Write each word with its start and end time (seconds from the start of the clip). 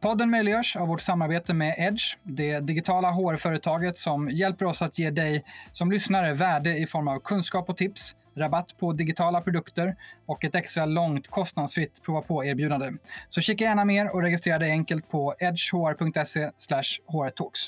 Podden 0.00 0.30
möjliggörs 0.30 0.76
av 0.76 0.88
vårt 0.88 1.00
samarbete 1.00 1.54
med 1.54 1.74
Edge, 1.78 2.02
det 2.22 2.60
digitala 2.60 3.10
HR-företaget 3.10 3.96
som 3.96 4.30
hjälper 4.30 4.66
oss 4.66 4.82
att 4.82 4.98
ge 4.98 5.10
dig 5.10 5.44
som 5.72 5.90
lyssnare 5.90 6.34
värde 6.34 6.78
i 6.78 6.86
form 6.86 7.08
av 7.08 7.20
kunskap 7.20 7.68
och 7.70 7.76
tips, 7.76 8.16
rabatt 8.36 8.76
på 8.78 8.92
digitala 8.92 9.40
produkter 9.40 9.96
och 10.26 10.44
ett 10.44 10.54
extra 10.54 10.86
långt 10.86 11.28
kostnadsfritt 11.28 12.02
prova 12.02 12.22
på-erbjudande. 12.22 12.92
Så 13.28 13.40
kika 13.40 13.64
gärna 13.64 13.84
mer 13.84 14.14
och 14.14 14.22
registrera 14.22 14.58
dig 14.58 14.70
enkelt 14.70 15.10
på 15.10 15.34
edgehr.se 15.38 16.50
hrtalks. 17.12 17.60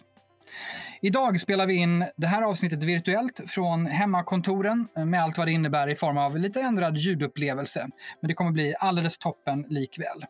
Idag 1.00 1.40
spelar 1.40 1.66
vi 1.66 1.74
in 1.74 2.04
det 2.16 2.26
här 2.26 2.42
avsnittet 2.42 2.84
virtuellt 2.84 3.40
från 3.46 3.86
hemmakontoren 3.86 4.88
med 4.94 5.22
allt 5.22 5.38
vad 5.38 5.46
det 5.46 5.52
innebär 5.52 5.88
i 5.88 5.96
form 5.96 6.18
av 6.18 6.38
lite 6.38 6.60
ändrad 6.60 6.96
ljudupplevelse. 6.96 7.88
Men 8.20 8.28
det 8.28 8.34
kommer 8.34 8.50
bli 8.50 8.74
alldeles 8.78 9.18
toppen 9.18 9.66
likväl. 9.68 10.24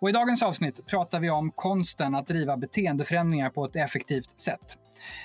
Och 0.00 0.08
I 0.08 0.12
dagens 0.12 0.42
avsnitt 0.42 0.86
pratar 0.86 1.20
vi 1.20 1.30
om 1.30 1.52
konsten 1.54 2.14
att 2.14 2.26
driva 2.26 2.56
beteendeförändringar 2.56 3.50
på 3.50 3.64
ett 3.64 3.76
effektivt 3.76 4.38
sätt. 4.38 4.78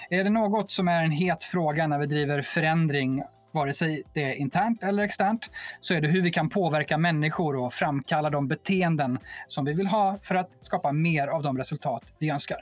Är 0.09 0.23
det 0.23 0.29
något 0.29 0.71
som 0.71 0.87
är 0.87 1.03
en 1.03 1.11
het 1.11 1.43
fråga 1.43 1.87
när 1.87 1.99
vi 1.99 2.05
driver 2.05 2.41
förändring 2.41 3.23
vare 3.51 3.73
sig 3.73 4.03
det 4.13 4.23
är 4.23 4.33
internt 4.33 4.83
eller 4.83 5.03
externt, 5.03 5.49
så 5.79 5.93
är 5.93 6.01
det 6.01 6.07
hur 6.07 6.21
vi 6.21 6.31
kan 6.31 6.49
påverka 6.49 6.97
människor 6.97 7.55
och 7.55 7.73
framkalla 7.73 8.29
de 8.29 8.47
beteenden 8.47 9.19
som 9.47 9.65
vi 9.65 9.73
vill 9.73 9.87
ha 9.87 10.17
för 10.21 10.35
att 10.35 10.49
skapa 10.61 10.91
mer 10.91 11.27
av 11.27 11.43
de 11.43 11.57
resultat 11.57 12.03
vi 12.19 12.29
önskar. 12.29 12.57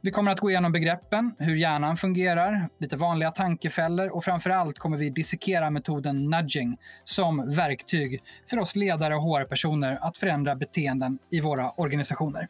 Vi 0.00 0.10
kommer 0.10 0.32
att 0.32 0.40
gå 0.40 0.50
igenom 0.50 0.72
begreppen, 0.72 1.34
hur 1.38 1.56
hjärnan 1.56 1.96
fungerar, 1.96 2.68
lite 2.78 2.96
vanliga 2.96 3.30
tankefällor 3.30 4.08
och 4.08 4.24
framför 4.24 4.50
allt 4.50 4.78
kommer 4.78 4.96
vi 4.96 5.10
dissekera 5.10 5.70
metoden 5.70 6.30
nudging 6.30 6.76
som 7.04 7.54
verktyg 7.56 8.22
för 8.50 8.58
oss 8.58 8.76
ledare 8.76 9.14
och 9.16 9.22
HR-personer 9.22 9.98
att 10.02 10.16
förändra 10.16 10.54
beteenden 10.54 11.18
i 11.30 11.40
våra 11.40 11.70
organisationer. 11.70 12.48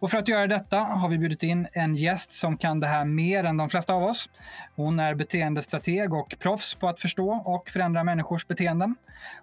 Och 0.00 0.10
för 0.10 0.18
att 0.18 0.28
göra 0.28 0.46
detta 0.46 0.78
har 0.78 1.08
vi 1.08 1.18
bjudit 1.18 1.42
in 1.42 1.66
en 1.72 1.94
gäst 1.94 2.30
som 2.30 2.56
kan 2.56 2.80
det 2.80 2.86
här 2.86 3.04
mer 3.04 3.44
än 3.44 3.56
de 3.56 3.70
flesta 3.70 3.94
av 3.94 4.02
oss. 4.02 4.28
Hon 4.76 5.00
är 5.00 5.14
beteendestrateg 5.14 6.14
och 6.14 6.34
proffs 6.38 6.74
på 6.74 6.88
att 6.88 7.00
förstå 7.00 7.30
och 7.30 7.70
förändra 7.70 8.04
människors 8.04 8.46
beteenden. 8.46 8.96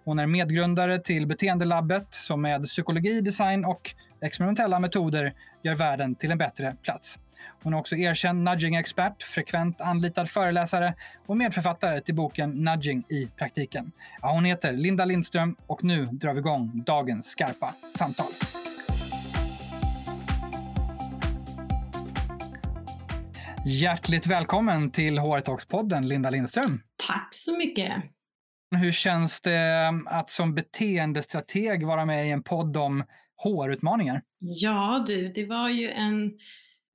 Hon 0.03 0.19
är 0.19 0.27
medgrundare 0.27 0.99
till 0.99 1.27
Beteendelabbet 1.27 2.13
som 2.13 2.41
med 2.41 2.63
psykologi, 2.63 3.21
design 3.21 3.65
och 3.65 3.95
experimentella 4.21 4.79
metoder 4.79 5.33
gör 5.63 5.75
världen 5.75 6.15
till 6.15 6.31
en 6.31 6.37
bättre 6.37 6.75
plats. 6.83 7.19
Hon 7.63 7.73
är 7.73 7.77
också 7.77 7.95
erkänd 7.95 8.43
nudging-expert, 8.43 9.23
frekvent 9.23 9.81
anlitad 9.81 10.29
föreläsare 10.29 10.93
och 11.25 11.37
medförfattare 11.37 12.01
till 12.01 12.15
boken 12.15 12.51
Nudging 12.51 13.03
i 13.09 13.27
praktiken. 13.37 13.91
Ja, 14.21 14.31
hon 14.31 14.45
heter 14.45 14.73
Linda 14.73 15.05
Lindström 15.05 15.55
och 15.67 15.83
nu 15.83 16.05
drar 16.05 16.33
vi 16.33 16.39
igång 16.39 16.83
dagens 16.85 17.27
skarpa 17.27 17.73
samtal. 17.89 18.31
Hjärtligt 23.65 24.27
välkommen 24.27 24.91
till 24.91 25.19
HR 25.19 25.39
Talks-podden, 25.39 26.07
Linda 26.07 26.29
Lindström. 26.29 26.81
Tack 27.07 27.27
så 27.31 27.57
mycket. 27.57 27.93
Hur 28.75 28.91
känns 28.91 29.41
det 29.41 29.93
att 30.05 30.29
som 30.29 30.55
beteendestrateg 30.55 31.85
vara 31.85 32.05
med 32.05 32.27
i 32.27 32.31
en 32.31 32.43
podd 32.43 32.77
om 32.77 33.03
HR-utmaningar? 33.43 34.21
Ja 34.39 35.03
du, 35.07 35.31
det 35.35 35.45
var 35.45 35.69
ju 35.69 35.89
en 35.89 36.31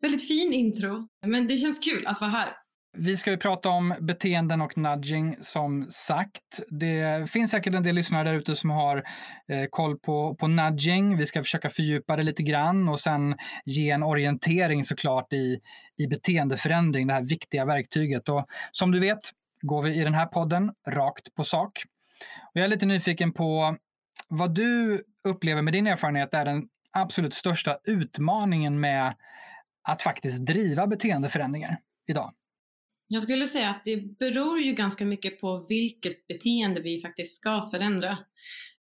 väldigt 0.03 0.29
fin 0.29 0.53
intro. 0.53 1.09
Men 1.27 1.47
det 1.47 1.57
känns 1.57 1.79
kul 1.79 2.07
att 2.07 2.21
vara 2.21 2.31
här. 2.31 2.49
Vi 2.99 3.17
ska 3.17 3.31
ju 3.31 3.37
prata 3.37 3.69
om 3.69 3.95
beteenden 4.01 4.61
och 4.61 4.79
nudging 4.79 5.37
som 5.41 5.87
sagt. 5.91 6.63
Det 6.69 7.31
finns 7.31 7.51
säkert 7.51 7.75
en 7.75 7.83
del 7.83 7.95
lyssnare 7.95 8.29
där 8.29 8.39
ute 8.39 8.57
som 8.57 8.71
har 8.71 8.97
eh, 9.49 9.65
koll 9.71 9.99
på, 9.99 10.35
på 10.35 10.47
nudging. 10.47 11.17
Vi 11.17 11.27
ska 11.27 11.43
försöka 11.43 11.71
fördjupa 11.71 12.17
det 12.17 12.23
lite 12.23 12.43
grann 12.43 12.89
och 12.89 13.01
sen 13.01 13.37
ge 13.65 13.91
en 13.91 14.03
orientering 14.03 14.85
såklart 14.85 15.33
i, 15.33 15.61
i 15.99 16.07
beteendeförändring, 16.07 17.07
det 17.07 17.15
här 17.15 17.23
viktiga 17.23 17.65
verktyget. 17.65 18.29
Och 18.29 18.45
som 18.73 18.91
du 18.91 19.01
vet 19.01 19.19
går 19.63 19.83
vi 19.83 20.01
i 20.01 20.05
den 20.05 20.15
här 20.15 20.27
podden 20.27 20.73
rakt 20.89 21.35
på 21.35 21.45
sak. 21.45 21.83
Och 22.55 22.61
jag 22.61 22.65
är 22.65 22.69
lite 22.69 22.87
nyfiken 22.87 23.33
på 23.33 23.77
vad 24.33 24.55
du 24.55 25.05
upplever 25.29 25.63
med 25.63 25.73
din 25.73 25.87
erfarenhet 25.87 26.35
är 26.35 26.45
den 26.45 26.69
absolut 26.93 27.35
största 27.35 27.79
utmaningen 27.85 28.81
med 28.81 29.15
att 29.89 30.03
faktiskt 30.03 30.47
driva 30.47 30.87
beteendeförändringar 30.87 31.79
idag? 32.09 32.35
Jag 33.09 33.23
skulle 33.23 33.47
säga 33.47 33.71
att 33.71 33.85
det 33.85 34.19
beror 34.19 34.61
ju 34.61 34.73
ganska 34.73 35.05
mycket 35.05 35.41
på 35.41 35.67
vilket 35.69 36.27
beteende 36.27 36.81
vi 36.81 37.01
faktiskt 37.01 37.37
ska 37.37 37.69
förändra. 37.71 38.19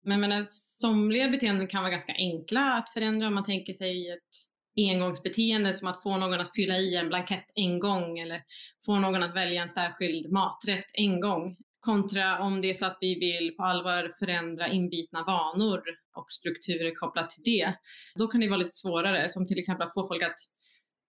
Men 0.03 0.21
menar, 0.21 0.43
somliga 0.79 1.29
beteenden 1.29 1.67
kan 1.67 1.81
vara 1.81 1.91
ganska 1.91 2.13
enkla 2.13 2.73
att 2.73 2.89
förändra 2.89 3.27
om 3.27 3.33
man 3.33 3.43
tänker 3.43 3.73
sig 3.73 4.11
ett 4.11 4.51
engångsbeteende 4.77 5.73
som 5.73 5.87
att 5.87 6.03
få 6.03 6.17
någon 6.17 6.39
att 6.39 6.55
fylla 6.55 6.77
i 6.77 6.95
en 6.95 7.07
blankett 7.07 7.45
en 7.55 7.79
gång 7.79 8.19
eller 8.19 8.41
få 8.85 8.99
någon 8.99 9.23
att 9.23 9.35
välja 9.35 9.61
en 9.61 9.69
särskild 9.69 10.31
maträtt 10.31 10.85
en 10.93 11.21
gång. 11.21 11.57
Kontra 11.81 12.39
om 12.39 12.61
det 12.61 12.69
är 12.69 12.73
så 12.73 12.85
att 12.85 12.97
vi 13.01 13.19
vill 13.19 13.55
på 13.57 13.63
allvar 13.63 14.11
förändra 14.19 14.67
inbitna 14.67 15.23
vanor 15.23 15.81
och 16.15 16.31
strukturer 16.31 16.95
kopplat 16.95 17.29
till 17.29 17.43
det. 17.43 17.73
Då 18.15 18.27
kan 18.27 18.41
det 18.41 18.47
vara 18.49 18.57
lite 18.57 18.71
svårare, 18.71 19.29
som 19.29 19.47
till 19.47 19.59
exempel 19.59 19.87
att 19.87 19.93
få 19.93 20.07
folk 20.07 20.23
att 20.23 20.37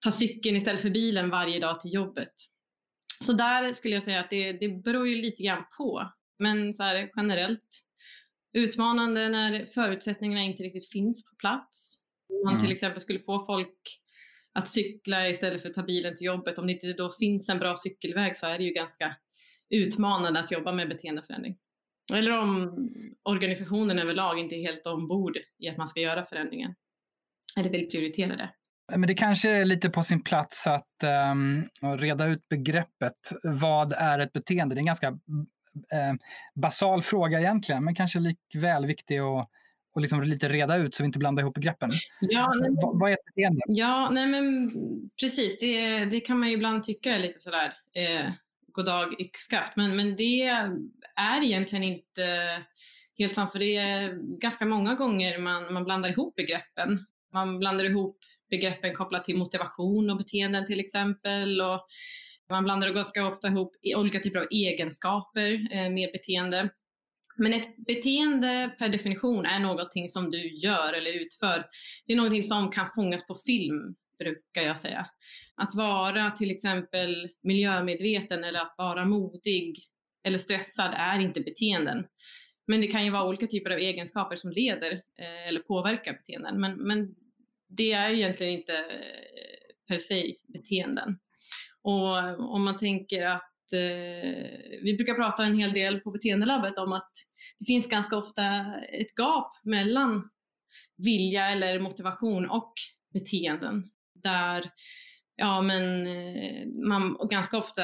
ta 0.04 0.12
cykeln 0.12 0.56
istället 0.56 0.82
för 0.82 0.90
bilen 0.90 1.30
varje 1.30 1.60
dag 1.60 1.80
till 1.80 1.94
jobbet. 1.94 2.32
Så 3.24 3.32
där 3.32 3.72
skulle 3.72 3.94
jag 3.94 4.02
säga 4.02 4.20
att 4.20 4.30
det, 4.30 4.52
det 4.52 4.68
beror 4.68 5.08
ju 5.08 5.22
lite 5.22 5.42
grann 5.42 5.64
på. 5.78 6.12
Men 6.38 6.72
så 6.72 6.82
här, 6.82 7.10
generellt 7.16 7.68
utmanande 8.52 9.28
när 9.28 9.64
förutsättningarna 9.64 10.42
inte 10.42 10.62
riktigt 10.62 10.90
finns 10.92 11.24
på 11.24 11.36
plats. 11.36 11.94
Om 12.28 12.44
man 12.44 12.54
mm. 12.54 12.62
till 12.62 12.72
exempel 12.72 13.00
skulle 13.00 13.18
få 13.18 13.46
folk 13.46 13.78
att 14.54 14.68
cykla 14.68 15.28
istället 15.28 15.62
för 15.62 15.68
att 15.68 15.74
ta 15.74 15.82
bilen 15.82 16.16
till 16.16 16.26
jobbet. 16.26 16.58
Om 16.58 16.66
det 16.66 16.72
inte 16.72 16.92
då 16.92 17.10
finns 17.10 17.48
en 17.48 17.58
bra 17.58 17.74
cykelväg 17.76 18.36
så 18.36 18.46
är 18.46 18.58
det 18.58 18.64
ju 18.64 18.72
ganska 18.72 19.16
utmanande 19.72 20.40
att 20.40 20.52
jobba 20.52 20.72
med 20.72 20.88
beteendeförändring. 20.88 21.56
Eller 22.14 22.30
om 22.30 22.76
organisationen 23.22 23.98
överlag 23.98 24.38
inte 24.38 24.54
är 24.54 24.62
helt 24.62 24.86
ombord 24.86 25.36
i 25.58 25.68
att 25.68 25.76
man 25.76 25.88
ska 25.88 26.00
göra 26.00 26.24
förändringen. 26.26 26.74
Eller 27.56 27.70
vill 27.70 27.90
prioritera 27.90 28.36
det. 28.36 28.50
Men 28.96 29.06
det 29.06 29.14
kanske 29.14 29.50
är 29.50 29.64
lite 29.64 29.90
på 29.90 30.02
sin 30.02 30.22
plats 30.22 30.66
att 30.66 31.04
um, 31.32 31.68
reda 31.98 32.26
ut 32.26 32.48
begreppet. 32.48 33.18
Vad 33.42 33.92
är 33.92 34.18
ett 34.18 34.32
beteende? 34.32 34.74
Det 34.74 34.78
är 34.78 34.80
en 34.80 34.86
ganska 34.86 35.10
uh, 35.10 36.14
basal 36.54 37.02
fråga 37.02 37.40
egentligen, 37.40 37.84
men 37.84 37.94
kanske 37.94 38.18
likväl 38.18 38.86
viktig 38.86 39.18
att 39.18 39.48
och 39.94 40.00
liksom 40.00 40.22
lite 40.22 40.48
reda 40.48 40.76
ut 40.76 40.94
så 40.94 41.02
vi 41.02 41.06
inte 41.06 41.18
blandar 41.18 41.42
ihop 41.42 41.54
begreppen. 41.54 41.90
Ja, 42.20 42.54
nej, 42.60 42.70
vad, 42.82 43.00
vad 43.00 43.10
är 43.10 43.14
ett 43.14 43.24
beteende? 43.34 43.60
Ja, 43.66 44.10
nej 44.12 44.26
men 44.26 44.70
precis. 45.20 45.58
Det, 45.60 46.04
det 46.04 46.20
kan 46.20 46.38
man 46.38 46.48
ju 46.48 46.54
ibland 46.54 46.82
tycka 46.82 47.14
är 47.14 47.18
lite 47.18 47.38
sådär 47.38 47.72
eh, 47.94 48.30
goddag 48.72 49.20
yxskaft. 49.20 49.72
Men, 49.76 49.96
men 49.96 50.16
det 50.16 50.42
är 51.16 51.44
egentligen 51.44 51.82
inte 51.82 52.58
helt 53.18 53.34
sant, 53.34 53.52
för 53.52 53.58
det 53.58 53.76
är 53.76 54.12
ganska 54.40 54.64
många 54.66 54.94
gånger 54.94 55.38
man, 55.38 55.72
man 55.72 55.84
blandar 55.84 56.10
ihop 56.10 56.36
begreppen. 56.36 57.06
Man 57.32 57.58
blandar 57.58 57.84
ihop 57.84 58.18
begreppen 58.50 58.94
kopplat 58.94 59.24
till 59.24 59.36
motivation 59.36 60.10
och 60.10 60.16
beteenden 60.16 60.66
till 60.66 60.80
exempel. 60.80 61.60
Och 61.60 61.86
man 62.50 62.64
blandar 62.64 62.90
ganska 62.90 63.26
ofta 63.26 63.48
ihop 63.48 63.76
olika 63.96 64.18
typer 64.18 64.40
av 64.40 64.46
egenskaper 64.50 65.68
eh, 65.72 65.90
med 65.90 66.10
beteende. 66.12 66.68
Men 67.36 67.52
ett 67.52 67.76
beteende 67.76 68.74
per 68.78 68.88
definition 68.88 69.46
är 69.46 69.60
någonting 69.60 70.08
som 70.08 70.30
du 70.30 70.54
gör 70.54 70.92
eller 70.92 71.20
utför. 71.20 71.66
Det 72.06 72.12
är 72.12 72.16
någonting 72.16 72.42
som 72.42 72.70
kan 72.70 72.86
fångas 72.94 73.26
på 73.26 73.34
film, 73.34 73.94
brukar 74.24 74.62
jag 74.62 74.76
säga. 74.76 75.06
Att 75.56 75.74
vara 75.74 76.30
till 76.30 76.50
exempel 76.50 77.28
miljömedveten 77.42 78.44
eller 78.44 78.60
att 78.60 78.74
vara 78.78 79.04
modig 79.04 79.76
eller 80.26 80.38
stressad 80.38 80.94
är 80.96 81.18
inte 81.18 81.40
beteenden. 81.40 82.06
Men 82.66 82.80
det 82.80 82.86
kan 82.86 83.04
ju 83.04 83.10
vara 83.10 83.28
olika 83.28 83.46
typer 83.46 83.70
av 83.70 83.78
egenskaper 83.78 84.36
som 84.36 84.50
leder 84.50 84.92
eh, 84.92 85.46
eller 85.48 85.60
påverkar 85.60 86.12
beteenden. 86.12 86.60
Men, 86.60 86.74
men 86.74 87.14
det 87.68 87.92
är 87.92 88.10
egentligen 88.10 88.52
inte 88.52 88.76
eh, 88.76 89.74
per 89.88 89.98
se 89.98 90.34
beteenden. 90.48 91.18
Och 91.82 92.16
om 92.54 92.64
man 92.64 92.76
tänker 92.76 93.22
att 93.22 93.72
eh, 93.72 94.80
vi 94.82 94.94
brukar 94.96 95.14
prata 95.14 95.44
en 95.44 95.58
hel 95.58 95.72
del 95.72 96.00
på 96.00 96.10
beteendelabbet 96.10 96.78
om 96.78 96.92
att 96.92 97.10
det 97.58 97.64
finns 97.64 97.88
ganska 97.88 98.16
ofta 98.16 98.74
ett 98.76 99.14
gap 99.16 99.52
mellan 99.62 100.30
vilja 100.96 101.48
eller 101.50 101.80
motivation 101.80 102.50
och 102.50 102.72
beteenden 103.12 103.90
där 104.22 104.70
ja, 105.36 105.62
men, 105.62 106.06
eh, 106.06 106.66
man 106.88 107.16
ganska 107.30 107.58
ofta 107.58 107.82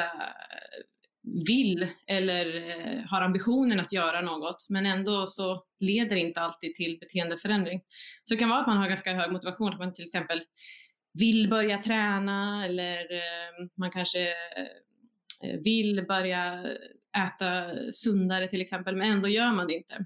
vill 1.47 1.89
eller 2.07 2.57
eh, 2.57 3.05
har 3.05 3.23
ambitionen 3.23 3.81
att 3.81 3.93
göra 3.93 4.21
något, 4.21 4.67
men 4.69 4.87
ändå 4.87 5.27
så 5.27 5.65
leder 5.81 6.17
det 6.17 6.21
inte 6.21 6.41
alltid 6.41 6.75
till 6.75 6.99
beteendeförändring. 7.01 7.81
Så 8.25 8.35
det 8.35 8.41
kan 8.41 8.49
vara 8.49 8.61
att 8.61 8.67
man 8.67 8.77
har 8.77 8.89
ganska 8.89 9.15
hög 9.15 9.33
motivation, 9.33 9.73
att 9.73 9.79
man 9.79 9.93
till 9.93 10.05
exempel 10.05 10.43
vill 11.19 11.49
börja 11.49 11.79
träna 11.79 12.65
eller 12.65 13.13
eh, 13.13 13.69
man 13.77 13.91
kanske 13.91 14.35
vill 15.65 16.05
börja 16.09 16.65
äta 17.17 17.71
sundare 17.93 18.49
till 18.49 18.61
exempel, 18.61 18.97
men 18.97 19.13
ändå 19.13 19.29
gör 19.29 19.53
man 19.53 19.67
det 19.67 19.75
inte. 19.75 20.05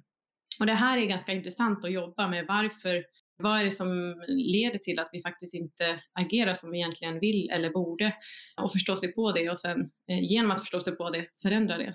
Och 0.61 0.67
det 0.67 0.75
här 0.75 0.99
är 0.99 1.07
ganska 1.07 1.33
intressant 1.33 1.85
att 1.85 1.93
jobba 1.93 2.29
med. 2.29 2.45
Varför 2.49 3.05
vad 3.43 3.61
är 3.61 3.65
det 3.65 3.71
som 3.71 4.23
leder 4.29 4.79
till 4.79 4.99
att 4.99 5.09
vi 5.13 5.23
faktiskt 5.23 5.55
inte 5.55 6.01
agerar 6.13 6.55
som 6.55 6.71
vi 6.71 6.79
egentligen 6.79 7.21
vill 7.21 7.51
eller 7.51 7.71
borde? 7.71 8.15
Och 8.57 8.73
förstå 8.73 8.97
sig 8.97 9.13
på 9.13 9.33
det 9.33 9.51
och 9.51 9.59
sen 9.59 9.81
eh, 10.11 10.21
genom 10.21 10.51
att 10.51 10.61
förstå 10.61 10.81
sig 10.81 10.97
på 10.97 11.11
det 11.11 11.27
förändra 11.43 11.79
det. 11.79 11.95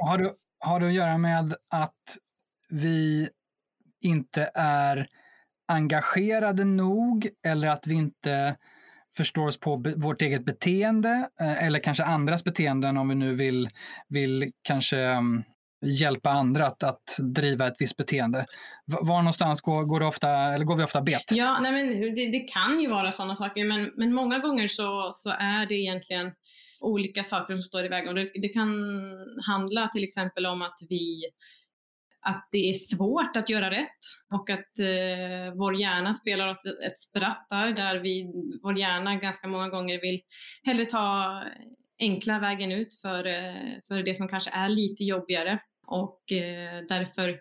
Har 0.00 0.18
det, 0.18 0.32
har 0.60 0.80
det 0.80 0.86
att 0.86 0.94
göra 0.94 1.18
med 1.18 1.54
att 1.68 2.18
vi 2.68 3.28
inte 4.04 4.50
är 4.54 5.08
engagerade 5.68 6.64
nog 6.64 7.28
eller 7.46 7.68
att 7.68 7.86
vi 7.86 7.94
inte 7.94 8.56
förstår 9.16 9.46
oss 9.46 9.60
på 9.60 9.84
vårt 9.96 10.22
eget 10.22 10.44
beteende 10.44 11.28
eh, 11.40 11.64
eller 11.64 11.78
kanske 11.78 12.04
andras 12.04 12.44
beteenden 12.44 12.96
om 12.96 13.08
vi 13.08 13.14
nu 13.14 13.34
vill, 13.34 13.68
vill 14.08 14.52
kanske 14.62 14.98
mm, 14.98 15.44
hjälpa 15.86 16.30
andra 16.30 16.66
att, 16.66 16.82
att 16.82 17.16
driva 17.18 17.66
ett 17.66 17.76
visst 17.78 17.96
beteende. 17.96 18.46
Var 18.86 19.22
någonstans 19.22 19.60
går, 19.60 19.84
går, 19.84 20.00
det 20.00 20.06
ofta, 20.06 20.30
eller 20.30 20.64
går 20.64 20.76
vi 20.76 20.84
ofta 20.84 21.02
bet? 21.02 21.24
Ja, 21.30 21.58
nej 21.60 21.72
men 21.72 22.14
det, 22.14 22.30
det 22.30 22.38
kan 22.38 22.80
ju 22.80 22.88
vara 22.88 23.10
sådana 23.12 23.36
saker, 23.36 23.64
men, 23.64 23.92
men 23.96 24.12
många 24.12 24.38
gånger 24.38 24.68
så, 24.68 25.10
så 25.12 25.30
är 25.30 25.66
det 25.66 25.74
egentligen 25.74 26.32
olika 26.80 27.24
saker 27.24 27.54
som 27.54 27.62
står 27.62 27.84
i 27.84 27.88
vägen. 27.88 28.14
Det, 28.14 28.30
det 28.34 28.48
kan 28.48 28.68
handla 29.46 29.88
till 29.88 30.04
exempel 30.04 30.46
om 30.46 30.62
att 30.62 30.78
vi 30.88 31.22
att 32.20 32.48
det 32.52 32.68
är 32.68 32.72
svårt 32.72 33.36
att 33.36 33.48
göra 33.48 33.70
rätt 33.70 34.04
och 34.32 34.50
att 34.50 34.78
eh, 34.78 35.54
vår 35.54 35.80
hjärna 35.80 36.14
spelar 36.14 36.48
åt 36.48 36.66
ett 36.86 36.98
spratt 36.98 37.46
där, 37.50 37.72
där 37.72 37.98
vi, 37.98 38.32
vår 38.62 38.78
hjärna 38.78 39.16
ganska 39.16 39.48
många 39.48 39.68
gånger 39.68 40.00
vill 40.00 40.20
hellre 40.62 40.84
ta 40.84 41.42
enkla 41.98 42.38
vägen 42.38 42.72
ut 42.72 42.94
för, 43.02 43.26
eh, 43.26 43.72
för 43.88 44.02
det 44.02 44.14
som 44.14 44.28
kanske 44.28 44.50
är 44.50 44.68
lite 44.68 45.04
jobbigare 45.04 45.58
och 45.88 46.32
eh, 46.32 46.84
därför 46.88 47.38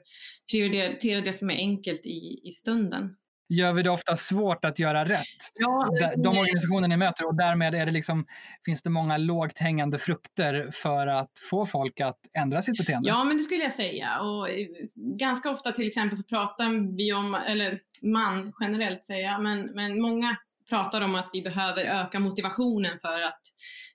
prioritera 0.51 1.21
det 1.21 1.33
som 1.33 1.49
är 1.49 1.55
enkelt 1.55 2.05
i, 2.05 2.41
i 2.43 2.51
stunden. 2.51 3.15
Gör 3.49 3.73
vi 3.73 3.83
det 3.83 3.89
ofta 3.89 4.15
svårt 4.15 4.65
att 4.65 4.79
göra 4.79 5.05
rätt? 5.05 5.23
Ja, 5.53 5.89
De 6.17 6.37
organisationer 6.37 6.87
ni 6.87 6.97
möter 6.97 7.25
och 7.25 7.35
därmed 7.35 7.75
är 7.75 7.85
det 7.85 7.91
liksom, 7.91 8.25
finns 8.65 8.81
det 8.81 8.89
många 8.89 9.17
lågt 9.17 9.59
hängande 9.59 9.97
frukter 9.97 10.69
för 10.73 11.07
att 11.07 11.31
få 11.49 11.65
folk 11.65 11.99
att 12.01 12.19
ändra 12.37 12.61
sitt 12.61 12.77
beteende? 12.77 13.09
Ja, 13.09 13.23
men 13.23 13.37
det 13.37 13.43
skulle 13.43 13.63
jag 13.63 13.73
säga. 13.73 14.19
Och 14.19 14.49
eh, 14.49 14.67
ganska 14.95 15.51
ofta 15.51 15.71
till 15.71 15.87
exempel 15.87 16.17
så 16.17 16.23
pratar 16.23 16.97
vi 16.97 17.13
om, 17.13 17.35
eller 17.35 17.79
man 18.05 18.53
generellt 18.59 19.05
säger 19.05 19.39
men, 19.39 19.61
men 19.75 20.01
många 20.01 20.37
pratar 20.69 21.01
om 21.01 21.15
att 21.15 21.29
vi 21.33 21.41
behöver 21.41 21.85
öka 21.85 22.19
motivationen 22.19 22.99
för 23.01 23.21
att 23.21 23.41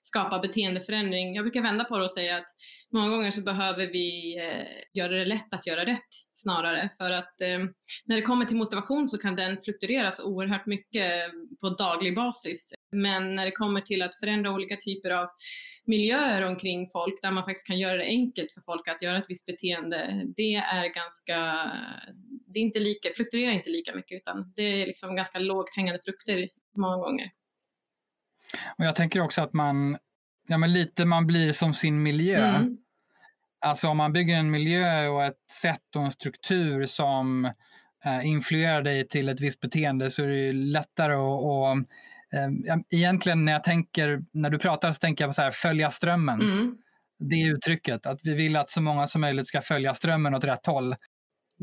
skapa 0.01 0.39
beteendeförändring. 0.39 1.35
Jag 1.35 1.43
brukar 1.43 1.61
vända 1.61 1.83
på 1.83 1.97
det 1.97 2.03
och 2.03 2.11
säga 2.11 2.37
att 2.37 2.47
många 2.93 3.09
gånger 3.09 3.31
så 3.31 3.41
behöver 3.41 3.87
vi 3.87 4.37
eh, 4.37 4.65
göra 4.93 5.13
det 5.13 5.25
lätt 5.25 5.53
att 5.53 5.67
göra 5.67 5.85
rätt 5.85 6.09
snarare. 6.33 6.89
För 6.97 7.11
att 7.11 7.41
eh, 7.41 7.59
när 8.05 8.15
det 8.15 8.21
kommer 8.21 8.45
till 8.45 8.57
motivation 8.57 9.07
så 9.07 9.17
kan 9.17 9.35
den 9.35 9.57
fluktuera 9.61 10.11
så 10.11 10.25
oerhört 10.25 10.65
mycket 10.65 11.11
eh, 11.11 11.33
på 11.61 11.69
daglig 11.69 12.15
basis. 12.15 12.73
Men 12.91 13.35
när 13.35 13.45
det 13.45 13.51
kommer 13.51 13.81
till 13.81 14.01
att 14.01 14.19
förändra 14.19 14.51
olika 14.51 14.75
typer 14.75 15.11
av 15.11 15.27
miljöer 15.85 16.41
omkring 16.41 16.87
folk 16.93 17.21
där 17.21 17.31
man 17.31 17.43
faktiskt 17.43 17.67
kan 17.67 17.79
göra 17.79 17.97
det 17.97 18.05
enkelt 18.05 18.51
för 18.51 18.61
folk 18.61 18.87
att 18.87 19.01
göra 19.01 19.17
ett 19.17 19.25
visst 19.27 19.45
beteende, 19.45 20.23
det 20.37 20.55
är 20.55 20.93
ganska, 20.93 21.71
det 22.53 22.59
är 22.59 22.63
inte 22.63 22.79
lika, 22.79 23.09
fluktuerar 23.15 23.51
inte 23.51 23.69
lika 23.69 23.95
mycket 23.95 24.15
utan 24.15 24.53
det 24.55 24.81
är 24.81 24.87
liksom 24.87 25.15
ganska 25.15 25.39
lågt 25.39 25.75
hängande 25.75 25.99
frukter 25.99 26.49
många 26.77 26.97
gånger. 26.97 27.31
Och 28.77 28.85
jag 28.85 28.95
tänker 28.95 29.21
också 29.21 29.41
att 29.41 29.53
man, 29.53 29.97
ja 30.47 30.57
men 30.57 30.73
lite 30.73 31.05
man 31.05 31.27
blir 31.27 31.51
som 31.51 31.73
sin 31.73 32.03
miljö. 32.03 32.37
Mm. 32.37 32.77
Alltså 33.65 33.87
om 33.87 33.97
man 33.97 34.13
bygger 34.13 34.35
en 34.35 34.51
miljö 34.51 35.07
och 35.07 35.23
ett 35.23 35.49
sätt 35.51 35.95
och 35.95 36.01
en 36.03 36.11
struktur 36.11 36.85
som 36.85 37.45
eh, 38.05 38.27
influerar 38.27 38.81
dig 38.81 39.07
till 39.07 39.29
ett 39.29 39.41
visst 39.41 39.59
beteende 39.59 40.09
så 40.09 40.23
är 40.23 40.27
det 40.27 40.53
lättare 40.53 41.13
att 41.13 41.43
och, 41.43 41.71
eh, 42.37 42.77
egentligen 42.91 43.45
när 43.45 43.51
jag 43.51 43.63
tänker, 43.63 44.21
när 44.31 44.49
du 44.49 44.59
pratar 44.59 44.91
så 44.91 44.99
tänker 44.99 45.23
jag 45.23 45.29
på 45.29 45.33
så 45.33 45.41
här, 45.41 45.51
följa 45.51 45.89
strömmen. 45.89 46.41
Mm. 46.41 46.77
Det 47.19 47.35
är 47.35 47.55
uttrycket, 47.55 48.05
att 48.05 48.19
vi 48.23 48.33
vill 48.33 48.55
att 48.55 48.69
så 48.69 48.81
många 48.81 49.07
som 49.07 49.21
möjligt 49.21 49.47
ska 49.47 49.61
följa 49.61 49.93
strömmen 49.93 50.35
åt 50.35 50.43
rätt 50.43 50.65
håll. 50.65 50.95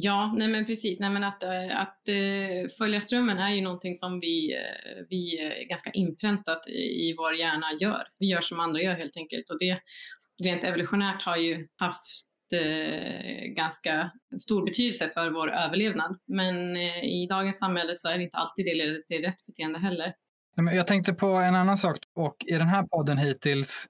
Ja, 0.03 0.35
nej 0.37 0.49
men 0.49 0.67
precis. 0.67 1.01
Nej 1.01 1.11
men 1.11 1.25
att, 1.25 1.43
eh, 1.43 1.81
att 1.81 2.09
eh, 2.09 2.69
följa 2.79 3.01
strömmen 3.01 3.39
är 3.39 3.55
ju 3.55 3.61
någonting 3.61 3.95
som 3.95 4.21
vi, 4.21 4.55
eh, 4.55 5.05
vi 5.09 5.39
ganska 5.69 5.91
inpräntat 5.91 6.69
i, 6.69 7.15
vår 7.19 7.35
hjärna 7.35 7.67
gör. 7.81 8.03
Vi 8.19 8.27
gör 8.27 8.41
som 8.41 8.61
andra 8.61 8.81
gör 8.81 8.95
helt 8.95 9.17
enkelt 9.17 9.51
och 9.51 9.59
det 9.59 9.81
rent 10.45 10.65
evolutionärt 10.65 11.23
har 11.23 11.37
ju 11.37 11.69
haft 11.77 12.27
ganska 13.57 14.11
stor 14.39 14.65
betydelse 14.65 15.11
för 15.15 15.31
vår 15.31 15.51
överlevnad. 15.51 16.17
Men 16.27 16.77
i 16.77 17.27
dagens 17.31 17.59
samhälle 17.59 17.97
så 17.97 18.09
är 18.09 18.19
det 18.19 18.25
inte 18.25 18.37
alltid 18.37 18.67
det 18.67 18.75
leder 18.75 19.03
till 19.03 19.23
rätt 19.23 19.47
beteende 19.47 19.79
heller. 19.79 20.15
Jag 20.57 20.87
tänkte 20.87 21.13
på 21.13 21.27
en 21.27 21.55
annan 21.55 21.77
sak 21.77 21.99
och 22.15 22.37
i 22.47 22.53
den 22.53 22.69
här 22.69 22.83
podden 22.83 23.19
hittills, 23.19 23.89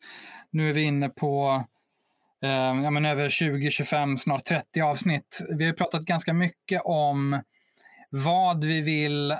nu 0.50 0.68
är 0.68 0.72
vi 0.72 0.82
inne 0.82 1.08
på 1.08 1.64
ja, 2.40 2.90
men 2.90 3.06
över 3.06 3.28
20, 3.28 3.70
25, 3.70 4.18
snart 4.18 4.44
30 4.44 4.80
avsnitt. 4.80 5.40
Vi 5.58 5.66
har 5.66 5.72
pratat 5.72 6.02
ganska 6.02 6.32
mycket 6.32 6.82
om 6.84 7.42
vad 8.10 8.64
vi 8.64 8.80
vill, 8.80 9.36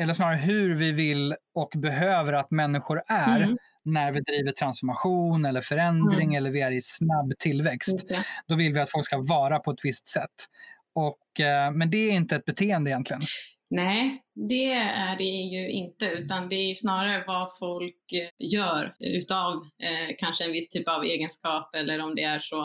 eller 0.00 0.14
snarare 0.14 0.36
hur 0.36 0.74
vi 0.74 0.92
vill 0.92 1.34
och 1.54 1.72
behöver 1.76 2.32
att 2.32 2.50
människor 2.50 3.02
är 3.08 3.42
mm. 3.42 3.58
när 3.84 4.12
vi 4.12 4.20
driver 4.20 4.52
transformation 4.52 5.44
eller 5.44 5.60
förändring 5.60 6.28
mm. 6.28 6.36
eller 6.36 6.50
vi 6.50 6.60
är 6.60 6.70
i 6.70 6.80
snabb 6.80 7.32
tillväxt. 7.38 8.04
Okay. 8.04 8.22
Då 8.46 8.54
vill 8.54 8.72
vi 8.72 8.80
att 8.80 8.90
folk 8.90 9.06
ska 9.06 9.18
vara 9.18 9.58
på 9.58 9.70
ett 9.70 9.84
visst 9.84 10.06
sätt. 10.06 10.46
Och, 10.94 11.40
eh, 11.40 11.70
men 11.70 11.90
det 11.90 11.96
är 11.96 12.12
inte 12.12 12.36
ett 12.36 12.44
beteende 12.44 12.90
egentligen. 12.90 13.22
Nej, 13.70 14.22
det 14.48 14.72
är 14.72 15.16
det 15.16 15.24
ju 15.24 15.70
inte, 15.70 16.06
utan 16.06 16.48
det 16.48 16.56
är 16.56 16.74
snarare 16.74 17.24
vad 17.26 17.58
folk 17.58 18.12
eh, 18.12 18.28
gör 18.38 18.94
utav 18.98 19.54
eh, 19.56 20.16
kanske 20.18 20.44
en 20.44 20.52
viss 20.52 20.68
typ 20.68 20.88
av 20.88 21.04
egenskap 21.04 21.74
eller 21.74 21.98
om 21.98 22.14
det 22.14 22.22
är 22.22 22.38
så 22.38 22.62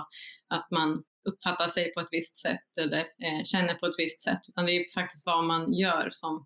att 0.49 0.71
man 0.71 1.03
uppfattar 1.29 1.67
sig 1.67 1.93
på 1.93 1.99
ett 1.99 2.07
visst 2.11 2.37
sätt 2.37 2.77
eller 2.81 2.99
eh, 2.99 3.43
känner 3.43 3.73
på 3.73 3.85
ett 3.85 3.95
visst 3.97 4.21
sätt, 4.21 4.39
utan 4.47 4.65
det 4.65 4.71
är 4.71 4.93
faktiskt 4.93 5.25
vad 5.25 5.43
man 5.43 5.73
gör 5.73 6.07
som, 6.11 6.45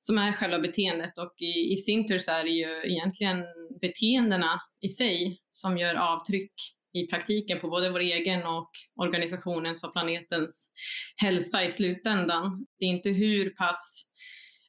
som 0.00 0.18
är 0.18 0.32
själva 0.32 0.58
beteendet. 0.58 1.18
Och 1.18 1.34
i, 1.38 1.72
i 1.72 1.76
sin 1.76 2.06
tur 2.06 2.18
så 2.18 2.30
är 2.30 2.44
det 2.44 2.50
ju 2.50 2.92
egentligen 2.92 3.44
beteendena 3.80 4.60
i 4.80 4.88
sig 4.88 5.40
som 5.50 5.78
gör 5.78 5.94
avtryck 5.94 6.52
i 6.92 7.06
praktiken 7.06 7.60
på 7.60 7.68
både 7.68 7.90
vår 7.90 8.00
egen 8.00 8.46
och 8.46 8.70
organisationens 9.00 9.84
och 9.84 9.92
planetens 9.92 10.70
hälsa 11.16 11.64
i 11.64 11.68
slutändan. 11.68 12.66
Det 12.78 12.84
är 12.84 12.90
inte 12.90 13.10
hur 13.10 13.50
pass 13.50 14.04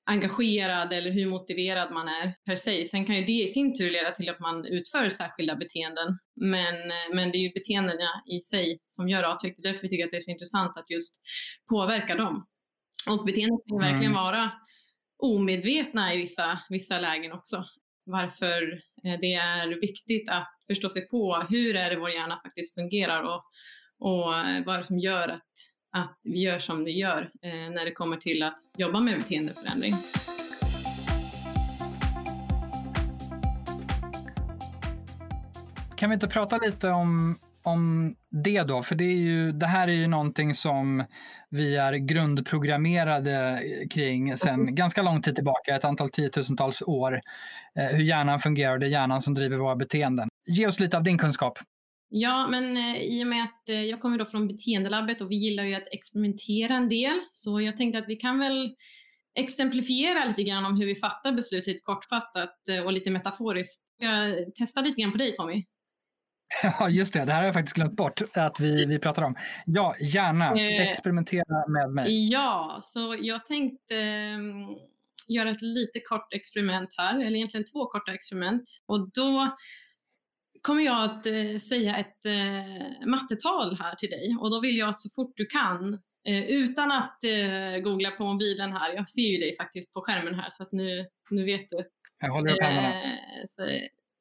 engagerad 0.06 0.94
eller 0.94 1.12
hur 1.12 1.30
motiverad 1.30 1.92
man 1.92 2.08
är 2.08 2.34
per 2.46 2.56
se. 2.56 2.86
Sen 2.86 3.06
kan 3.06 3.16
ju 3.16 3.26
det 3.26 3.44
i 3.44 3.48
sin 3.48 3.78
tur 3.78 3.92
leda 3.92 4.12
till 4.12 4.30
att 4.30 4.40
man 4.40 4.66
utför 4.66 5.10
särskilda 5.10 5.56
beteenden. 5.56 6.18
Men, 6.36 6.76
men 7.14 7.32
det 7.32 7.38
är 7.38 7.42
ju 7.42 7.52
beteendena 7.52 8.10
i 8.32 8.40
sig 8.40 8.80
som 8.86 9.10
gör 9.10 9.24
avtryck. 9.24 9.54
Det 9.58 9.68
är 9.68 9.72
därför 9.72 9.82
vi 9.82 9.90
tycker 9.90 10.06
att 10.06 10.12
det 10.12 10.18
är 10.18 10.22
så 10.22 10.32
intressant 10.32 10.78
att 10.78 10.90
just 10.90 11.22
påverka 11.70 12.16
dem. 12.16 12.48
Och 13.10 13.26
beteenden 13.26 13.58
kan 13.68 13.78
ju 13.78 13.84
verkligen 13.84 14.12
mm. 14.12 14.24
vara 14.24 14.52
omedvetna 15.24 16.14
i 16.14 16.18
vissa, 16.18 16.60
vissa 16.70 17.00
lägen 17.00 17.32
också. 17.32 17.66
Varför 18.06 18.74
eh, 19.06 19.20
det 19.22 19.34
är 19.34 19.82
viktigt 19.82 20.30
att 20.30 20.61
förstå 20.72 20.90
sig 20.90 21.08
på 21.08 21.46
hur 21.50 21.76
är 21.76 21.90
det 21.90 21.96
vår 21.96 22.10
hjärna 22.10 22.40
faktiskt 22.44 22.74
fungerar 22.74 23.24
och, 23.24 23.44
och 24.00 24.38
eh, 24.38 24.66
vad 24.66 24.76
är 24.76 24.78
det 24.78 24.84
som 24.84 25.00
gör 25.00 25.28
att, 25.28 25.52
att 25.92 26.20
vi 26.24 26.42
gör 26.42 26.60
som 26.60 26.84
vi 26.84 26.92
gör 26.92 27.32
eh, 27.42 27.52
när 27.52 27.86
det 27.86 27.92
kommer 27.92 28.18
till 28.18 28.44
att 28.44 28.56
jobba 28.78 29.00
med 29.00 29.18
beteendeförändring. 29.18 29.94
Kan 35.98 36.10
vi 36.10 36.14
inte 36.14 36.28
prata 36.28 36.58
lite 36.58 36.90
om 36.90 37.40
om 37.64 38.16
det 38.30 38.64
då, 38.64 38.84
för 38.84 38.96
det, 38.96 39.04
är 39.04 39.18
ju, 39.18 39.52
det 39.52 39.68
här 39.68 39.88
är 39.88 39.92
ju 39.92 40.08
någonting 40.08 40.54
som 40.54 41.04
vi 41.50 41.76
är 41.78 41.94
grundprogrammerade 41.94 43.62
kring 43.90 44.38
sedan 44.38 44.62
mm. 44.62 44.76
ganska 44.76 45.02
lång 45.02 45.22
tid 45.22 45.36
tillbaka, 45.36 45.76
ett 45.76 45.86
antal 45.86 46.10
tiotusentals 46.10 46.82
år. 46.82 47.22
Eh, 47.76 47.86
hur 47.86 48.04
hjärnan 48.04 48.40
fungerar 48.40 48.74
och 48.74 48.80
det 48.80 48.86
är 48.86 48.90
hjärnan 48.90 49.22
som 49.22 49.34
driver 49.34 49.58
våra 49.58 49.76
beteenden. 49.76 50.31
Ge 50.48 50.68
oss 50.68 50.80
lite 50.80 50.98
av 50.98 51.04
din 51.04 51.18
kunskap. 51.18 51.60
Ja, 52.10 52.48
men 52.48 52.78
eh, 52.78 53.02
i 53.02 53.24
och 53.24 53.28
med 53.28 53.44
att 53.44 53.70
eh, 53.70 53.84
jag 53.84 54.02
kommer 54.02 54.18
då 54.18 54.26
från 54.26 54.48
beteendelabbet 54.48 55.22
och 55.22 55.32
vi 55.32 55.36
gillar 55.36 55.64
ju 55.64 55.76
att 55.76 55.88
experimentera 55.92 56.74
en 56.74 56.90
del, 56.90 57.20
så 57.32 57.62
jag 57.62 57.78
tänkte 57.78 58.00
att 58.00 58.08
vi 58.08 58.16
kan 58.16 58.40
väl 58.40 58.76
exemplifiera 59.40 60.26
lite 60.26 60.44
grann 60.44 60.66
om 60.66 60.78
hur 60.78 60.86
vi 60.86 60.96
fattar 60.96 61.32
beslut 61.32 61.68
lite 61.68 61.80
kortfattat 61.84 62.56
och 62.86 62.94
lite 62.94 63.12
metaforiskt. 63.12 63.84
Jag 63.98 64.34
ska 64.34 64.52
testa 64.52 64.82
lite 64.82 65.02
grann 65.02 65.12
på 65.12 65.18
dig 65.18 65.34
Tommy. 65.34 65.64
Ja, 66.80 66.90
just 66.90 67.14
det. 67.14 67.26
Det 67.26 67.32
här 67.32 67.40
har 67.40 67.46
jag 67.46 67.54
faktiskt 67.54 67.76
glömt 67.76 67.96
bort 67.96 68.22
att 68.34 68.60
vi, 68.60 68.86
vi 68.86 69.00
pratar 69.00 69.22
om. 69.22 69.36
Ja, 69.66 69.96
gärna. 70.00 70.46
Eh, 70.46 70.88
Experimentera 70.88 71.68
med 71.68 71.90
mig. 71.90 72.30
Ja, 72.32 72.80
så 72.82 73.16
jag 73.22 73.46
tänkte 73.46 73.96
um, 74.36 74.78
göra 75.28 75.52
ett 75.52 75.62
lite 75.62 76.00
kort 76.00 76.34
experiment 76.34 76.90
här, 76.98 77.20
eller 77.20 77.36
egentligen 77.36 77.66
två 77.74 77.86
korta 77.86 78.14
experiment. 78.14 78.64
Och 78.88 79.10
då 79.14 79.56
kommer 80.62 80.84
jag 80.84 81.04
att 81.04 81.28
uh, 81.28 81.58
säga 81.58 81.98
ett 81.98 82.26
uh, 82.26 83.08
mattetal 83.08 83.78
här 83.80 83.96
till 83.96 84.10
dig 84.10 84.38
och 84.40 84.52
då 84.52 84.62
vill 84.62 84.78
jag 84.78 84.90
att 84.90 85.00
så 85.00 85.10
fort 85.10 85.34
du 85.36 85.46
kan 85.46 85.94
uh, 86.30 86.44
utan 86.50 86.92
att 86.92 87.20
googla 87.84 88.12
på 88.12 88.24
mobilen 88.24 88.74
här, 88.74 88.94
jag 88.94 89.10
ser 89.10 89.22
ju 89.22 89.38
dig 89.38 89.56
faktiskt 89.56 89.94
på 89.94 90.02
skärmen 90.02 90.36
här 90.36 90.50
så 90.52 90.64
att 90.64 90.72
nu, 90.72 91.08
nu 91.30 91.46
vet 91.46 91.70
du. 91.70 91.86
Jag 92.20 92.32
håller 92.32 92.54
upp 92.54 92.62
händerna. 92.62 93.02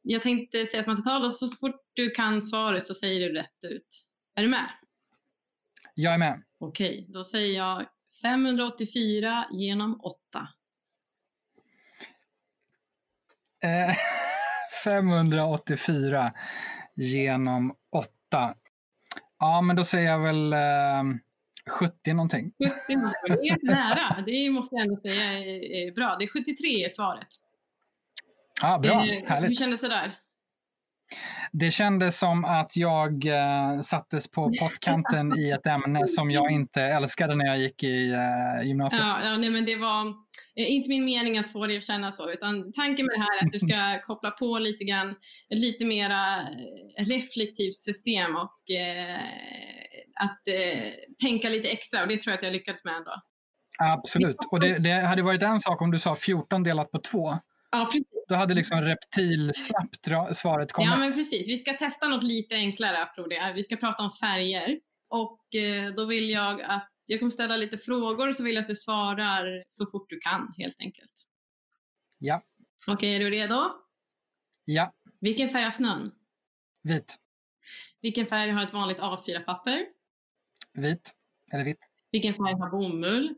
Jag 0.03 0.23
tänkte 0.23 0.67
säga 0.67 0.81
ett 0.81 0.87
mattetal 0.87 1.25
och 1.25 1.33
så 1.33 1.49
fort 1.49 1.81
du 1.95 2.11
kan 2.11 2.43
svaret 2.43 2.87
så 2.87 2.95
säger 2.95 3.21
du 3.21 3.35
rätt 3.35 3.65
ut. 3.65 4.07
Är 4.35 4.43
du 4.43 4.49
med? 4.49 4.71
Jag 5.95 6.15
är 6.15 6.19
med. 6.19 6.43
Okej, 6.59 7.07
då 7.09 7.25
säger 7.25 7.57
jag 7.57 7.87
584 8.23 9.47
genom 9.51 10.01
8. 10.01 10.17
Eh, 14.87 14.93
584 14.93 16.33
genom 16.97 17.75
8. 17.93 18.55
Ja, 19.39 19.61
men 19.61 19.77
då 19.77 19.85
säger 19.85 20.11
jag 20.11 20.19
väl 20.19 20.53
eh, 20.53 21.03
70 21.71 22.13
någonting. 22.13 22.53
70, 22.59 22.73
det 22.89 23.49
är 23.49 23.67
nära. 23.67 24.23
Det 24.27 24.51
måste 24.51 24.75
jag 24.75 24.83
ändå 24.83 25.01
säga 25.01 25.25
är, 25.25 25.95
bra. 25.95 26.17
Det 26.19 26.25
är 26.25 26.29
73 26.29 26.85
är 26.85 26.89
svaret. 26.89 27.29
Ja, 28.63 28.79
bra. 28.79 28.93
Eh, 28.93 29.29
Härligt. 29.29 29.51
Hur 29.51 29.55
kändes 29.55 29.81
det 29.81 29.89
där? 29.89 30.19
Det 31.53 31.71
kändes 31.71 32.19
som 32.19 32.45
att 32.45 32.77
jag 32.77 33.27
eh, 33.27 33.81
sattes 33.81 34.29
på 34.29 34.53
pottkanten 34.61 35.39
i 35.39 35.51
ett 35.51 35.67
ämne 35.67 36.07
som 36.07 36.31
jag 36.31 36.51
inte 36.51 36.83
älskade 36.83 37.35
när 37.35 37.47
jag 37.47 37.59
gick 37.59 37.83
i 37.83 38.13
eh, 38.13 38.67
gymnasiet. 38.67 39.03
Ja, 39.03 39.21
ja 39.25 39.37
nej, 39.37 39.51
men 39.51 39.65
det 39.65 39.77
var 39.77 40.15
inte 40.67 40.89
min 40.89 41.05
mening 41.05 41.39
att 41.39 41.53
få 41.53 41.67
dig 41.67 41.77
att 41.77 41.85
känna 41.85 42.13
så, 42.13 42.31
utan 42.31 42.73
tanken 42.73 43.07
med 43.07 43.15
det 43.15 43.21
här 43.21 43.43
är 43.43 43.47
att 43.47 43.53
du 43.53 43.59
ska 43.59 44.01
koppla 44.07 44.31
på 44.31 44.59
lite 44.59 44.85
grann, 44.85 45.15
lite 45.51 45.85
mera 45.85 46.37
eh, 46.37 47.05
reflektivt 47.05 47.75
system 47.75 48.37
och 48.37 48.71
eh, 48.71 49.21
att 50.21 50.49
eh, 50.49 50.93
tänka 51.23 51.49
lite 51.49 51.69
extra 51.69 52.03
och 52.03 52.09
det 52.09 52.17
tror 52.17 52.33
jag 52.33 52.37
att 52.39 52.43
jag 52.43 52.53
lyckades 52.53 52.85
med 52.85 52.95
ändå. 52.95 53.13
Absolut. 53.79 54.37
Och 54.51 54.61
det, 54.61 54.79
det 54.79 54.93
hade 54.93 55.23
varit 55.23 55.43
en 55.43 55.61
sak 55.61 55.83
om 55.83 55.91
du 55.91 55.99
sa 55.99 56.17
14 56.17 56.63
delat 56.63 56.91
på 56.91 56.99
2. 56.99 57.39
Ja, 57.71 57.85
precis. 57.85 58.07
Då 58.29 58.35
hade 58.35 58.55
liksom 58.55 58.81
reptilsnabbt 58.81 60.37
svaret 60.37 60.73
kommit. 60.73 60.91
Ja, 60.91 60.97
men 60.97 61.15
precis. 61.15 61.49
Vi 61.49 61.59
ska 61.59 61.73
testa 61.73 62.09
något 62.09 62.23
lite 62.23 62.55
enklare 62.55 63.03
apropå 63.03 63.29
det. 63.29 63.53
Vi 63.55 63.63
ska 63.63 63.77
prata 63.77 64.03
om 64.03 64.11
färger. 64.11 64.79
Och 65.11 65.55
eh, 65.55 65.95
då 65.95 66.05
vill 66.07 66.31
jag 66.31 66.63
att 66.63 66.90
jag 67.11 67.19
kommer 67.19 67.31
ställa 67.31 67.57
lite 67.57 67.79
frågor 67.79 68.33
så 68.33 68.45
vill 68.45 68.55
jag 68.55 68.63
att 68.63 68.69
du 68.69 68.75
svarar 68.75 69.65
så 69.67 69.87
fort 69.87 70.11
du 70.11 70.19
kan 70.19 70.55
helt 70.59 70.81
enkelt. 70.81 71.27
Ja. 72.19 72.45
Okej, 72.87 73.17
är 73.17 73.21
du 73.21 73.31
redo? 73.31 73.73
Ja. 74.65 74.95
Vilken 75.21 75.49
färg 75.49 75.65
har 75.65 75.71
snön? 75.71 76.13
Vit. 76.83 77.19
Vilken 78.01 78.27
färg 78.27 78.51
har 78.51 78.63
ett 78.63 78.73
vanligt 78.73 79.01
A4-papper? 79.01 79.87
Vit. 80.73 81.15
Eller 81.53 81.65
vitt. 81.65 81.89
Vilken 82.11 82.35
färg 82.35 82.55
har 82.55 82.71
bomull? 82.71 83.35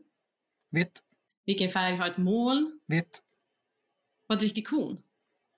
Vitt. 0.69 1.03
Vilken 1.45 1.69
färg 1.69 1.95
har 1.95 2.07
ett 2.07 2.17
moln? 2.17 2.79
Vitt. 2.87 3.23
Vad 4.27 4.39
dricker 4.39 4.61
kon? 4.61 4.97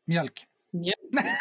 Mjölk. 0.05 0.45
Mjölk. 0.72 1.00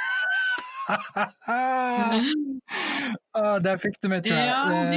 ah, 3.33 3.59
där 3.59 3.79
fick 3.79 4.01
du 4.01 4.09
mig 4.09 4.23
tror 4.23 4.39
jag. 4.39 4.49
Ja, 4.49 4.91
det 4.91 4.97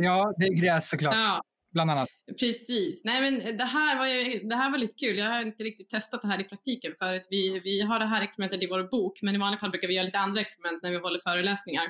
Eh, 0.00 0.04
ja, 0.04 0.34
det 0.38 0.46
är 0.46 0.54
gräs 0.54 0.88
såklart. 0.88 1.14
Ja, 1.14 1.42
Bland 1.72 1.90
annat. 1.90 2.08
precis. 2.40 3.00
Nej, 3.04 3.20
men 3.20 3.56
det 3.56 3.64
här, 3.64 3.98
var 3.98 4.06
ju, 4.06 4.48
det 4.48 4.54
här 4.56 4.70
var 4.70 4.78
lite 4.78 4.94
kul. 4.94 5.18
Jag 5.18 5.26
har 5.26 5.40
inte 5.40 5.64
riktigt 5.64 5.88
testat 5.88 6.22
det 6.22 6.28
här 6.28 6.40
i 6.40 6.44
praktiken 6.44 6.92
förut. 6.98 7.26
Vi, 7.30 7.60
vi 7.64 7.80
har 7.80 7.98
det 7.98 8.04
här 8.04 8.22
experimentet 8.22 8.62
i 8.62 8.66
vår 8.66 8.90
bok, 8.90 9.22
men 9.22 9.34
i 9.34 9.38
vanliga 9.38 9.60
fall 9.60 9.70
brukar 9.70 9.88
vi 9.88 9.94
göra 9.94 10.04
lite 10.04 10.18
andra 10.18 10.40
experiment 10.40 10.82
när 10.82 10.90
vi 10.90 10.96
håller 10.96 11.18
föreläsningar. 11.18 11.84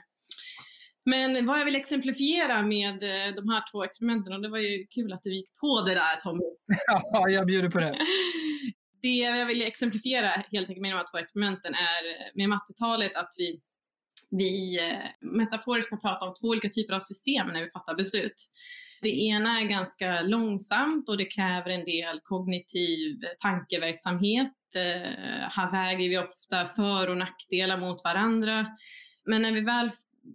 Men 1.04 1.46
vad 1.46 1.60
jag 1.60 1.64
vill 1.64 1.76
exemplifiera 1.76 2.62
med 2.62 3.02
eh, 3.02 3.34
de 3.34 3.48
här 3.48 3.70
två 3.72 3.84
experimenten, 3.84 4.32
och 4.32 4.42
det 4.42 4.48
var 4.48 4.58
ju 4.58 4.86
kul 4.86 5.12
att 5.12 5.22
du 5.22 5.34
gick 5.34 5.56
på 5.60 5.82
det 5.86 5.94
där 5.94 6.16
Tommy. 6.16 6.42
Ja, 7.12 7.28
jag 7.28 7.46
bjuder 7.46 7.70
på 7.70 7.78
det. 7.78 7.98
Det 9.02 9.08
jag 9.08 9.46
vill 9.46 9.62
exemplifiera 9.62 10.28
helt 10.28 10.68
enkelt 10.68 10.80
med 10.80 10.90
de 10.90 10.96
här 10.96 11.06
två 11.12 11.18
experimenten 11.18 11.74
är 11.74 12.36
med 12.38 12.48
mattetalet 12.48 13.16
att 13.16 13.34
vi, 13.38 13.60
vi 14.30 14.78
eh, 14.78 15.28
metaforiskt 15.30 15.90
kan 15.90 16.00
prata 16.00 16.26
om 16.26 16.34
två 16.40 16.48
olika 16.48 16.68
typer 16.68 16.94
av 16.94 17.00
system 17.00 17.46
när 17.46 17.64
vi 17.64 17.70
fattar 17.70 17.94
beslut. 17.94 18.50
Det 19.02 19.20
ena 19.20 19.60
är 19.60 19.64
ganska 19.64 20.20
långsamt 20.20 21.08
och 21.08 21.18
det 21.18 21.24
kräver 21.24 21.70
en 21.70 21.84
del 21.84 22.20
kognitiv 22.22 23.24
eh, 23.24 23.30
tankeverksamhet. 23.42 24.52
Eh, 24.76 25.48
här 25.50 25.72
väger 25.72 26.08
vi 26.08 26.18
ofta 26.18 26.66
för 26.66 27.08
och 27.08 27.16
nackdelar 27.16 27.76
mot 27.76 28.04
varandra. 28.04 28.66
Men 29.24 29.42
när 29.42 29.52
vi 29.52 29.60
väl 29.60 29.90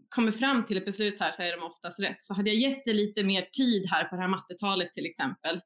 kommer 0.09 0.31
fram 0.31 0.65
till 0.65 0.77
ett 0.77 0.85
beslut 0.85 1.19
här 1.19 1.31
så 1.31 1.41
är 1.41 1.57
de 1.57 1.63
oftast 1.63 1.99
rätt. 1.99 2.23
Så 2.23 2.33
hade 2.33 2.49
jag 2.49 2.59
gett 2.59 2.85
dig 2.85 2.93
lite 2.93 3.23
mer 3.23 3.47
tid 3.51 3.85
här 3.89 4.03
på 4.03 4.15
det 4.15 4.21
här 4.21 4.29
mattetalet 4.29 4.93
till 4.93 5.05
exempel, 5.05 5.61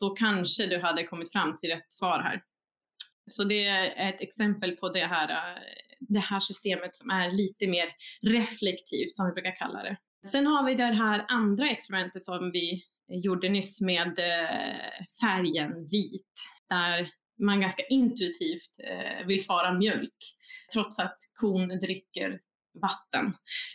då 0.00 0.10
kanske 0.10 0.66
du 0.66 0.80
hade 0.80 1.04
kommit 1.04 1.32
fram 1.32 1.56
till 1.56 1.70
rätt 1.70 1.92
svar 1.92 2.20
här. 2.20 2.42
Så 3.26 3.44
det 3.44 3.66
är 3.66 4.08
ett 4.08 4.20
exempel 4.20 4.76
på 4.76 4.88
det 4.88 5.06
här, 5.06 5.58
det 6.08 6.18
här 6.18 6.40
systemet 6.40 6.96
som 6.96 7.10
är 7.10 7.32
lite 7.32 7.66
mer 7.66 7.86
reflektivt 8.22 9.10
som 9.10 9.26
vi 9.26 9.32
brukar 9.32 9.56
kalla 9.56 9.82
det. 9.82 9.96
Sen 10.26 10.46
har 10.46 10.64
vi 10.64 10.74
det 10.74 10.84
här 10.84 11.24
andra 11.28 11.68
experimentet 11.68 12.24
som 12.24 12.50
vi 12.52 12.82
gjorde 13.08 13.48
nyss 13.48 13.80
med 13.80 14.18
eh, 14.18 15.04
färgen 15.20 15.88
vit, 15.88 16.50
där 16.68 17.10
man 17.42 17.60
ganska 17.60 17.82
intuitivt 17.82 18.78
eh, 18.78 19.26
vill 19.26 19.44
svara 19.44 19.72
mjölk, 19.72 20.16
trots 20.72 20.98
att 20.98 21.16
kon 21.34 21.68
dricker 21.68 22.40
vatten. 22.82 23.26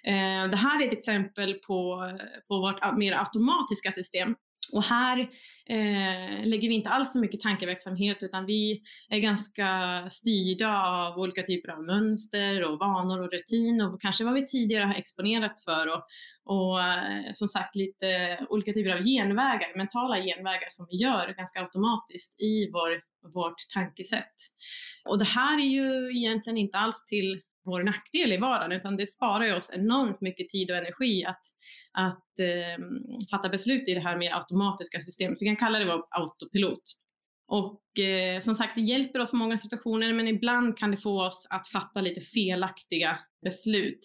Eh, 0.03 0.50
det 0.51 0.57
här 0.57 0.81
är 0.81 0.88
ett 0.88 0.93
exempel 0.93 1.53
på, 1.53 2.12
på 2.48 2.59
vårt 2.59 2.79
ah, 2.81 2.91
mer 2.91 3.19
automatiska 3.19 3.91
system. 3.91 4.36
Och 4.71 4.83
här 4.83 5.19
eh, 5.65 6.45
lägger 6.45 6.69
vi 6.69 6.75
inte 6.75 6.89
alls 6.89 7.13
så 7.13 7.19
mycket 7.19 7.41
tankeverksamhet 7.41 8.23
utan 8.23 8.45
vi 8.45 8.81
är 9.09 9.19
ganska 9.19 9.69
styrda 10.09 10.83
av 10.83 11.17
olika 11.17 11.41
typer 11.41 11.69
av 11.69 11.83
mönster 11.83 12.63
och 12.63 12.79
vanor 12.79 13.21
och 13.21 13.31
rutin 13.31 13.81
och 13.81 14.01
kanske 14.01 14.23
vad 14.23 14.33
vi 14.33 14.47
tidigare 14.47 14.85
har 14.85 14.95
exponerats 14.95 15.65
för 15.65 15.88
och, 15.88 16.03
och 16.45 16.83
eh, 16.83 17.31
som 17.33 17.47
sagt 17.47 17.75
lite 17.75 18.39
olika 18.49 18.73
typer 18.73 18.91
av 18.91 19.01
genvägar, 19.01 19.77
mentala 19.77 20.15
genvägar 20.15 20.67
som 20.69 20.88
vi 20.89 20.97
gör 20.97 21.33
ganska 21.38 21.59
automatiskt 21.61 22.41
i 22.41 22.71
vår, 22.71 23.01
vårt 23.33 23.67
tankesätt. 23.73 24.35
Och 25.05 25.19
det 25.19 25.25
här 25.25 25.59
är 25.59 25.69
ju 25.69 26.17
egentligen 26.17 26.57
inte 26.57 26.77
alls 26.77 27.05
till 27.05 27.41
vår 27.66 27.84
nackdel 27.84 28.34
i 28.34 28.38
vardagen, 28.38 28.72
utan 28.72 28.96
det 28.96 29.08
sparar 29.08 29.46
ju 29.46 29.54
oss 29.54 29.72
enormt 29.74 30.22
mycket 30.22 30.50
tid 30.50 30.72
och 30.72 30.78
energi 30.78 31.25
att, 31.25 31.42
att 31.94 32.39
eh, 32.39 32.86
fatta 33.32 33.50
beslut 33.50 33.88
i 33.88 33.94
det 33.94 34.00
här 34.00 34.18
mer 34.18 34.36
automatiska 34.36 35.00
systemet. 35.00 35.38
Vi 35.42 35.46
kan 35.46 35.56
kalla 35.56 35.80
det 35.80 35.86
vår 35.86 36.04
autopilot. 36.10 36.84
Och 37.48 38.00
eh, 38.00 38.39
som 38.39 38.56
sagt, 38.56 38.75
det 38.75 38.82
hjälper 38.82 39.20
oss 39.20 39.34
i 39.34 39.36
många 39.36 39.58
situationer, 39.58 40.13
men 40.13 40.28
ibland 40.28 40.78
kan 40.78 40.92
det 40.92 40.98
få 40.98 41.25
oss 41.25 41.48
att 41.50 41.68
fatta 41.68 42.01
lite 42.01 42.22
felaktiga 42.22 43.20
beslut 43.44 44.00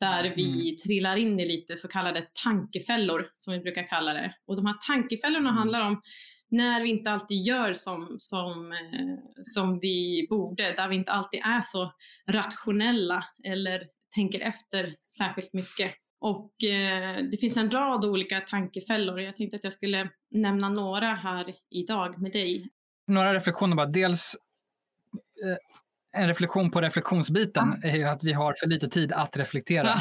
där 0.00 0.32
vi 0.36 0.76
trillar 0.76 1.16
in 1.16 1.40
i 1.40 1.48
lite 1.48 1.76
så 1.76 1.88
kallade 1.88 2.26
tankefällor, 2.44 3.26
som 3.36 3.52
vi 3.52 3.60
brukar 3.60 3.88
kalla 3.88 4.12
det. 4.12 4.34
Och 4.46 4.56
de 4.56 4.66
här 4.66 4.76
tankefällorna 4.86 5.52
handlar 5.52 5.86
om 5.86 6.02
när 6.48 6.82
vi 6.82 6.88
inte 6.88 7.10
alltid 7.10 7.42
gör 7.42 7.72
som, 7.72 8.16
som, 8.18 8.72
eh, 8.72 9.42
som 9.42 9.78
vi 9.78 10.26
borde, 10.30 10.72
där 10.72 10.88
vi 10.88 10.96
inte 10.96 11.12
alltid 11.12 11.40
är 11.40 11.60
så 11.60 11.92
rationella 12.26 13.24
eller 13.44 13.82
tänker 14.14 14.40
efter 14.40 14.94
särskilt 15.18 15.52
mycket. 15.52 15.94
Och 16.20 16.64
eh, 16.64 17.24
det 17.30 17.36
finns 17.36 17.56
en 17.56 17.70
rad 17.70 18.04
olika 18.04 18.40
tankefällor. 18.40 19.20
Jag 19.20 19.36
tänkte 19.36 19.56
att 19.56 19.64
jag 19.64 19.72
skulle 19.72 20.10
nämna 20.30 20.68
några 20.68 21.14
här 21.14 21.54
idag 21.70 22.20
med 22.20 22.32
dig. 22.32 22.70
Några 23.06 23.34
reflektioner 23.34 23.76
bara. 23.76 23.86
Dels 23.86 24.36
eh, 25.44 26.22
en 26.22 26.28
reflektion 26.28 26.70
på 26.70 26.80
reflektionsbiten 26.80 27.80
är 27.82 27.96
ju 27.96 28.04
att 28.04 28.24
vi 28.24 28.32
har 28.32 28.54
för 28.60 28.66
lite 28.66 28.88
tid 28.88 29.12
att 29.12 29.36
reflektera. 29.36 29.92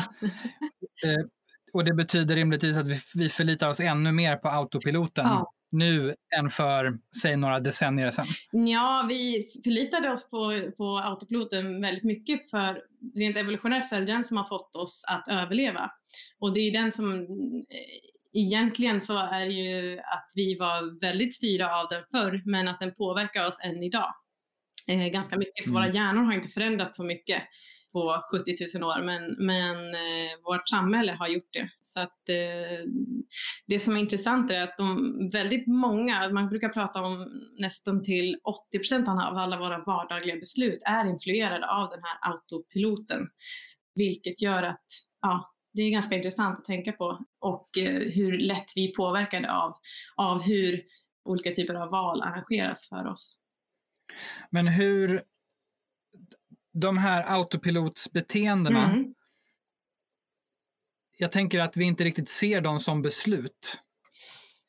Eh, 1.04 1.26
och 1.74 1.86
det 1.86 1.94
betyder 1.94 2.36
rimligtvis 2.36 2.78
att 2.78 2.88
vi, 2.88 3.02
vi 3.14 3.30
förlitar 3.30 3.68
oss 3.68 3.80
ännu 3.80 4.12
mer 4.12 4.36
på 4.36 4.50
autopiloten 4.50 5.26
Ja. 5.26 5.54
Nu 5.72 6.16
än 6.38 6.50
för, 6.50 6.98
säg 7.22 7.38
några 7.38 7.60
decennier 7.60 8.10
sedan. 8.10 8.26
Ja, 8.52 9.06
vi 9.10 9.48
förlitade 9.64 10.10
oss 10.12 10.30
på, 10.30 10.72
på 10.78 10.98
autopiloten 10.98 11.82
väldigt 11.82 12.04
mycket 12.04 12.50
för 12.50 12.82
rent 13.16 13.38
evolutionärt 13.38 13.88
så 13.88 13.96
är 13.96 14.00
det 14.00 14.06
den 14.06 14.24
som 14.24 14.38
har 14.38 14.44
fått 14.46 14.76
oss 14.76 15.04
att 15.08 15.28
överleva. 15.28 15.92
Och 16.40 16.54
det 16.54 16.60
är 16.60 16.72
den 16.72 16.92
som 16.92 17.22
eh, 17.70 18.42
egentligen 18.42 19.02
så 19.02 19.18
är 19.18 19.46
det 19.46 19.54
ju 19.54 20.00
att 20.00 20.32
vi 20.36 20.58
var 20.58 21.00
väldigt 21.02 21.36
styrda 21.36 21.76
av 21.76 21.88
den 21.90 22.04
förr, 22.12 22.42
men 22.46 22.68
att 22.68 22.80
den 22.80 22.94
påverkar 22.96 23.48
oss 23.48 23.60
än 23.64 23.84
idag. 23.84 24.14
Eh, 24.88 25.08
ganska 25.08 25.38
mycket, 25.38 25.66
för 25.66 25.72
Mm. 25.72 25.82
våra 25.84 25.94
hjärnor 25.94 26.24
har 26.24 26.34
inte 26.34 26.48
förändrats 26.48 26.98
så 26.98 27.04
mycket 27.04 27.44
på 27.98 28.24
70 28.32 28.80
000 28.80 28.90
år, 28.90 29.02
men, 29.02 29.36
men 29.46 29.76
eh, 29.76 30.32
vårt 30.44 30.70
samhälle 30.70 31.12
har 31.12 31.28
gjort 31.28 31.50
det. 31.54 31.70
Så 31.80 32.00
att 32.00 32.30
eh, 32.30 32.86
det 33.68 33.80
som 33.80 33.96
är 33.96 34.00
intressant 34.00 34.52
är 34.52 34.64
att 34.64 34.78
de 34.78 35.30
väldigt 35.34 35.68
många, 35.68 36.30
man 36.30 36.50
brukar 36.50 36.70
prata 36.70 37.02
om 37.02 37.28
nästan 37.60 38.04
till 38.04 38.40
80 38.44 38.80
procent 38.80 39.08
av 39.08 39.18
alla 39.18 39.60
våra 39.60 39.84
vardagliga 39.84 40.36
beslut 40.36 40.80
är 40.86 41.10
influerade 41.10 41.68
av 41.68 41.90
den 41.90 42.00
här 42.04 42.32
autopiloten, 42.32 43.28
vilket 43.96 44.42
gör 44.42 44.64
att 44.64 44.86
ja, 45.22 45.54
det 45.74 45.82
är 45.82 45.90
ganska 45.90 46.16
intressant 46.16 46.60
att 46.60 46.66
tänka 46.66 46.92
på 46.92 47.26
och 47.40 47.78
eh, 47.78 48.12
hur 48.12 48.38
lätt 48.38 48.72
vi 48.76 48.90
är 48.90 48.96
påverkade 48.96 49.52
av, 49.54 49.74
av 50.16 50.42
hur 50.42 50.82
olika 51.26 51.52
typer 51.52 51.76
av 51.76 51.90
val 51.90 52.22
arrangeras 52.22 52.90
för 52.90 53.08
oss. 53.08 53.38
Men 54.50 54.68
hur, 54.68 55.24
de 56.82 56.98
här 56.98 57.24
autopilotsbeteendena, 57.24 58.92
mm. 58.92 59.14
jag 61.18 61.32
tänker 61.32 61.60
att 61.60 61.78
vi 61.78 61.86
inte 61.86 62.04
riktigt 62.04 62.30
ser 62.30 62.62
dem 62.62 62.80
som 62.80 63.02
beslut. 63.02 63.82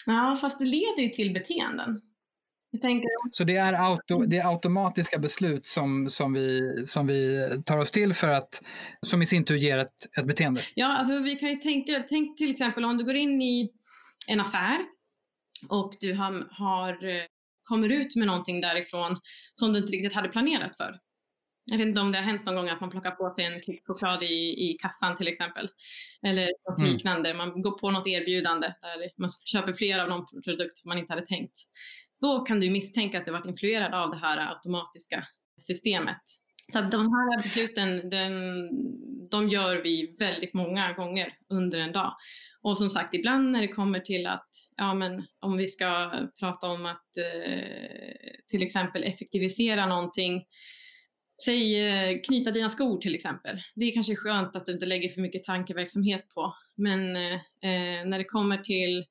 Ja, 0.06 0.36
fast 0.40 0.58
det 0.58 0.64
leder 0.64 1.02
ju 1.02 1.08
till 1.08 1.34
beteenden. 1.34 2.00
Tänker... 2.82 3.08
Så 3.30 3.44
det 3.44 3.56
är, 3.56 3.72
auto, 3.72 4.24
det 4.26 4.36
är 4.36 4.50
automatiska 4.50 5.18
beslut 5.18 5.66
som, 5.66 6.10
som, 6.10 6.32
vi, 6.32 6.60
som 6.86 7.06
vi 7.06 7.48
tar 7.66 7.78
oss 7.78 7.90
till 7.90 8.14
för 8.14 8.28
att, 8.28 8.62
som 9.06 9.22
i 9.22 9.26
sin 9.26 9.44
tur 9.44 9.56
ger 9.56 9.78
ett, 9.78 10.18
ett 10.18 10.26
beteende? 10.26 10.60
Ja, 10.74 10.86
alltså 10.86 11.18
vi 11.18 11.36
kan 11.36 11.48
ju 11.48 11.56
tänka, 11.56 12.04
tänk 12.08 12.36
till 12.36 12.50
exempel 12.50 12.84
om 12.84 12.98
du 12.98 13.04
går 13.04 13.14
in 13.14 13.42
i 13.42 13.70
en 14.28 14.40
affär 14.40 14.78
och 15.68 15.96
du 16.00 16.14
har, 16.14 16.48
har, 16.50 17.08
eh, 17.08 17.22
kommer 17.62 17.88
ut 17.88 18.16
med 18.16 18.26
någonting 18.26 18.60
därifrån 18.60 19.20
som 19.52 19.72
du 19.72 19.78
inte 19.78 19.92
riktigt 19.92 20.14
hade 20.14 20.28
planerat 20.28 20.76
för. 20.76 20.98
Jag 21.70 21.78
vet 21.78 21.86
inte 21.86 22.00
om 22.00 22.12
det 22.12 22.18
har 22.18 22.24
hänt 22.24 22.46
någon 22.46 22.54
gång 22.54 22.68
att 22.68 22.80
man 22.80 22.90
plockar 22.90 23.10
på 23.10 23.34
sig 23.34 23.44
en 23.44 23.60
klick 23.60 23.86
choklad 23.86 24.22
i, 24.22 24.70
i 24.70 24.76
kassan 24.82 25.16
till 25.16 25.28
exempel. 25.28 25.68
Eller 26.26 26.48
något 26.68 26.78
mm. 26.78 26.92
liknande. 26.92 27.34
Man 27.34 27.62
går 27.62 27.78
på 27.78 27.90
något 27.90 28.06
erbjudande 28.06 28.66
där 28.66 29.20
man 29.20 29.30
köper 29.44 29.72
fler 29.72 29.98
av 29.98 30.08
någon 30.08 30.42
produkt 30.44 30.84
man 30.84 30.98
inte 30.98 31.12
hade 31.12 31.26
tänkt. 31.26 31.58
Då 32.20 32.40
kan 32.40 32.60
du 32.60 32.70
misstänka 32.70 33.18
att 33.18 33.24
du 33.24 33.30
varit 33.32 33.46
influerad 33.46 33.94
av 33.94 34.10
det 34.10 34.16
här 34.16 34.50
automatiska 34.50 35.24
systemet. 35.60 36.22
Så 36.72 36.80
de 36.80 37.00
här 37.00 37.42
besluten, 37.42 38.10
den, 38.10 38.32
de 39.30 39.48
gör 39.48 39.76
vi 39.76 40.16
väldigt 40.18 40.54
många 40.54 40.92
gånger 40.92 41.32
under 41.48 41.78
en 41.78 41.92
dag. 41.92 42.14
Och 42.62 42.78
som 42.78 42.90
sagt, 42.90 43.14
ibland 43.14 43.50
när 43.50 43.60
det 43.60 43.68
kommer 43.68 44.00
till 44.00 44.26
att, 44.26 44.48
ja 44.76 44.94
men 44.94 45.24
om 45.40 45.56
vi 45.56 45.66
ska 45.66 46.12
prata 46.38 46.66
om 46.66 46.86
att 46.86 47.16
eh, 47.16 48.30
till 48.48 48.62
exempel 48.62 49.04
effektivisera 49.04 49.86
någonting, 49.86 50.44
säg 51.44 51.86
eh, 51.86 52.20
knyta 52.26 52.50
dina 52.50 52.68
skor 52.68 52.98
till 52.98 53.14
exempel. 53.14 53.62
Det 53.74 53.84
är 53.84 53.94
kanske 53.94 54.16
skönt 54.16 54.56
att 54.56 54.66
du 54.66 54.72
inte 54.72 54.86
lägger 54.86 55.08
för 55.08 55.20
mycket 55.20 55.44
tankeverksamhet 55.44 56.28
på, 56.34 56.54
men 56.76 57.16
eh, 57.16 57.32
eh, 57.34 58.06
när 58.06 58.18
det 58.18 58.24
kommer 58.24 58.58
till 58.58 59.06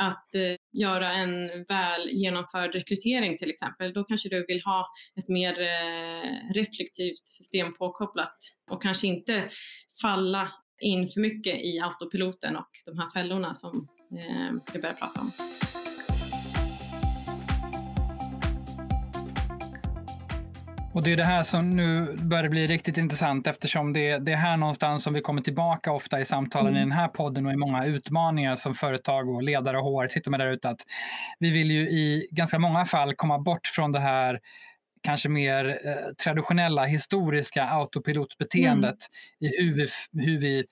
att 0.00 0.34
eh, 0.34 0.56
göra 0.72 1.12
en 1.12 1.64
väl 1.68 2.10
genomförd 2.10 2.74
rekrytering 2.74 3.36
till 3.36 3.50
exempel, 3.50 3.92
då 3.92 4.04
kanske 4.04 4.28
du 4.28 4.44
vill 4.48 4.62
ha 4.64 4.88
ett 5.16 5.28
mer 5.28 5.60
eh, 5.60 6.54
reflektivt 6.54 7.26
system 7.26 7.74
påkopplat 7.74 8.36
och 8.70 8.82
kanske 8.82 9.06
inte 9.06 9.48
falla 10.02 10.52
in 10.80 11.08
för 11.08 11.20
mycket 11.20 11.54
i 11.54 11.80
autopiloten 11.80 12.56
och 12.56 12.70
de 12.86 12.98
här 12.98 13.10
fällorna 13.10 13.54
som 13.54 13.88
eh, 14.18 14.72
vi 14.72 14.80
börjar 14.80 14.94
prata 14.94 15.20
om. 15.20 15.32
Och 20.94 21.02
det 21.02 21.12
är 21.12 21.16
det 21.16 21.24
här 21.24 21.42
som 21.42 21.70
nu 21.70 22.16
börjar 22.16 22.48
bli 22.48 22.66
riktigt 22.66 22.98
intressant 22.98 23.46
eftersom 23.46 23.92
det, 23.92 24.18
det 24.18 24.32
är 24.32 24.36
här 24.36 24.56
någonstans 24.56 25.02
som 25.02 25.14
vi 25.14 25.20
kommer 25.20 25.42
tillbaka 25.42 25.92
ofta 25.92 26.20
i 26.20 26.24
samtalen 26.24 26.68
mm. 26.68 26.76
i 26.76 26.80
den 26.80 26.92
här 26.92 27.08
podden 27.08 27.46
och 27.46 27.52
i 27.52 27.56
många 27.56 27.86
utmaningar 27.86 28.56
som 28.56 28.74
företag 28.74 29.28
och 29.28 29.42
ledare 29.42 29.78
och 29.78 29.84
HR 29.84 30.06
sitter 30.06 30.30
med 30.30 30.40
där 30.40 30.52
ute. 30.52 30.68
Att 30.68 30.80
vi 31.38 31.50
vill 31.50 31.70
ju 31.70 31.80
i 31.80 32.28
ganska 32.30 32.58
många 32.58 32.84
fall 32.84 33.14
komma 33.14 33.38
bort 33.38 33.66
från 33.66 33.92
det 33.92 34.00
här 34.00 34.40
kanske 35.02 35.28
mer 35.28 35.68
eh, 35.84 36.14
traditionella 36.24 36.84
historiska 36.84 37.64
autopilotbeteendet 37.64 38.96
mm. 39.40 39.52
i 39.52 39.64
hur 39.64 39.74
vi, 39.74 39.88
hur 40.24 40.38
vi 40.38 40.64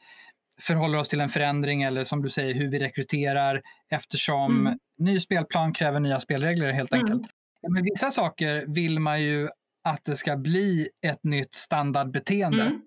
förhåller 0.61 0.99
oss 0.99 1.09
till 1.09 1.21
en 1.21 1.29
förändring 1.29 1.83
eller 1.83 2.05
som 2.05 2.23
du 2.23 2.31
säger 2.31 2.55
hur 2.55 2.71
vi 2.71 2.79
rekryterar 2.79 3.63
eftersom 3.91 4.61
mm. 4.61 4.79
ny 4.99 5.21
spelplan 5.21 5.73
kräver 5.73 6.01
nya 6.01 6.21
spelregler 6.21 6.73
helt 6.73 6.93
mm. 6.93 7.05
enkelt. 7.05 7.31
Men 7.69 7.83
vissa 7.83 8.11
saker 8.11 8.65
vill 8.67 8.99
man 8.99 9.23
ju 9.23 9.49
att 9.85 10.05
det 10.05 10.17
ska 10.17 10.37
bli 10.37 10.89
ett 11.07 11.25
nytt 11.25 11.55
standardbeteende. 11.55 12.63
Mm. 12.63 12.81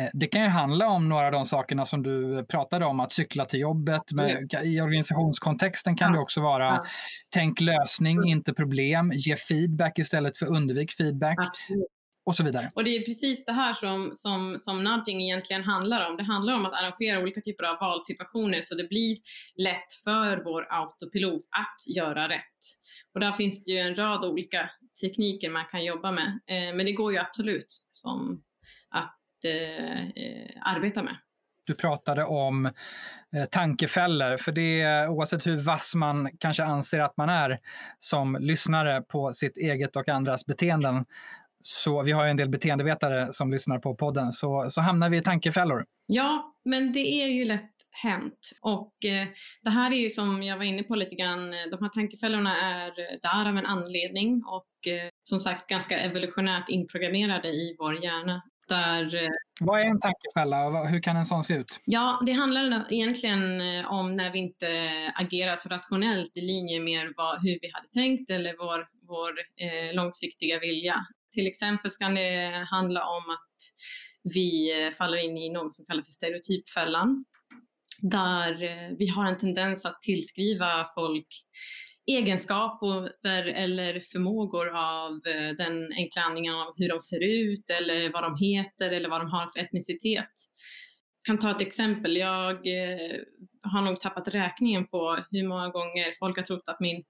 Eh, 0.00 0.10
det 0.12 0.26
kan 0.26 0.42
ju 0.42 0.48
handla 0.48 0.88
om 0.88 1.08
några 1.08 1.26
av 1.26 1.32
de 1.32 1.44
sakerna 1.44 1.84
som 1.84 2.02
du 2.02 2.44
pratade 2.44 2.84
om, 2.84 3.00
att 3.00 3.12
cykla 3.12 3.44
till 3.44 3.60
jobbet. 3.60 4.12
Med, 4.12 4.54
I 4.64 4.80
organisationskontexten 4.80 5.96
kan 5.96 6.12
det 6.12 6.18
också 6.18 6.40
vara 6.40 6.64
ja. 6.64 6.84
tänk 7.30 7.60
lösning, 7.60 8.16
mm. 8.16 8.28
inte 8.28 8.52
problem, 8.54 9.12
ge 9.14 9.36
feedback 9.36 9.98
istället 9.98 10.36
för 10.36 10.50
undvik 10.50 10.92
feedback. 10.92 11.38
Absolut. 11.38 11.86
Och 12.24 12.36
så 12.36 12.44
vidare. 12.44 12.70
Och 12.74 12.84
det 12.84 12.96
är 12.96 13.04
precis 13.04 13.44
det 13.44 13.52
här 13.52 13.74
som, 13.74 14.10
som, 14.14 14.56
som 14.58 14.84
nudging 14.84 15.22
egentligen 15.22 15.64
handlar 15.64 16.10
om. 16.10 16.16
Det 16.16 16.22
handlar 16.22 16.54
om 16.54 16.66
att 16.66 16.82
arrangera 16.82 17.20
olika 17.20 17.40
typer 17.40 17.64
av 17.64 17.76
valsituationer 17.80 18.60
så 18.60 18.74
det 18.74 18.88
blir 18.88 19.16
lätt 19.56 19.92
för 20.04 20.44
vår 20.44 20.66
autopilot 20.70 21.42
att 21.50 21.96
göra 21.96 22.28
rätt. 22.28 22.62
Och 23.14 23.20
där 23.20 23.32
finns 23.32 23.64
det 23.64 23.72
ju 23.72 23.78
en 23.78 23.96
rad 23.96 24.24
olika 24.24 24.70
tekniker 25.00 25.50
man 25.50 25.64
kan 25.70 25.84
jobba 25.84 26.12
med. 26.12 26.26
Eh, 26.26 26.76
men 26.76 26.86
det 26.86 26.92
går 26.92 27.12
ju 27.12 27.18
absolut 27.18 27.86
som 27.90 28.42
att 28.90 29.18
eh, 29.44 30.00
eh, 30.00 30.50
arbeta 30.60 31.02
med. 31.02 31.16
Du 31.64 31.74
pratade 31.74 32.24
om 32.24 32.66
eh, 32.66 33.44
tankefällor, 33.50 34.36
för 34.36 34.52
det 34.52 35.08
oavsett 35.08 35.46
hur 35.46 35.56
vass 35.56 35.94
man 35.94 36.28
kanske 36.38 36.64
anser 36.64 37.00
att 37.00 37.16
man 37.16 37.28
är 37.28 37.58
som 37.98 38.36
lyssnare 38.40 39.02
på 39.02 39.32
sitt 39.32 39.56
eget 39.56 39.96
och 39.96 40.08
andras 40.08 40.46
beteenden, 40.46 41.04
så 41.60 42.02
vi 42.02 42.12
har 42.12 42.24
ju 42.24 42.30
en 42.30 42.36
del 42.36 42.48
beteendevetare 42.48 43.32
som 43.32 43.52
lyssnar 43.52 43.78
på 43.78 43.94
podden, 43.94 44.32
så, 44.32 44.70
så 44.70 44.80
hamnar 44.80 45.10
vi 45.10 45.16
i 45.16 45.22
tankefällor. 45.22 45.84
Ja, 46.06 46.54
men 46.64 46.92
det 46.92 47.22
är 47.22 47.26
ju 47.26 47.44
lätt 47.44 47.71
hänt. 47.92 48.50
Och 48.60 49.04
eh, 49.04 49.26
det 49.62 49.70
här 49.70 49.92
är 49.92 49.96
ju 49.96 50.08
som 50.08 50.42
jag 50.42 50.56
var 50.56 50.64
inne 50.64 50.82
på 50.82 50.94
lite 50.94 51.14
grann, 51.14 51.50
de 51.50 51.78
här 51.80 51.88
tankefällorna 51.88 52.56
är 52.56 52.90
där 53.22 53.48
av 53.48 53.56
en 53.56 53.66
anledning 53.66 54.42
och 54.46 54.92
eh, 54.92 55.08
som 55.22 55.40
sagt 55.40 55.66
ganska 55.66 55.98
evolutionärt 55.98 56.68
inprogrammerade 56.68 57.48
i 57.48 57.76
vår 57.78 58.04
hjärna. 58.04 58.42
Där, 58.68 59.14
eh, 59.14 59.30
Vad 59.60 59.80
är 59.80 59.84
en 59.84 60.00
tankefälla 60.00 60.66
och 60.66 60.88
hur 60.88 61.02
kan 61.02 61.16
en 61.16 61.26
sån 61.26 61.44
se 61.44 61.54
ut? 61.54 61.80
Ja, 61.84 62.22
det 62.26 62.32
handlar 62.32 62.92
egentligen 62.92 63.60
eh, 63.60 63.92
om 63.92 64.16
när 64.16 64.30
vi 64.30 64.38
inte 64.38 64.66
agerar 65.14 65.56
så 65.56 65.68
rationellt 65.68 66.36
i 66.36 66.40
linje 66.40 66.80
med 66.80 67.12
vad, 67.16 67.42
hur 67.42 67.58
vi 67.62 67.70
hade 67.72 67.88
tänkt 67.88 68.30
eller 68.30 68.56
vår, 68.58 68.86
vår 69.08 69.30
eh, 69.38 69.94
långsiktiga 69.94 70.58
vilja. 70.58 71.06
Till 71.34 71.46
exempel 71.46 71.90
så 71.90 71.98
kan 71.98 72.14
det 72.14 72.66
handla 72.70 73.06
om 73.06 73.30
att 73.30 73.56
vi 74.34 74.82
eh, 74.84 74.90
faller 74.90 75.24
in 75.24 75.36
i 75.38 75.50
något 75.50 75.74
som 75.74 75.84
kallas 75.88 76.06
för 76.06 76.12
stereotypfällan 76.12 77.24
där 78.02 78.62
eh, 78.62 78.96
vi 78.98 79.06
har 79.06 79.26
en 79.26 79.38
tendens 79.38 79.86
att 79.86 80.02
tillskriva 80.02 80.86
folk 80.94 81.26
egenskaper 82.06 83.44
eller 83.46 84.00
förmågor 84.00 84.68
av 84.76 85.12
eh, 85.12 85.56
den 85.56 85.92
enkla 85.92 86.22
anledningen 86.22 86.54
av 86.54 86.72
hur 86.76 86.88
de 86.88 87.00
ser 87.00 87.22
ut 87.22 87.70
eller 87.70 88.12
vad 88.12 88.22
de 88.22 88.36
heter 88.36 88.90
eller 88.90 89.08
vad 89.08 89.20
de 89.20 89.30
har 89.30 89.46
för 89.46 89.60
etnicitet. 89.60 90.32
Jag 91.22 91.26
kan 91.26 91.38
ta 91.38 91.50
ett 91.50 91.62
exempel. 91.62 92.16
Jag 92.16 92.52
eh, 92.52 93.18
har 93.62 93.82
nog 93.82 94.00
tappat 94.00 94.28
räkningen 94.28 94.86
på 94.86 95.18
hur 95.30 95.48
många 95.48 95.68
gånger 95.68 96.18
folk 96.18 96.36
har 96.36 96.44
trott 96.44 96.64
att 96.66 96.80
min, 96.80 97.04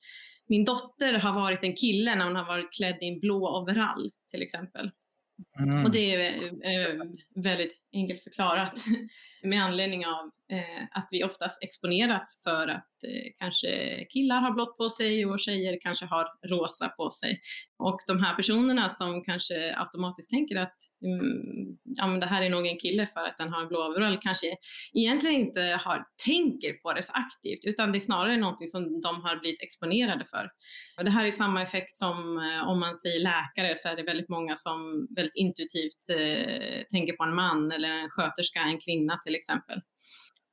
min 0.49 0.65
dotter 0.65 1.19
har 1.19 1.35
varit 1.35 1.65
en 1.65 1.77
kille 1.77 2.15
när 2.15 2.25
hon 2.25 2.37
har 2.37 2.47
varit 2.47 2.73
klädd 2.73 2.99
i 3.01 3.09
en 3.09 3.21
blå 3.21 3.61
overall 3.63 4.11
till 4.31 4.43
exempel. 4.43 4.91
Mm. 5.59 5.85
Och 5.85 5.93
det 5.93 6.15
är 6.15 6.97
väldigt 7.43 7.79
enkelt 7.93 8.23
förklarat 8.23 8.73
med 9.43 9.63
anledning 9.63 10.07
av 10.07 10.31
Eh, 10.53 10.85
att 10.91 11.09
vi 11.11 11.25
oftast 11.25 11.63
exponeras 11.63 12.41
för 12.45 12.69
att 12.69 13.05
eh, 13.09 13.33
kanske 13.39 13.69
killar 14.11 14.41
har 14.41 14.51
blått 14.51 14.77
på 14.77 14.89
sig 14.89 15.27
och 15.27 15.41
tjejer 15.41 15.79
kanske 15.81 16.07
har 16.07 16.27
rosa 16.49 16.89
på 16.89 17.11
sig. 17.11 17.41
Och 17.79 17.99
de 18.07 18.23
här 18.23 18.35
personerna 18.35 18.89
som 18.89 19.25
kanske 19.25 19.75
automatiskt 19.77 20.31
tänker 20.31 20.57
att 20.57 20.77
mm, 21.05 21.77
ja, 21.85 22.07
men 22.07 22.21
det 22.21 22.27
här 22.27 22.43
är 22.43 22.51
nog 22.51 22.67
en 22.67 22.79
kille 22.79 23.07
för 23.07 23.21
att 23.21 23.37
den 23.37 23.53
har 23.53 23.63
en 23.63 23.69
blå 23.69 23.87
overall 23.87 24.19
kanske 24.21 24.47
egentligen 24.95 25.41
inte 25.41 25.61
har, 25.61 26.05
tänker 26.27 26.73
på 26.73 26.93
det 26.93 27.03
så 27.03 27.13
aktivt 27.13 27.61
utan 27.63 27.93
det 27.93 27.99
är 27.99 28.01
snarare 28.01 28.37
någonting 28.37 28.69
som 28.69 29.01
de 29.01 29.23
har 29.23 29.37
blivit 29.37 29.63
exponerade 29.63 30.25
för. 30.25 30.51
Och 30.99 31.05
det 31.05 31.11
här 31.11 31.27
är 31.27 31.31
samma 31.31 31.63
effekt 31.63 31.97
som 31.97 32.39
eh, 32.39 32.69
om 32.69 32.81
man 32.81 32.95
säger 32.95 33.21
läkare 33.21 33.77
så 33.77 33.89
är 33.89 33.97
det 33.97 34.03
väldigt 34.03 34.29
många 34.29 34.57
som 34.57 35.07
väldigt 35.17 35.37
intuitivt 35.37 36.03
eh, 36.11 36.83
tänker 36.91 37.13
på 37.13 37.25
en 37.25 37.35
man 37.35 37.73
eller 37.73 37.89
en 37.89 38.11
sköterska, 38.11 38.61
en 38.61 38.81
kvinna 38.81 39.19
till 39.25 39.35
exempel. 39.35 39.81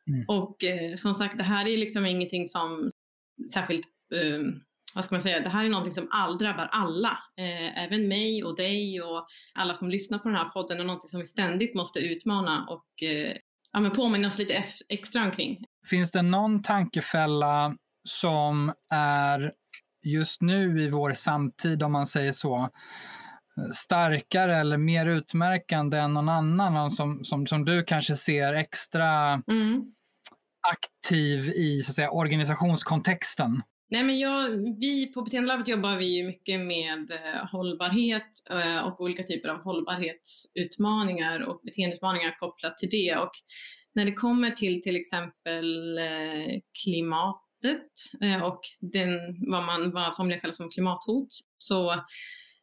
Mm. 0.10 0.26
Och 0.28 0.64
eh, 0.64 0.96
som 0.96 1.16
sagt, 1.16 1.38
det 1.38 1.44
här 1.44 1.68
är 1.68 1.78
liksom 1.78 2.06
ingenting 2.06 2.46
som 2.46 2.90
särskilt 3.54 3.86
eh, 4.16 4.40
vad 4.96 5.06
ska 5.06 5.16
man 5.16 5.22
säga, 5.22 5.40
det 5.40 5.50
här 5.50 5.66
är 5.66 5.70
någonting 5.70 5.94
som 5.94 6.08
all, 6.12 6.38
drabbar 6.38 6.68
alla. 6.72 7.18
Eh, 7.38 7.84
även 7.84 8.08
mig 8.08 8.44
och 8.44 8.56
dig 8.56 9.02
och 9.02 9.28
alla 9.54 9.74
som 9.74 9.90
lyssnar 9.90 10.18
på 10.18 10.30
den 10.30 10.38
här 10.38 10.50
podden 10.50 10.80
och 10.80 10.86
någonting 10.86 11.10
som 11.10 11.20
vi 11.20 11.26
ständigt 11.26 11.76
måste 11.76 12.00
utmana 12.00 12.66
och 12.70 13.04
eh, 13.04 13.36
ja, 13.72 13.80
men 13.80 13.92
påminna 13.92 14.28
oss 14.28 14.40
lite 14.40 14.64
extra 14.90 15.24
omkring. 15.24 15.66
Finns 15.90 16.12
det 16.12 16.22
någon 16.22 16.62
tankefälla 16.62 17.76
som 18.04 18.74
är 18.90 19.54
just 20.06 20.42
nu 20.42 20.82
i 20.82 20.90
vår 20.90 21.14
samtid, 21.14 21.84
om 21.84 21.92
man 21.92 22.06
säger 22.06 22.32
så, 22.32 22.70
starkare 23.74 24.58
eller 24.58 24.78
mer 24.78 25.06
utmärkande 25.06 25.98
än 25.98 26.14
någon 26.14 26.30
annan 26.30 26.92
som, 26.92 27.24
som, 27.24 27.48
som 27.48 27.66
du 27.66 27.84
kanske 27.84 28.16
ser 28.16 28.54
extra 28.54 29.34
mm 29.48 29.94
aktiv 30.72 31.50
i 31.50 31.82
så 31.82 31.92
att 31.92 31.96
säga, 31.96 32.12
organisationskontexten? 32.12 33.62
Nej, 33.92 34.04
men 34.04 34.20
jag, 34.20 34.50
vi 34.80 35.14
på 35.14 35.22
Beteendelabbet 35.22 35.68
jobbar 35.68 35.98
vi 35.98 36.18
ju 36.18 36.28
mycket 36.28 36.60
med 36.60 37.12
eh, 37.12 37.46
hållbarhet 37.52 38.30
eh, 38.50 38.88
och 38.88 39.02
olika 39.02 39.24
typer 39.24 39.50
av 39.50 39.58
hållbarhetsutmaningar 39.64 41.40
och 41.40 41.62
beteendeutmaningar 41.64 42.36
kopplat 42.40 42.78
till 42.78 42.90
det. 42.90 43.16
Och 43.16 43.32
när 43.94 44.06
det 44.06 44.14
kommer 44.14 44.52
till 44.52 44.82
till 44.82 44.96
exempel 44.96 45.98
eh, 45.98 46.60
klimatet 46.84 47.92
och 48.44 48.62
den, 48.80 49.10
vad, 49.52 49.66
man, 49.66 49.92
vad 49.92 50.16
somliga 50.16 50.40
kallar 50.40 50.52
som 50.52 50.70
klimathot 50.70 51.30
så 51.58 51.92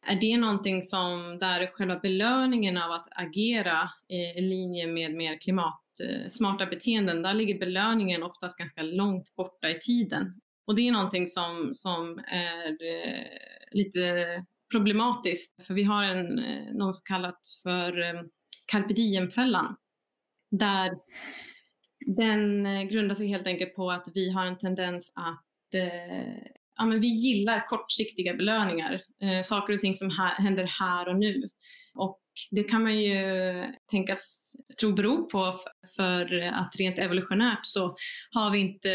är 0.07 0.15
det 0.21 0.37
någonting 0.37 0.81
som 0.81 1.37
där 1.39 1.67
själva 1.71 1.99
belöningen 1.99 2.77
av 2.77 2.91
att 2.91 3.07
agera 3.21 3.89
i 4.37 4.41
linje 4.41 4.87
med 4.87 5.13
mer 5.13 5.39
klimat 5.39 5.86
Eh, 5.99 6.27
smarta 6.29 6.65
beteenden, 6.65 7.21
där 7.21 7.33
ligger 7.33 7.59
belöningen 7.59 8.23
oftast 8.23 8.57
ganska 8.57 8.81
långt 8.81 9.35
borta 9.35 9.69
i 9.69 9.75
tiden. 9.75 10.33
Och 10.67 10.75
det 10.75 10.87
är 10.87 10.91
någonting 10.91 11.27
som, 11.27 11.71
som 11.73 12.19
är 12.27 12.69
eh, 12.71 13.23
lite 13.71 14.25
problematiskt, 14.71 15.65
för 15.65 15.73
vi 15.73 15.83
har 15.83 16.03
en, 16.03 16.39
eh, 16.39 16.73
något 16.73 16.95
som 16.95 17.03
kallat 17.05 17.41
för 17.63 18.01
eh, 18.01 18.21
carpe 18.71 18.93
diem-fällan, 18.93 19.75
där 20.51 20.91
den 22.17 22.63
grundar 22.87 23.15
sig 23.15 23.27
helt 23.27 23.47
enkelt 23.47 23.75
på 23.75 23.91
att 23.91 24.07
vi 24.13 24.29
har 24.31 24.45
en 24.45 24.57
tendens 24.57 25.11
att 25.15 25.43
ja, 26.77 26.85
men 26.85 26.99
vi 26.99 27.07
gillar 27.07 27.65
kortsiktiga 27.65 28.33
belöningar, 28.33 29.01
eh, 29.21 29.41
saker 29.41 29.73
och 29.73 29.81
ting 29.81 29.95
som 29.95 30.09
här, 30.09 30.35
händer 30.35 30.63
här 30.79 31.07
och 31.07 31.17
nu. 31.17 31.49
Och 31.93 32.19
det 32.51 32.63
kan 32.63 32.83
man 32.83 33.01
ju 33.01 33.23
tänkas 33.91 34.53
tro 34.79 34.93
beror 34.93 35.29
på 35.29 35.53
för 35.95 36.41
att 36.53 36.75
rent 36.79 36.99
evolutionärt 36.99 37.59
så 37.61 37.95
har 38.31 38.51
vi 38.51 38.59
inte 38.59 38.91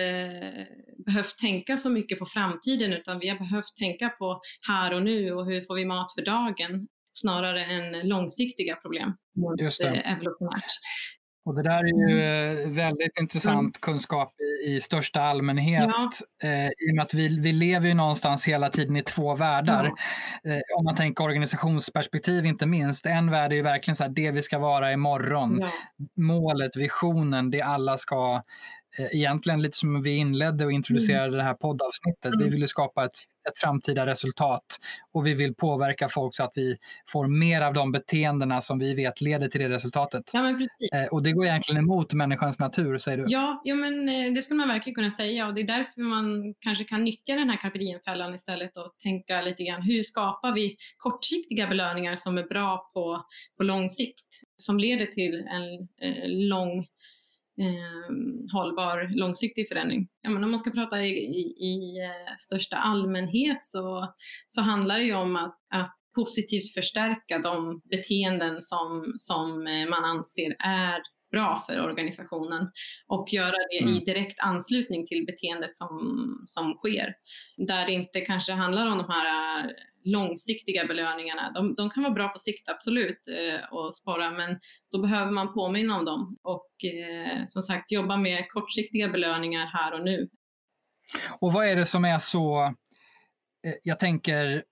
behövt 1.06 1.38
tänka 1.38 1.76
så 1.76 1.90
mycket 1.90 2.18
på 2.18 2.26
framtiden 2.26 2.92
utan 2.92 3.18
vi 3.18 3.28
har 3.28 3.38
behövt 3.38 3.76
tänka 3.78 4.08
på 4.08 4.40
här 4.68 4.94
och 4.94 5.02
nu 5.02 5.32
och 5.32 5.46
hur 5.46 5.60
får 5.60 5.74
vi 5.74 5.84
mat 5.84 6.14
för 6.14 6.24
dagen 6.24 6.88
snarare 7.12 7.64
än 7.64 8.08
långsiktiga 8.08 8.76
problem 8.76 9.12
Just 9.60 9.80
det. 9.80 9.88
evolutionärt. 9.88 10.72
Och 11.44 11.54
det 11.54 11.62
där 11.62 11.78
är 11.78 12.08
ju 12.08 12.20
mm. 12.20 12.66
Eh, 12.66 12.68
väldigt 12.68 13.20
intressant 13.20 13.58
mm. 13.58 13.72
kunskap 13.80 14.34
i, 14.40 14.70
i, 14.70 14.80
största 14.80 15.20
allmänhet. 15.20 15.88
Ja. 15.88 16.10
Eh, 16.48 16.66
I 16.66 16.90
och 16.90 16.96
med 16.96 17.02
att 17.02 17.14
vi, 17.14 17.40
vi 17.40 17.52
lever 17.52 17.88
ju 17.88 17.94
någonstans 17.94 18.48
hela 18.48 18.68
tiden 18.68 18.96
i 18.96 19.02
två 19.02 19.34
världar. 19.34 19.90
Ja. 20.42 20.50
Eh, 20.50 20.60
om 20.78 20.84
man 20.84 20.94
tänker 20.94 21.24
organisationsperspektiv 21.24 22.46
inte 22.46 22.66
minst. 22.66 23.06
En 23.06 23.30
värld 23.30 23.52
är 23.52 23.56
ju 23.56 23.62
verkligen 23.62 23.96
så 23.96 24.02
här, 24.02 24.10
det 24.10 24.30
vi 24.30 24.42
ska 24.42 24.58
vara 24.58 24.92
imorgon. 24.92 25.58
Ja. 25.60 25.70
Målet, 26.16 26.76
visionen, 26.76 27.50
det 27.50 27.60
alla 27.60 27.96
ska 27.96 28.42
egentligen 28.98 29.62
lite 29.62 29.76
som 29.76 30.02
vi 30.02 30.16
inledde 30.16 30.64
och 30.64 30.72
introducerade 30.72 31.26
mm. 31.26 31.38
det 31.38 31.44
här 31.44 31.54
poddavsnittet. 31.54 32.34
Mm. 32.34 32.38
Vi 32.38 32.56
vill 32.56 32.68
skapa 32.68 33.04
ett, 33.04 33.18
ett 33.48 33.58
framtida 33.58 34.06
resultat 34.06 34.64
och 35.12 35.26
vi 35.26 35.34
vill 35.34 35.54
påverka 35.54 36.08
folk 36.08 36.34
så 36.34 36.44
att 36.44 36.52
vi 36.54 36.76
får 37.08 37.28
mer 37.28 37.60
av 37.60 37.72
de 37.72 37.92
beteendena 37.92 38.60
som 38.60 38.78
vi 38.78 38.94
vet 38.94 39.20
leder 39.20 39.48
till 39.48 39.60
det 39.60 39.68
resultatet. 39.68 40.30
Ja, 40.32 40.42
men 40.42 40.54
precis. 40.54 40.92
Eh, 40.94 41.04
och 41.04 41.22
det 41.22 41.32
går 41.32 41.44
egentligen 41.44 41.84
emot 41.84 42.12
människans 42.12 42.58
natur, 42.58 42.98
säger 42.98 43.18
du? 43.18 43.24
Ja, 43.28 43.60
ja 43.64 43.74
men 43.74 44.08
eh, 44.08 44.32
det 44.34 44.42
skulle 44.42 44.58
man 44.58 44.68
verkligen 44.68 44.94
kunna 44.94 45.10
säga 45.10 45.46
och 45.46 45.54
det 45.54 45.60
är 45.60 45.66
därför 45.66 46.00
man 46.00 46.54
kanske 46.58 46.84
kan 46.84 47.04
nyttja 47.04 47.34
den 47.34 47.50
här 47.50 47.56
carpe 47.56 47.78
diem-fällan 47.78 48.34
istället 48.34 48.76
och 48.76 48.94
tänka 49.02 49.42
lite 49.42 49.64
grann 49.64 49.82
hur 49.82 50.02
skapar 50.02 50.52
vi 50.52 50.76
kortsiktiga 50.96 51.66
belöningar 51.66 52.16
som 52.16 52.38
är 52.38 52.44
bra 52.44 52.90
på, 52.94 53.24
på 53.56 53.62
lång 53.62 53.90
sikt 53.90 54.40
som 54.56 54.78
leder 54.78 55.06
till 55.06 55.34
en 55.34 55.88
eh, 56.08 56.28
lång 56.28 56.86
eh, 57.60 58.14
hållbar 58.52 59.18
långsiktig 59.18 59.68
förändring. 59.68 60.08
Ja, 60.22 60.30
men 60.30 60.44
om 60.44 60.50
man 60.50 60.58
ska 60.58 60.70
prata 60.70 61.02
i, 61.02 61.10
i, 61.10 61.40
i 61.60 62.04
eh, 62.04 62.34
största 62.38 62.76
allmänhet 62.76 63.62
så, 63.62 64.14
så 64.48 64.60
handlar 64.60 64.98
det 64.98 65.04
ju 65.04 65.14
om 65.14 65.36
att, 65.36 65.58
att 65.74 65.96
positivt 66.14 66.74
förstärka 66.74 67.38
de 67.38 67.80
beteenden 67.90 68.62
som, 68.62 69.14
som 69.16 69.66
eh, 69.66 69.88
man 69.88 70.04
anser 70.04 70.56
är 70.58 71.00
bra 71.32 71.62
för 71.66 71.84
organisationen 71.84 72.70
och 73.06 73.32
göra 73.32 73.56
det 73.70 73.82
mm. 73.82 73.94
i 73.94 74.04
direkt 74.04 74.40
anslutning 74.40 75.06
till 75.06 75.26
beteendet 75.26 75.76
som, 75.76 75.98
som 76.46 76.74
sker. 76.74 77.14
Där 77.56 77.86
det 77.86 77.92
inte 77.92 78.20
kanske 78.20 78.52
handlar 78.52 78.86
om 78.86 78.98
de 78.98 79.06
här 79.08 79.72
långsiktiga 80.04 80.86
belöningarna. 80.86 81.52
De, 81.54 81.74
de 81.74 81.90
kan 81.90 82.02
vara 82.02 82.12
bra 82.12 82.28
på 82.28 82.38
sikt, 82.38 82.68
absolut, 82.68 83.18
eh, 83.28 83.74
och 83.74 83.94
spara, 83.94 84.30
men 84.30 84.58
då 84.92 85.02
behöver 85.02 85.32
man 85.32 85.54
påminna 85.54 85.98
om 85.98 86.04
dem 86.04 86.38
och 86.42 86.70
eh, 86.84 87.44
som 87.46 87.62
sagt 87.62 87.92
jobba 87.92 88.16
med 88.16 88.48
kortsiktiga 88.48 89.08
belöningar 89.08 89.66
här 89.66 89.94
och 89.94 90.04
nu. 90.04 90.28
Och 91.40 91.52
vad 91.52 91.66
är 91.66 91.76
det 91.76 91.84
som 91.84 92.04
är 92.04 92.18
så, 92.18 92.64
eh, 93.66 93.74
jag 93.82 93.98
tänker, 93.98 94.64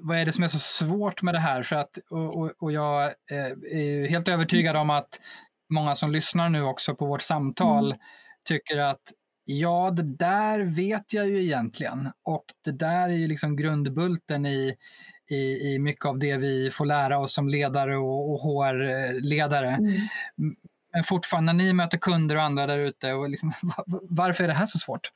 vad 0.00 0.18
är 0.18 0.24
det 0.24 0.32
som 0.32 0.44
är 0.44 0.48
så 0.48 0.58
svårt 0.58 1.22
med 1.22 1.34
det 1.34 1.40
här? 1.40 1.62
För 1.62 1.76
att, 1.76 1.98
och, 2.10 2.36
och, 2.36 2.52
och 2.58 2.72
jag 2.72 3.04
eh, 3.04 3.46
är 3.72 4.08
helt 4.08 4.28
övertygad 4.28 4.76
om 4.76 4.90
att 4.90 5.20
många 5.70 5.94
som 5.94 6.10
lyssnar 6.10 6.48
nu 6.48 6.62
också 6.62 6.94
på 6.94 7.06
vårt 7.06 7.22
samtal 7.22 7.86
mm. 7.86 7.98
tycker 8.44 8.78
att 8.78 9.12
Ja, 9.44 9.90
det 9.90 10.02
där 10.02 10.60
vet 10.60 11.12
jag 11.12 11.28
ju 11.28 11.42
egentligen. 11.42 12.08
Och 12.22 12.44
det 12.64 12.72
där 12.72 13.08
är 13.08 13.12
ju 13.12 13.28
liksom 13.28 13.56
grundbulten 13.56 14.46
i, 14.46 14.74
i, 15.30 15.72
i 15.72 15.78
mycket 15.78 16.04
av 16.04 16.18
det 16.18 16.36
vi 16.36 16.70
får 16.70 16.86
lära 16.86 17.18
oss 17.18 17.34
som 17.34 17.48
ledare 17.48 17.96
och, 17.96 18.32
och 18.32 18.40
HR-ledare. 18.40 19.68
Mm. 19.68 19.92
Men 20.92 21.04
fortfarande, 21.04 21.52
när 21.52 21.64
ni 21.64 21.72
möter 21.72 21.98
kunder 21.98 22.36
och 22.36 22.42
andra 22.42 22.66
där 22.66 22.78
ute, 22.78 23.14
liksom, 23.28 23.52
varför 24.02 24.44
är 24.44 24.48
det 24.48 24.54
här 24.54 24.66
så 24.66 24.78
svårt? 24.78 25.10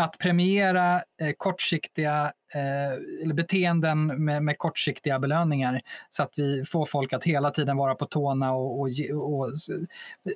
att 0.00 0.18
premiera 0.18 1.02
eh, 1.20 1.32
kortsiktiga 1.36 2.32
Eh, 2.54 3.22
eller 3.22 3.34
beteenden 3.34 4.24
med, 4.24 4.42
med, 4.42 4.58
kortsiktiga 4.58 5.18
belöningar 5.18 5.80
så 6.10 6.22
att 6.22 6.32
vi 6.36 6.64
får 6.64 6.86
folk 6.86 7.12
att 7.12 7.24
hela 7.24 7.50
tiden 7.50 7.76
vara 7.76 7.94
på 7.94 8.06
tårna 8.06 8.52
och, 8.52 8.80
och, 8.80 8.88
och, 9.12 9.50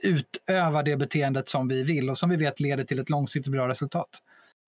utöva 0.02 0.82
det 0.82 0.96
beteendet 0.96 1.48
som 1.48 1.68
vi 1.68 1.82
vill 1.82 2.10
och 2.10 2.18
som 2.18 2.30
vi 2.30 2.36
vet 2.36 2.60
leder 2.60 2.84
till 2.84 2.98
ett 2.98 3.10
långsiktigt 3.10 3.52
bra 3.52 3.68
resultat. 3.68 4.08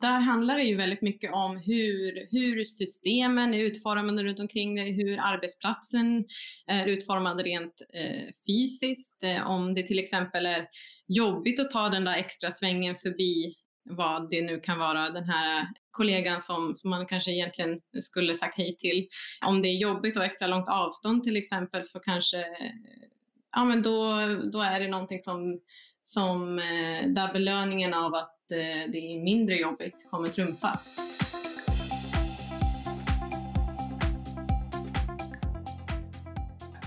Där 0.01 0.21
handlar 0.21 0.57
det 0.57 0.63
ju 0.63 0.77
väldigt 0.77 1.03
mycket 1.03 1.33
om 1.33 1.57
hur, 1.57 2.27
hur 2.31 2.65
systemen 2.65 3.55
är 3.55 3.59
utformade 3.59 4.25
runt 4.25 4.41
omkring 4.41 4.75
dig, 4.75 4.93
hur 4.93 5.19
arbetsplatsen 5.21 6.25
är 6.67 6.87
utformad 6.87 7.41
rent 7.41 7.83
eh, 7.95 8.33
fysiskt. 8.47 9.25
Eh, 9.25 9.51
om 9.51 9.75
det 9.75 9.83
till 9.83 9.99
exempel 9.99 10.47
är 10.47 10.67
jobbigt 11.09 11.61
att 11.61 11.71
ta 11.71 11.89
den 11.89 12.05
där 12.05 12.17
extra 12.17 12.51
svängen 12.51 12.97
förbi 12.97 13.55
vad 13.89 14.31
det 14.31 14.43
nu 14.43 14.61
kan 14.61 14.79
vara, 14.79 15.11
den 15.11 15.25
här 15.25 15.69
kollegan 15.91 16.41
som, 16.41 16.77
som 16.77 16.91
man 16.91 17.07
kanske 17.07 17.33
egentligen 17.33 17.81
skulle 18.01 18.35
sagt 18.35 18.59
hej 18.59 18.77
till. 18.77 19.09
Om 19.47 19.63
det 19.63 19.69
är 19.69 19.77
jobbigt 19.77 20.17
och 20.17 20.25
extra 20.25 20.49
långt 20.49 20.69
avstånd 20.69 21.25
till 21.25 21.37
exempel 21.37 21.85
så 21.85 21.99
kanske 21.99 22.45
ja, 23.57 23.65
men 23.65 23.83
då, 23.83 24.17
då 24.53 24.61
är 24.61 24.81
det 24.81 24.89
någonting 24.89 25.21
som, 25.21 25.61
som 26.03 26.59
eh, 26.59 27.09
där 27.09 27.33
belöningen 27.33 27.95
av 27.95 28.15
att 28.15 28.53
eh, 28.53 28.91
det 28.93 28.99
är 28.99 29.23
mindre 29.23 29.57
jobbigt 29.57 30.07
kommer 30.11 30.29
trumfa. 30.29 30.79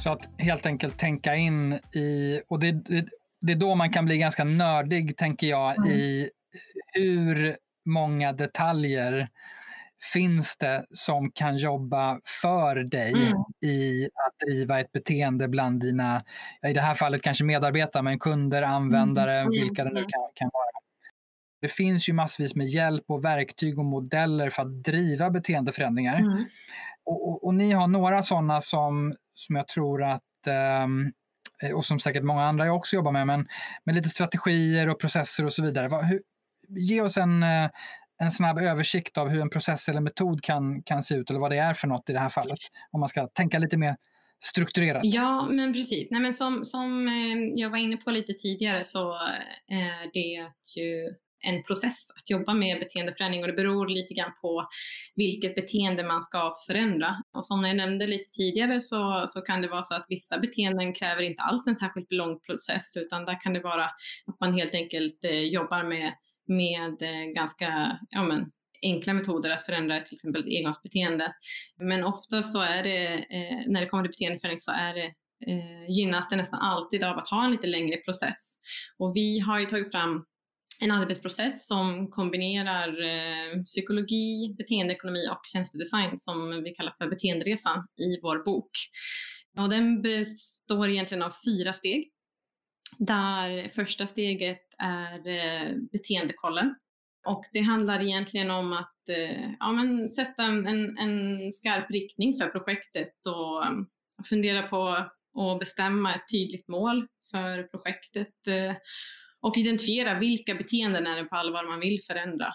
Så 0.04 0.10
att 0.10 0.30
helt 0.38 0.66
enkelt 0.66 0.98
tänka 0.98 1.36
in 1.36 1.74
i, 1.74 2.42
och 2.48 2.60
det, 2.60 2.72
det, 2.72 3.06
det 3.42 3.52
är 3.52 3.56
då 3.56 3.76
man 3.76 3.94
kan 3.94 4.06
bli 4.06 4.18
ganska 4.18 4.44
nördig 4.44 5.18
tänker 5.18 5.48
jag 5.48 5.78
mm. 5.78 5.90
i 5.92 6.30
hur 6.94 7.58
många 7.86 8.34
detaljer 8.34 9.28
finns 10.14 10.58
det 10.58 10.86
som 10.92 11.32
kan 11.32 11.58
jobba 11.58 12.20
för 12.42 12.76
dig 12.76 13.12
mm. 13.12 13.44
i 13.62 14.06
att 14.06 14.48
driva 14.48 14.80
ett 14.80 14.92
beteende 14.92 15.48
bland 15.48 15.82
dina, 15.82 16.24
i 16.68 16.74
det 16.74 16.82
här 16.82 16.96
fallet 16.96 17.22
kanske 17.22 17.44
medarbetare, 17.44 18.04
men 18.04 18.20
kunder, 18.20 18.62
användare, 18.62 19.40
mm. 19.40 19.52
vilka 19.52 19.84
det 19.84 19.90
nu 19.94 20.00
mm. 20.00 20.10
kan, 20.10 20.22
kan 20.36 20.50
vara. 20.54 20.66
Det 21.62 21.68
finns 21.68 22.10
ju 22.10 22.14
massvis 22.14 22.56
med 22.56 22.68
hjälp 22.68 23.04
och 23.08 23.26
verktyg 23.26 23.80
och 23.80 23.86
modeller 23.86 24.50
för 24.50 24.62
att 24.62 24.84
driva 24.84 25.30
beteendeförändringar. 25.30 26.20
Mm. 26.20 26.46
Och, 27.06 27.30
och, 27.30 27.44
och, 27.44 27.56
ni 27.56 27.72
har 27.72 27.88
några 27.88 28.24
sådana 28.24 28.62
som, 28.62 29.14
som 29.34 29.56
jag 29.56 29.68
tror 29.68 30.04
att 30.04 30.22
um, 30.84 31.12
och 31.76 31.86
som 31.86 32.00
säkert 32.00 32.24
många 32.24 32.44
andra 32.44 32.74
också 32.74 32.96
jobbar 32.96 33.12
med, 33.12 33.28
men 33.28 33.48
med 33.84 33.96
lite 33.96 34.10
strategier 34.10 34.90
och 34.90 35.00
processer 35.00 35.46
och 35.46 35.54
så 35.54 35.64
vidare. 35.64 36.06
Hur, 36.06 36.22
ge 36.70 37.02
oss 37.02 37.18
en, 37.18 37.44
eh, 37.44 37.70
en 38.22 38.32
snabb 38.32 38.60
översikt 38.60 39.18
av 39.18 39.30
hur 39.30 39.42
en 39.42 39.50
process 39.50 39.90
eller 39.90 40.02
metod 40.02 40.44
kan, 40.44 40.84
kan 40.84 41.04
se 41.04 41.16
ut 41.16 41.30
eller 41.30 41.40
vad 41.40 41.52
det 41.52 41.58
är 41.58 41.74
för 41.74 41.88
något 41.88 42.10
i 42.10 42.14
det 42.14 42.20
här 42.20 42.30
fallet? 42.30 42.60
Om 42.92 43.00
man 43.00 43.10
ska 43.10 43.28
tänka 43.28 43.60
lite 43.60 43.78
mer 43.78 43.96
strukturerat. 44.44 45.02
Ja, 45.04 45.48
men 45.50 45.74
precis. 45.74 46.08
Nej, 46.12 46.22
men 46.22 46.34
som, 46.34 46.66
som 46.66 47.08
eh, 47.08 47.54
jag 47.56 47.70
var 47.70 47.78
inne 47.78 47.98
på 47.98 48.12
lite 48.12 48.34
tidigare 48.34 48.84
så 48.86 49.12
eh, 49.72 50.04
är 50.04 50.14
det 50.14 50.80
ju 50.80 51.16
en 51.42 51.64
process 51.64 52.12
att 52.16 52.30
jobba 52.30 52.54
med 52.54 52.80
beteendeförändring 52.80 53.42
och 53.42 53.48
det 53.48 53.54
beror 53.54 53.88
lite 53.88 54.14
grann 54.14 54.32
på 54.42 54.68
vilket 55.16 55.56
beteende 55.56 56.04
man 56.04 56.22
ska 56.22 56.54
förändra. 56.68 57.16
Och 57.34 57.46
som 57.46 57.64
jag 57.64 57.76
nämnde 57.76 58.08
lite 58.08 58.30
tidigare 58.30 58.82
så, 58.82 59.26
så 59.28 59.42
kan 59.42 59.62
det 59.62 59.68
vara 59.68 59.84
så 59.84 59.96
att 59.96 60.06
vissa 60.10 60.40
beteenden 60.40 60.94
kräver 60.94 61.22
inte 61.22 61.42
alls 61.42 61.68
en 61.68 61.76
särskilt 61.76 62.12
lång 62.12 62.40
process 62.40 62.98
utan 62.98 63.26
där 63.26 63.42
kan 63.42 63.54
det 63.54 63.60
vara 63.60 63.86
att 64.26 64.40
man 64.40 64.54
helt 64.54 64.76
enkelt 64.76 65.24
eh, 65.24 65.40
jobbar 65.40 65.84
med, 65.84 66.14
med 66.50 67.02
eh, 67.02 67.34
ganska 67.36 68.00
ja, 68.10 68.24
men, 68.24 68.52
enkla 68.82 69.14
metoder 69.14 69.50
att 69.50 69.66
förändra 69.66 70.00
till 70.00 70.16
exempel 70.16 70.42
ett 70.42 70.60
engångsbeteende. 70.60 71.34
Men 71.80 72.04
ofta 72.04 72.44
så 72.44 72.62
är 72.62 72.84
det, 72.84 73.14
eh, 73.14 73.58
när 73.68 73.82
det 73.82 73.86
kommer 73.86 74.04
till 74.04 74.12
beteendeförändring 74.12 74.60
så 74.60 74.72
är 74.72 74.94
det 74.94 75.14
eh, 75.48 75.90
gynnas 75.90 76.30
det 76.30 76.36
nästan 76.36 76.60
alltid 76.60 77.04
av 77.04 77.18
att 77.18 77.28
ha 77.28 77.46
en 77.46 77.52
lite 77.52 77.68
längre 77.68 77.98
process. 77.98 78.56
Och 78.98 79.16
vi 79.16 79.40
har 79.40 79.60
ju 79.60 79.66
tagit 79.66 79.92
fram 79.92 80.26
en 80.82 80.92
arbetsprocess 80.92 81.68
som 81.68 82.12
kombinerar 82.12 82.88
eh, 82.88 83.64
psykologi, 83.64 84.56
beteendeekonomi 84.58 85.28
och 85.32 85.42
tjänstedesign 85.54 86.18
som 86.18 86.64
vi 86.64 86.72
kallar 86.72 86.94
för 86.98 87.10
beteenderesan 87.10 87.88
i 87.98 88.22
vår 88.22 88.44
bok. 88.46 88.72
Och 89.58 89.70
den 89.70 90.02
består 90.02 90.90
egentligen 90.90 91.24
av 91.24 91.34
fyra 91.46 91.74
steg. 91.74 92.12
Där 92.98 93.68
första 93.68 94.08
steget 94.08 94.62
är 94.78 95.28
eh, 95.28 95.76
beteendekollen. 95.92 96.76
Och 97.26 97.44
det 97.54 97.62
handlar 97.62 98.02
egentligen 98.02 98.52
om 98.52 98.74
att 98.74 99.10
eh, 99.10 99.52
ja, 99.60 99.72
men 99.72 100.10
sätta 100.10 100.44
en, 100.44 100.98
en 100.98 101.52
skarp 101.52 101.92
riktning 101.92 102.34
för 102.34 102.48
projektet 102.48 103.14
och 103.26 103.66
eh, 103.66 103.72
fundera 104.30 104.62
på 104.62 104.88
att 105.40 105.60
bestämma 105.60 106.16
ett 106.16 106.32
tydligt 106.32 106.68
mål 106.68 107.08
för 107.32 107.64
projektet 107.64 108.34
och 109.42 109.58
identifiera 109.58 110.20
vilka 110.20 110.56
beteenden 110.56 111.08
är 111.08 111.16
det 111.16 111.24
på 111.24 111.36
allvar 111.36 111.64
man 111.64 111.80
vill 111.80 112.00
förändra. 112.08 112.48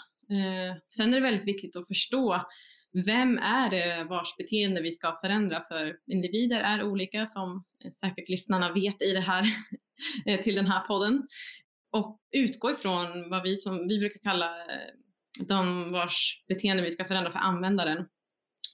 Sen 0.95 1.11
är 1.11 1.15
det 1.15 1.21
väldigt 1.21 1.49
viktigt 1.49 1.77
att 1.77 1.89
förstå 1.89 2.47
vem 2.95 3.39
är 3.39 3.71
det 3.71 4.05
vars 4.05 4.37
beteende 4.37 4.81
vi 4.81 4.93
ska 4.93 5.19
förändra? 5.21 5.61
För 5.61 5.97
individer 6.07 6.61
är 6.61 6.83
olika, 6.83 7.27
som 7.27 7.65
säkert 8.01 8.29
lyssnarna 8.29 8.73
vet 8.73 9.03
i 9.03 9.13
det 9.13 9.21
här, 9.21 9.45
eh, 10.27 10.41
till 10.41 10.55
den 10.55 10.67
här 10.67 10.81
podden. 10.81 11.27
Och 11.93 12.21
utgå 12.33 12.71
ifrån 12.71 13.31
vad 13.31 13.43
vi, 13.43 13.57
som, 13.57 13.89
vi 13.89 13.99
brukar 13.99 14.21
kalla 14.21 14.47
eh, 14.47 15.47
de 15.49 15.93
vars 15.93 16.45
beteende 16.49 16.83
vi 16.83 16.91
ska 16.91 17.05
förändra 17.05 17.33
för 17.33 17.39
användaren. 17.39 18.07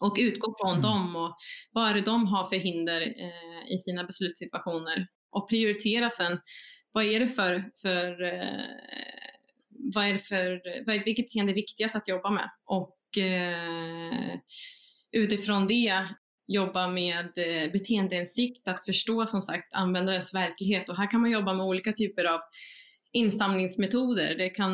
Och 0.00 0.16
utgå 0.18 0.54
från 0.61 0.70
mm. 0.70 0.83
dem 0.83 1.16
och 1.16 1.37
vad 1.72 1.90
är 1.90 1.94
det 1.94 2.00
de 2.00 2.26
har 2.26 2.44
för 2.44 2.56
hinder 2.56 3.00
eh, 3.00 3.72
i 3.74 3.78
sina 3.78 4.04
beslutssituationer. 4.04 5.06
Och 5.30 5.48
prioritera 5.48 6.11
sen 6.11 6.38
vad 6.92 7.04
är 7.04 7.20
det 7.20 7.26
för, 7.28 7.70
för 7.83 8.22
eh, 8.22 8.64
vad 9.94 10.04
är 10.04 10.12
det 10.12 10.18
för, 10.18 10.62
vad 10.87 10.96
är, 10.96 11.04
vilket 11.04 11.26
beteende 11.26 11.52
är 11.52 11.54
viktigast 11.54 11.96
att 11.96 12.09
jobba 12.09 12.30
med? 12.30 12.50
Och 12.64 12.96
Eh, 13.16 14.38
utifrån 15.12 15.66
det 15.66 16.09
jobba 16.46 16.88
med 16.88 17.27
eh, 17.38 17.73
beteendeinsikt, 17.73 18.68
att 18.68 18.85
förstå 18.85 19.27
som 19.27 19.42
sagt 19.42 19.75
användarens 19.75 20.35
verklighet 20.35 20.88
och 20.88 20.96
här 20.96 21.11
kan 21.11 21.20
man 21.20 21.31
jobba 21.31 21.53
med 21.53 21.66
olika 21.66 21.92
typer 21.92 22.25
av 22.25 22.40
insamlingsmetoder. 23.12 24.35
Det 24.38 24.51
kan 24.51 24.73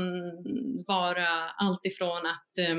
vara 0.87 1.27
allt 1.57 1.87
ifrån 1.87 2.27
att 2.27 2.59
eh, 2.68 2.77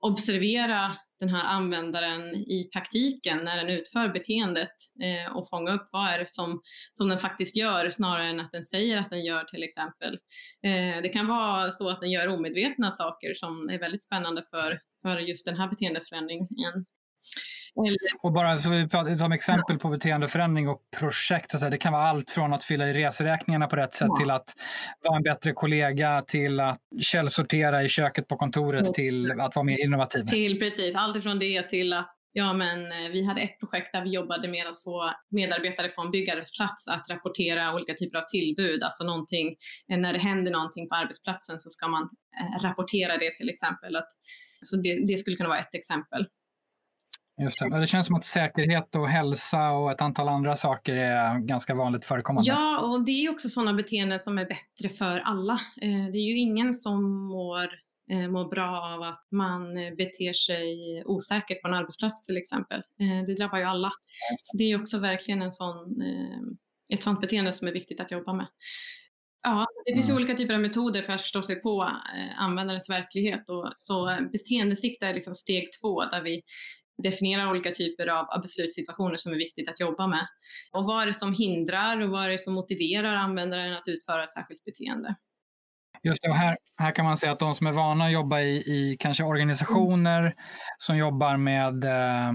observera 0.00 0.96
den 1.20 1.28
här 1.28 1.44
användaren 1.44 2.34
i 2.34 2.68
praktiken 2.72 3.38
när 3.38 3.56
den 3.56 3.68
utför 3.68 4.08
beteendet 4.08 4.74
eh, 5.02 5.36
och 5.36 5.48
fånga 5.48 5.72
upp 5.72 5.88
vad 5.92 6.08
är 6.08 6.18
det 6.18 6.28
som, 6.28 6.60
som 6.92 7.08
den 7.08 7.18
faktiskt 7.18 7.56
gör 7.56 7.90
snarare 7.90 8.28
än 8.28 8.40
att 8.40 8.52
den 8.52 8.64
säger 8.64 8.98
att 8.98 9.10
den 9.10 9.24
gör 9.24 9.44
till 9.44 9.62
exempel. 9.62 10.14
Eh, 10.64 11.02
det 11.02 11.08
kan 11.12 11.26
vara 11.26 11.70
så 11.70 11.88
att 11.88 12.00
den 12.00 12.10
gör 12.10 12.28
omedvetna 12.28 12.90
saker 12.90 13.34
som 13.34 13.68
är 13.68 13.78
väldigt 13.78 14.04
spännande 14.04 14.44
för, 14.50 14.78
för 15.02 15.18
just 15.18 15.46
den 15.46 15.56
här 15.56 15.68
beteendeförändringen. 15.68 16.84
Och 18.22 18.32
bara 18.32 18.56
så 18.56 18.70
vi 18.70 18.88
pratar, 18.88 19.16
som 19.16 19.32
exempel 19.32 19.78
på 19.78 19.88
beteendeförändring 19.88 20.68
och 20.68 20.80
projekt, 20.98 21.50
så 21.50 21.68
det 21.68 21.78
kan 21.78 21.92
vara 21.92 22.02
allt 22.02 22.30
från 22.30 22.52
att 22.52 22.64
fylla 22.64 22.88
i 22.88 22.92
reseräkningarna 22.92 23.66
på 23.66 23.76
rätt 23.76 23.94
sätt 23.94 24.10
till 24.18 24.30
att 24.30 24.54
vara 25.04 25.16
en 25.16 25.22
bättre 25.22 25.52
kollega, 25.52 26.22
till 26.26 26.60
att 26.60 26.80
källsortera 27.00 27.82
i 27.82 27.88
köket 27.88 28.28
på 28.28 28.36
kontoret, 28.36 28.94
till 28.94 29.40
att 29.40 29.56
vara 29.56 29.64
mer 29.64 29.84
innovativ. 29.84 30.26
Till 30.26 30.58
precis, 30.58 30.94
allt 30.96 31.16
ifrån 31.16 31.38
det 31.38 31.62
till 31.62 31.92
att 31.92 32.10
Ja, 32.36 32.52
men 32.52 32.92
eh, 32.92 33.10
vi 33.12 33.24
hade 33.24 33.40
ett 33.40 33.60
projekt 33.60 33.92
där 33.92 34.04
vi 34.04 34.10
jobbade 34.10 34.48
med 34.48 34.66
att 34.66 34.82
få 34.82 35.12
medarbetare 35.30 35.88
på 35.88 36.02
en 36.02 36.10
byggarbetsplats 36.10 36.88
att 36.88 37.10
rapportera 37.10 37.74
olika 37.74 37.94
typer 37.94 38.18
av 38.18 38.22
tillbud, 38.22 38.82
alltså 38.82 39.04
någonting, 39.04 39.56
eh, 39.92 39.98
när 39.98 40.12
det 40.12 40.18
händer 40.18 40.52
någonting 40.52 40.88
på 40.88 40.94
arbetsplatsen 40.94 41.60
så 41.60 41.70
ska 41.70 41.88
man 41.88 42.02
eh, 42.02 42.62
rapportera 42.62 43.16
det 43.18 43.34
till 43.34 43.48
exempel. 43.48 43.96
Att, 43.96 44.08
så 44.60 44.76
det, 44.76 45.06
det 45.06 45.16
skulle 45.16 45.36
kunna 45.36 45.48
vara 45.48 45.58
ett 45.58 45.74
exempel. 45.74 46.26
Just 47.42 47.58
det. 47.58 47.80
det 47.80 47.86
känns 47.86 48.06
som 48.06 48.16
att 48.16 48.24
säkerhet 48.24 48.94
och 48.94 49.08
hälsa 49.08 49.70
och 49.70 49.90
ett 49.90 50.00
antal 50.00 50.28
andra 50.28 50.56
saker 50.56 50.96
är 50.96 51.38
ganska 51.38 51.74
vanligt 51.74 52.04
förekommande. 52.04 52.50
Ja, 52.50 52.80
och 52.80 53.04
det 53.04 53.12
är 53.12 53.30
också 53.30 53.48
sådana 53.48 53.72
beteenden 53.72 54.20
som 54.20 54.38
är 54.38 54.46
bättre 54.46 54.88
för 54.88 55.20
alla. 55.20 55.52
Eh, 55.82 56.10
det 56.12 56.18
är 56.18 56.30
ju 56.30 56.38
ingen 56.38 56.74
som 56.74 57.26
mår, 57.28 57.68
eh, 58.10 58.30
mår 58.30 58.50
bra 58.50 58.94
av 58.94 59.02
att 59.02 59.26
man 59.30 59.74
beter 59.74 60.32
sig 60.32 61.02
osäkert 61.06 61.62
på 61.62 61.68
en 61.68 61.74
arbetsplats 61.74 62.26
till 62.26 62.36
exempel. 62.36 62.78
Eh, 62.78 63.26
det 63.26 63.34
drabbar 63.34 63.58
ju 63.58 63.64
alla. 63.64 63.92
Så 64.42 64.56
det 64.56 64.64
är 64.64 64.80
också 64.80 64.98
verkligen 64.98 65.42
en 65.42 65.52
sån, 65.52 66.02
ett 66.92 67.02
sådant 67.02 67.20
beteende 67.20 67.52
som 67.52 67.68
är 67.68 67.72
viktigt 67.72 68.00
att 68.00 68.10
jobba 68.10 68.32
med. 68.32 68.46
Ja, 69.46 69.66
det 69.86 69.94
finns 69.94 70.10
mm. 70.10 70.22
olika 70.22 70.36
typer 70.36 70.54
av 70.54 70.60
metoder 70.60 71.02
för 71.02 71.12
att 71.12 71.20
förstå 71.20 71.42
sig 71.42 71.62
på 71.62 71.82
eh, 72.16 72.42
användarens 72.42 72.90
verklighet. 72.90 73.48
Och, 73.48 73.72
så 73.78 74.18
beteendesikt 74.32 75.02
är 75.02 75.14
liksom 75.14 75.34
steg 75.34 75.68
två 75.80 76.04
där 76.04 76.22
vi 76.22 76.42
definierar 77.02 77.50
olika 77.50 77.70
typer 77.70 78.06
av, 78.06 78.42
beslutssituationer 78.42 79.16
som 79.16 79.32
är 79.32 79.36
viktigt 79.36 79.68
att 79.68 79.80
jobba 79.80 80.06
med. 80.06 80.26
Och 80.72 80.84
vad 80.84 81.02
är 81.02 81.06
det 81.06 81.12
som 81.12 81.32
hindrar 81.32 82.00
och 82.00 82.10
vad 82.10 82.24
är 82.24 82.30
det 82.30 82.38
som 82.38 82.54
motiverar 82.54 83.14
användaren 83.14 83.72
att 83.72 83.88
utföra 83.88 84.24
ett 84.24 84.30
särskilt 84.30 84.64
beteende? 84.64 85.14
Just 86.06 86.22
det, 86.22 86.28
och 86.28 86.36
här, 86.36 86.56
här 86.78 86.92
kan 86.92 87.04
man 87.04 87.16
säga 87.16 87.32
att 87.32 87.38
de 87.38 87.54
som 87.54 87.66
är 87.66 87.72
vana 87.72 88.04
att 88.04 88.12
jobba 88.12 88.40
i, 88.40 88.56
i 88.56 88.96
kanske 89.00 89.24
organisationer 89.24 90.20
mm. 90.20 90.32
som 90.78 90.96
jobbar 90.96 91.36
med 91.36 91.84
eh, 91.84 92.32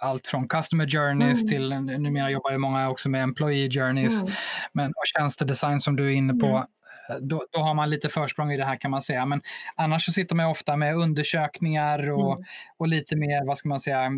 allt 0.00 0.26
från 0.26 0.48
customer 0.48 0.86
journeys 0.86 1.44
mm. 1.44 1.48
till 1.48 1.68
numera 2.00 2.30
jobbar 2.30 2.50
ju 2.50 2.58
många 2.58 2.88
också 2.88 3.08
med 3.08 3.22
employee 3.22 3.70
journeys 3.70 4.22
mm. 4.22 4.32
men, 4.72 4.86
och 4.88 5.02
tjänstedesign 5.16 5.80
som 5.80 5.96
du 5.96 6.06
är 6.06 6.10
inne 6.10 6.34
på. 6.34 6.64
Mm 7.08 7.28
då, 7.28 7.44
då, 7.52 7.60
har 7.60 7.74
man 7.74 7.90
lite 7.90 8.08
försprång 8.08 8.52
i 8.52 8.56
det 8.56 8.64
här 8.64 8.76
kan 8.76 8.90
man 8.90 9.02
säga. 9.02 9.26
Men 9.26 9.42
annars 9.74 10.04
så 10.04 10.12
sitter 10.12 10.36
man 10.36 10.46
ofta 10.46 10.76
med 10.76 10.96
undersökningar 10.96 12.10
och, 12.10 12.32
mm. 12.32 12.44
och 12.76 12.88
lite 12.88 13.16
mer, 13.16 13.46
vad 13.46 13.58
ska 13.58 13.68
man 13.68 13.80
säga, 13.80 14.10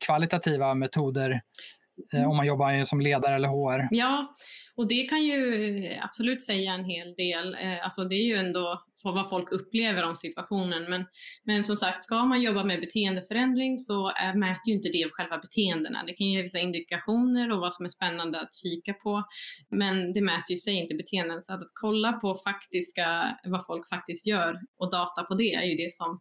kvalitativa 0.00 0.74
metoder 0.74 1.40
eh, 2.12 2.18
mm. 2.18 2.30
om 2.30 2.36
man 2.36 2.46
jobbar 2.46 2.84
som 2.84 3.00
ledare 3.00 3.34
eller 3.34 3.48
HR. 3.48 3.88
Ja, 3.90 4.36
och 4.76 4.88
det 4.88 5.02
kan 5.02 5.22
ju 5.22 5.98
absolut 6.00 6.42
säga 6.42 6.72
en 6.72 6.84
hel 6.84 7.14
del. 7.14 7.54
Eh, 7.54 7.84
alltså 7.84 8.04
det 8.04 8.14
är 8.14 8.26
ju 8.26 8.36
ändå 8.36 8.82
vad 9.10 9.28
folk 9.28 9.52
upplever 9.52 10.04
om 10.04 10.14
situationen. 10.14 10.90
Men, 10.90 11.04
men 11.44 11.64
som 11.64 11.76
sagt, 11.76 12.04
ska 12.04 12.24
man 12.24 12.42
jobba 12.42 12.64
med 12.64 12.80
beteendeförändring 12.80 13.78
så 13.78 14.10
äh, 14.10 14.34
mäter 14.34 14.68
ju 14.68 14.72
inte 14.74 14.88
det 14.88 15.10
själva 15.12 15.38
beteendena. 15.38 16.04
Det 16.06 16.12
kan 16.12 16.26
ge 16.26 16.42
vissa 16.42 16.58
indikationer 16.58 17.52
och 17.52 17.60
vad 17.60 17.74
som 17.74 17.84
är 17.84 17.88
spännande 17.88 18.40
att 18.40 18.54
kika 18.54 18.94
på. 18.94 19.24
Men 19.70 20.12
det 20.12 20.20
mäter 20.20 20.50
ju 20.50 20.56
sig 20.56 20.74
inte 20.74 20.94
beteenden. 20.94 21.42
Så 21.42 21.52
att, 21.52 21.62
att 21.62 21.72
kolla 21.74 22.12
på 22.12 22.36
faktiska, 22.46 23.38
vad 23.44 23.66
folk 23.66 23.88
faktiskt 23.88 24.26
gör 24.26 24.60
och 24.78 24.90
data 24.90 25.22
på 25.22 25.34
det 25.34 25.54
är 25.54 25.64
ju 25.64 25.76
det 25.76 25.92
som 25.92 26.20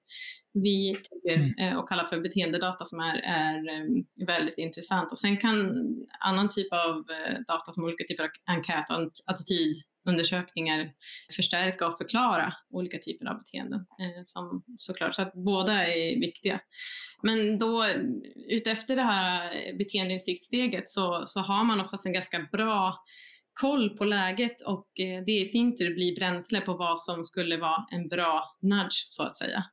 vi 0.54 0.96
tycker 0.96 1.38
mm. 1.38 1.52
Eh, 1.60 1.78
och 1.78 1.90
kallar 1.90 2.04
för 2.04 2.22
beteendedata 2.22 2.86
som 2.86 3.00
är, 3.00 3.16
är 3.24 3.56
eh, 3.56 4.28
väldigt 4.28 4.58
intressant. 4.58 5.12
Och 5.12 5.20
sen 5.20 5.38
kan 5.38 5.86
annan 6.20 6.50
typ 6.50 6.74
av 6.74 7.06
data 7.48 7.72
som 7.72 7.84
olika 7.84 8.04
typer 8.04 8.24
av 8.24 8.30
enkät 8.48 8.90
och 8.90 9.12
attityd 9.28 9.76
undersökningar 10.10 10.92
förstärka 11.36 11.88
och 11.88 11.98
förklara 11.98 12.54
olika 12.70 12.98
typer 12.98 13.26
av 13.26 13.38
beteenden. 13.38 13.80
Eh, 13.80 14.22
som, 14.24 14.64
såklart, 14.78 15.16
så 15.16 15.22
att 15.22 15.34
båda 15.34 15.88
är 15.88 16.20
viktiga. 16.20 16.60
Men 17.24 17.60
då 17.60 17.86
utefter 18.50 18.96
det 18.96 19.04
här 19.04 19.56
eh, 19.56 19.78
beteendeinsiktssteget 19.78 20.90
så, 20.90 21.24
så 21.28 21.40
har 21.40 21.64
man 21.64 21.82
oftast 21.82 22.06
en 22.06 22.14
ganska 22.14 22.48
bra 22.52 22.98
koll 23.54 23.98
på 23.98 24.06
läget 24.06 24.62
och 24.62 25.00
eh, 25.00 25.24
det 25.26 25.32
i 25.32 25.46
sin 25.46 25.78
tur 25.78 25.96
blir 25.96 26.16
bränsle 26.16 26.62
på 26.62 26.74
vad 26.74 27.00
som 27.00 27.24
skulle 27.24 27.58
vara 27.58 27.86
en 27.92 28.08
bra 28.08 28.58
nudge 28.62 29.08
så 29.10 29.24
att 29.24 29.38
säga. 29.38 29.64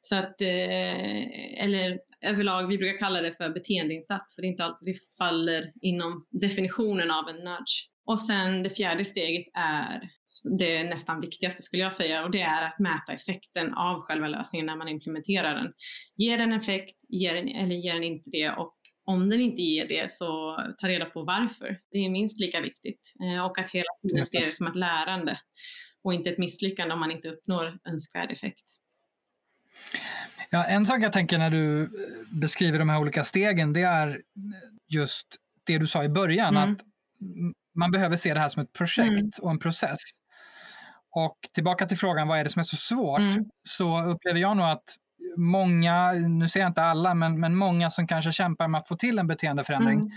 Så 0.00 0.16
att, 0.16 0.40
eh, 0.40 1.64
eller 1.64 1.98
överlag, 2.20 2.66
vi 2.66 2.78
brukar 2.78 2.98
kalla 2.98 3.20
det 3.20 3.32
för 3.32 3.50
beteendeinsats 3.50 4.34
för 4.34 4.42
det 4.42 4.48
är 4.48 4.50
inte 4.50 4.64
alltid 4.64 4.88
det 4.88 4.98
faller 5.18 5.72
inom 5.82 6.26
definitionen 6.30 7.10
av 7.10 7.28
en 7.28 7.36
nudge. 7.36 7.90
Och 8.06 8.20
sen 8.20 8.62
det 8.62 8.70
fjärde 8.70 9.04
steget 9.04 9.46
är 9.54 10.10
det 10.58 10.84
nästan 10.84 11.20
viktigaste 11.20 11.62
skulle 11.62 11.82
jag 11.82 11.92
säga 11.92 12.24
och 12.24 12.30
det 12.30 12.40
är 12.40 12.62
att 12.62 12.78
mäta 12.78 13.12
effekten 13.12 13.74
av 13.74 14.00
själva 14.00 14.28
lösningen 14.28 14.66
när 14.66 14.76
man 14.76 14.88
implementerar 14.88 15.54
den. 15.54 15.72
Ger 16.16 16.38
den 16.38 16.52
effekt 16.52 16.96
ger 17.08 17.34
den, 17.34 17.48
eller 17.48 17.74
ger 17.74 17.94
den 17.94 18.04
inte 18.04 18.30
det 18.30 18.50
och 18.50 18.76
om 19.04 19.28
den 19.28 19.40
inte 19.40 19.62
ger 19.62 19.88
det 19.88 20.10
så 20.10 20.58
ta 20.76 20.88
reda 20.88 21.04
på 21.04 21.24
varför. 21.24 21.78
Det 21.90 21.98
är 21.98 22.10
minst 22.10 22.40
lika 22.40 22.60
viktigt 22.60 23.14
eh, 23.22 23.44
och 23.44 23.58
att 23.58 23.68
hela 23.68 23.90
tiden 24.02 24.26
se 24.26 24.44
det 24.44 24.52
som 24.52 24.66
ett 24.66 24.76
lärande 24.76 25.38
och 26.04 26.14
inte 26.14 26.30
ett 26.30 26.38
misslyckande 26.38 26.94
om 26.94 27.00
man 27.00 27.10
inte 27.10 27.28
uppnår 27.28 27.78
önskvärd 27.88 28.32
effekt. 28.32 28.64
Ja, 30.50 30.64
en 30.64 30.86
sak 30.86 31.02
jag 31.02 31.12
tänker 31.12 31.38
när 31.38 31.50
du 31.50 31.82
eh, 31.82 31.88
beskriver 32.30 32.78
de 32.78 32.88
här 32.88 33.00
olika 33.00 33.24
stegen, 33.24 33.72
det 33.72 33.82
är 33.82 34.22
just 34.88 35.26
det 35.64 35.78
du 35.78 35.86
sa 35.86 36.04
i 36.04 36.08
början, 36.08 36.56
mm. 36.56 36.72
att 36.72 36.80
man 37.76 37.90
behöver 37.90 38.16
se 38.16 38.34
det 38.34 38.40
här 38.40 38.48
som 38.48 38.62
ett 38.62 38.72
projekt 38.72 39.10
mm. 39.10 39.30
och 39.42 39.50
en 39.50 39.58
process. 39.58 40.00
Och 41.10 41.36
tillbaka 41.54 41.86
till 41.86 41.98
frågan, 41.98 42.28
vad 42.28 42.38
är 42.38 42.44
det 42.44 42.50
som 42.50 42.60
är 42.60 42.64
så 42.64 42.76
svårt? 42.76 43.20
Mm. 43.20 43.44
Så 43.68 44.04
upplever 44.04 44.40
jag 44.40 44.56
nog 44.56 44.66
att 44.66 44.96
många, 45.36 46.12
nu 46.12 46.48
säger 46.48 46.64
jag 46.64 46.70
inte 46.70 46.82
alla, 46.82 47.14
men, 47.14 47.40
men 47.40 47.56
många 47.56 47.90
som 47.90 48.06
kanske 48.06 48.32
kämpar 48.32 48.68
med 48.68 48.78
att 48.78 48.88
få 48.88 48.96
till 48.96 49.18
en 49.18 49.26
beteendeförändring, 49.26 49.98
mm. 49.98 50.10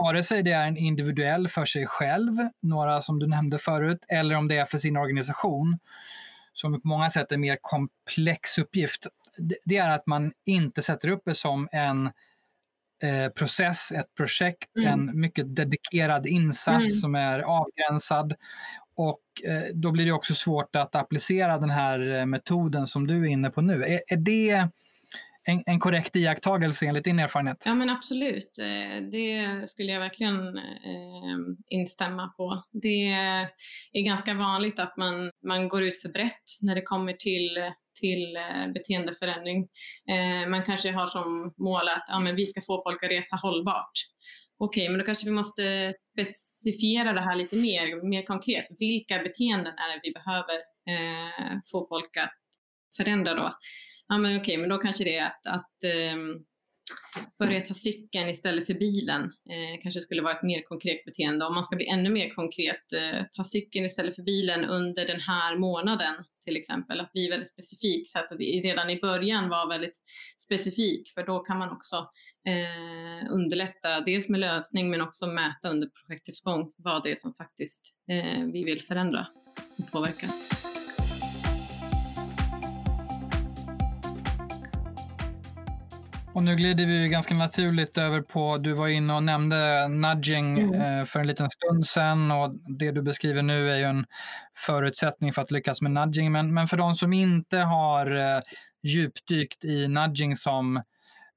vare 0.00 0.22
sig 0.22 0.42
det 0.42 0.52
är 0.52 0.66
en 0.66 0.76
individuell 0.76 1.48
för 1.48 1.64
sig 1.64 1.86
själv, 1.86 2.32
några 2.62 3.00
som 3.00 3.18
du 3.18 3.26
nämnde 3.26 3.58
förut, 3.58 4.04
eller 4.08 4.34
om 4.34 4.48
det 4.48 4.58
är 4.58 4.64
för 4.64 4.78
sin 4.78 4.96
organisation, 4.96 5.78
som 6.52 6.80
på 6.82 6.88
många 6.88 7.10
sätt 7.10 7.30
är 7.30 7.34
en 7.34 7.40
mer 7.40 7.58
komplex 7.60 8.58
uppgift, 8.58 9.06
det 9.64 9.76
är 9.76 9.88
att 9.88 10.06
man 10.06 10.32
inte 10.46 10.82
sätter 10.82 11.08
upp 11.08 11.22
det 11.24 11.34
som 11.34 11.68
en 11.72 12.10
eh, 13.02 13.32
process, 13.32 13.92
ett 13.92 14.14
projekt, 14.16 14.76
mm. 14.78 14.92
en 14.92 15.20
mycket 15.20 15.56
dedikerad 15.56 16.26
insats 16.26 16.68
mm. 16.68 16.88
som 16.88 17.14
är 17.14 17.38
avgränsad. 17.38 18.34
Och 18.96 19.22
eh, 19.44 19.62
då 19.74 19.90
blir 19.90 20.04
det 20.04 20.12
också 20.12 20.34
svårt 20.34 20.76
att 20.76 20.94
applicera 20.94 21.58
den 21.58 21.70
här 21.70 22.14
eh, 22.14 22.26
metoden 22.26 22.86
som 22.86 23.06
du 23.06 23.22
är 23.22 23.28
inne 23.28 23.50
på 23.50 23.60
nu. 23.60 23.84
Är, 23.84 24.00
är 24.06 24.16
det 24.16 24.68
en, 25.44 25.62
en 25.66 25.80
korrekt 25.80 26.16
iakttagelse 26.16 26.86
enligt 26.86 27.04
din 27.04 27.18
erfarenhet? 27.18 27.62
Ja 27.66 27.74
men 27.74 27.90
absolut, 27.90 28.58
eh, 28.58 29.02
det 29.10 29.68
skulle 29.68 29.92
jag 29.92 30.00
verkligen 30.00 30.58
eh, 30.58 31.38
instämma 31.68 32.28
på. 32.36 32.62
Det 32.72 33.10
är 33.92 34.04
ganska 34.04 34.34
vanligt 34.34 34.78
att 34.78 34.96
man, 34.96 35.30
man 35.46 35.68
går 35.68 35.82
ut 35.82 36.02
för 36.02 36.08
brett 36.08 36.44
när 36.60 36.74
det 36.74 36.82
kommer 36.82 37.12
till 37.12 37.58
till 38.00 38.36
eh, 38.36 38.72
beteendeförändring. 38.74 39.68
Eh, 40.10 40.48
man 40.48 40.64
kanske 40.64 40.90
har 40.90 41.06
som 41.06 41.54
mål 41.56 41.88
att 41.88 42.04
ja, 42.08 42.18
men 42.18 42.36
vi 42.36 42.46
ska 42.46 42.60
få 42.60 42.82
folk 42.82 43.04
att 43.04 43.10
resa 43.10 43.36
hållbart. 43.36 43.92
Okej, 44.60 44.82
okay, 44.82 44.90
men 44.90 44.98
då 44.98 45.04
kanske 45.04 45.26
vi 45.26 45.32
måste 45.32 45.94
specifiera 46.12 47.12
det 47.12 47.20
här 47.20 47.36
lite 47.36 47.56
mer, 47.56 48.08
mer 48.08 48.22
konkret. 48.22 48.66
Vilka 48.78 49.18
beteenden 49.18 49.72
är 49.72 49.94
det 49.94 50.00
vi 50.02 50.12
behöver 50.12 50.56
eh, 50.88 51.58
få 51.72 51.86
folk 51.88 52.16
att 52.16 52.34
förändra 52.96 53.34
då? 53.34 53.58
ja 54.08 54.18
men 54.18 54.40
okej, 54.40 54.56
men 54.56 54.68
då 54.68 54.78
kanske 54.78 55.04
det 55.04 55.18
är 55.18 55.26
att, 55.26 55.46
att 55.46 55.84
ehm, 55.84 56.44
börja 57.38 57.60
ta 57.60 57.74
cykeln 57.74 58.28
istället 58.28 58.66
för 58.66 58.74
bilen. 58.74 59.22
Eh, 59.22 59.82
kanske 59.82 60.00
skulle 60.00 60.22
vara 60.22 60.32
ett 60.32 60.42
mer 60.42 60.62
konkret 60.62 61.04
beteende. 61.04 61.46
Om 61.46 61.54
man 61.54 61.64
ska 61.64 61.76
bli 61.76 61.88
ännu 61.88 62.10
mer 62.10 62.30
konkret, 62.34 62.92
eh, 62.96 63.24
ta 63.36 63.44
cykeln 63.44 63.84
istället 63.84 64.14
för 64.14 64.22
bilen 64.22 64.64
under 64.64 65.06
den 65.06 65.20
här 65.20 65.56
månaden 65.56 66.14
till 66.44 66.56
exempel. 66.56 67.00
Att 67.00 67.12
bli 67.12 67.28
väldigt 67.28 67.48
specifik 67.48 68.10
så 68.10 68.18
att 68.18 68.28
det 68.30 68.44
redan 68.44 68.90
i 68.90 69.00
början 69.00 69.48
var 69.48 69.68
väldigt 69.68 70.02
specifik 70.38 71.12
för 71.14 71.26
då 71.26 71.38
kan 71.38 71.58
man 71.58 71.70
också 71.70 71.96
eh, 72.48 73.32
underlätta 73.32 74.00
dels 74.00 74.28
med 74.28 74.40
lösning 74.40 74.90
men 74.90 75.00
också 75.00 75.26
mäta 75.26 75.70
under 75.70 75.88
projektets 75.88 76.40
gång 76.40 76.72
vad 76.76 77.02
det 77.02 77.10
är 77.10 77.16
som 77.16 77.34
faktiskt 77.34 77.84
eh, 78.10 78.44
vi 78.52 78.64
vill 78.64 78.82
förändra 78.82 79.26
och 79.78 79.90
påverka. 79.90 80.28
Och 86.38 86.44
nu 86.44 86.56
glider 86.56 86.86
vi 86.86 87.08
ganska 87.08 87.34
naturligt 87.34 87.98
över 87.98 88.20
på, 88.20 88.58
du 88.58 88.72
var 88.72 88.88
inne 88.88 89.14
och 89.14 89.22
nämnde 89.22 89.88
nudging 89.88 90.58
mm. 90.58 91.00
eh, 91.00 91.04
för 91.04 91.20
en 91.20 91.26
liten 91.26 91.50
stund 91.50 91.86
sedan 91.86 92.30
och 92.30 92.54
det 92.78 92.90
du 92.90 93.02
beskriver 93.02 93.42
nu 93.42 93.70
är 93.70 93.76
ju 93.76 93.82
en 93.82 94.06
förutsättning 94.56 95.32
för 95.32 95.42
att 95.42 95.50
lyckas 95.50 95.80
med 95.80 95.92
nudging. 95.92 96.32
Men, 96.32 96.54
men 96.54 96.68
för 96.68 96.76
de 96.76 96.94
som 96.94 97.12
inte 97.12 97.58
har 97.58 98.16
eh, 98.16 98.40
djupdykt 98.82 99.64
i 99.64 99.88
nudging 99.88 100.36
som 100.36 100.82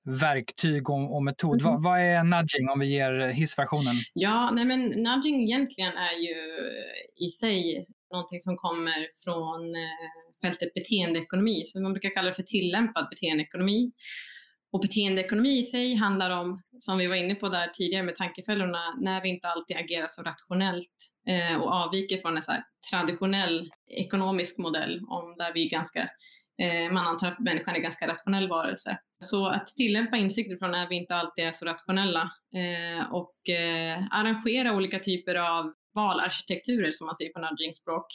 verktyg 0.06 0.90
och, 0.90 1.16
och 1.16 1.24
metod, 1.24 1.62
mm. 1.62 1.74
vad, 1.74 1.84
vad, 1.84 2.00
är 2.00 2.24
nudging 2.24 2.70
om 2.70 2.80
vi 2.80 2.88
ger 2.88 3.28
hissversionen? 3.28 3.96
Ja, 4.14 4.52
nej 4.54 4.66
men 4.66 4.80
nudging 4.82 5.44
egentligen 5.44 5.94
är 5.98 6.14
ju 6.14 6.36
i 7.26 7.30
sig 7.30 7.86
någonting 8.12 8.40
som 8.40 8.58
kommer 8.58 9.08
från 9.24 9.76
eh, 9.76 10.48
fältet 10.48 10.74
beteendeekonomi, 10.74 11.64
så 11.66 11.82
man 11.82 11.94
brukar 11.94 12.10
kalla 12.10 12.28
det 12.28 12.36
för 12.36 12.44
tillämpad 12.44 13.08
beteendeekonomi. 13.10 13.92
Och 14.74 14.80
beteendeekonomi 14.80 15.60
i 15.60 15.64
sig 15.64 15.96
handlar 15.96 16.30
om, 16.30 16.62
som 16.80 16.98
vi 16.98 17.08
var 17.08 17.16
inne 17.16 17.36
på 17.36 17.50
där 17.50 17.68
tidigare 17.68 18.04
med 18.04 18.16
tankefällorna, 18.16 18.80
när 18.98 19.22
vi 19.22 19.30
inte 19.30 19.48
alltid 19.48 19.78
agerar 19.78 20.08
så 20.08 20.22
rationellt 20.22 20.96
eh, 21.30 21.62
och 21.62 21.72
avviker 21.74 22.18
från 22.18 22.38
en 22.38 22.44
så 22.44 22.52
traditionell 22.92 23.72
ekonomisk 23.88 24.58
modell 24.58 25.02
om 25.08 25.36
där 25.38 25.54
vi 25.54 25.68
ganska, 25.68 26.00
eh, 26.62 26.92
man 26.92 27.08
antar 27.08 27.28
att 27.28 27.40
människan 27.40 27.76
är 27.76 27.80
ganska 27.80 28.08
rationell 28.08 28.50
varelse. 28.50 28.98
Så 29.24 29.48
att 29.48 29.68
tillämpa 29.68 30.18
insikter 30.18 30.58
från 30.58 30.72
när 30.72 30.90
vi 30.90 30.96
inte 30.96 31.16
alltid 31.16 31.46
är 31.46 31.52
så 31.52 31.66
rationella 31.66 32.32
eh, 32.56 33.12
och 33.12 33.50
eh, 33.50 34.04
arrangera 34.12 34.76
olika 34.76 35.00
typer 35.00 35.36
av 35.36 35.74
valarkitekturer 35.96 36.92
som 36.92 37.06
man 37.06 37.16
säger 37.16 37.34
på 37.34 37.40
nudging-språk 37.40 38.06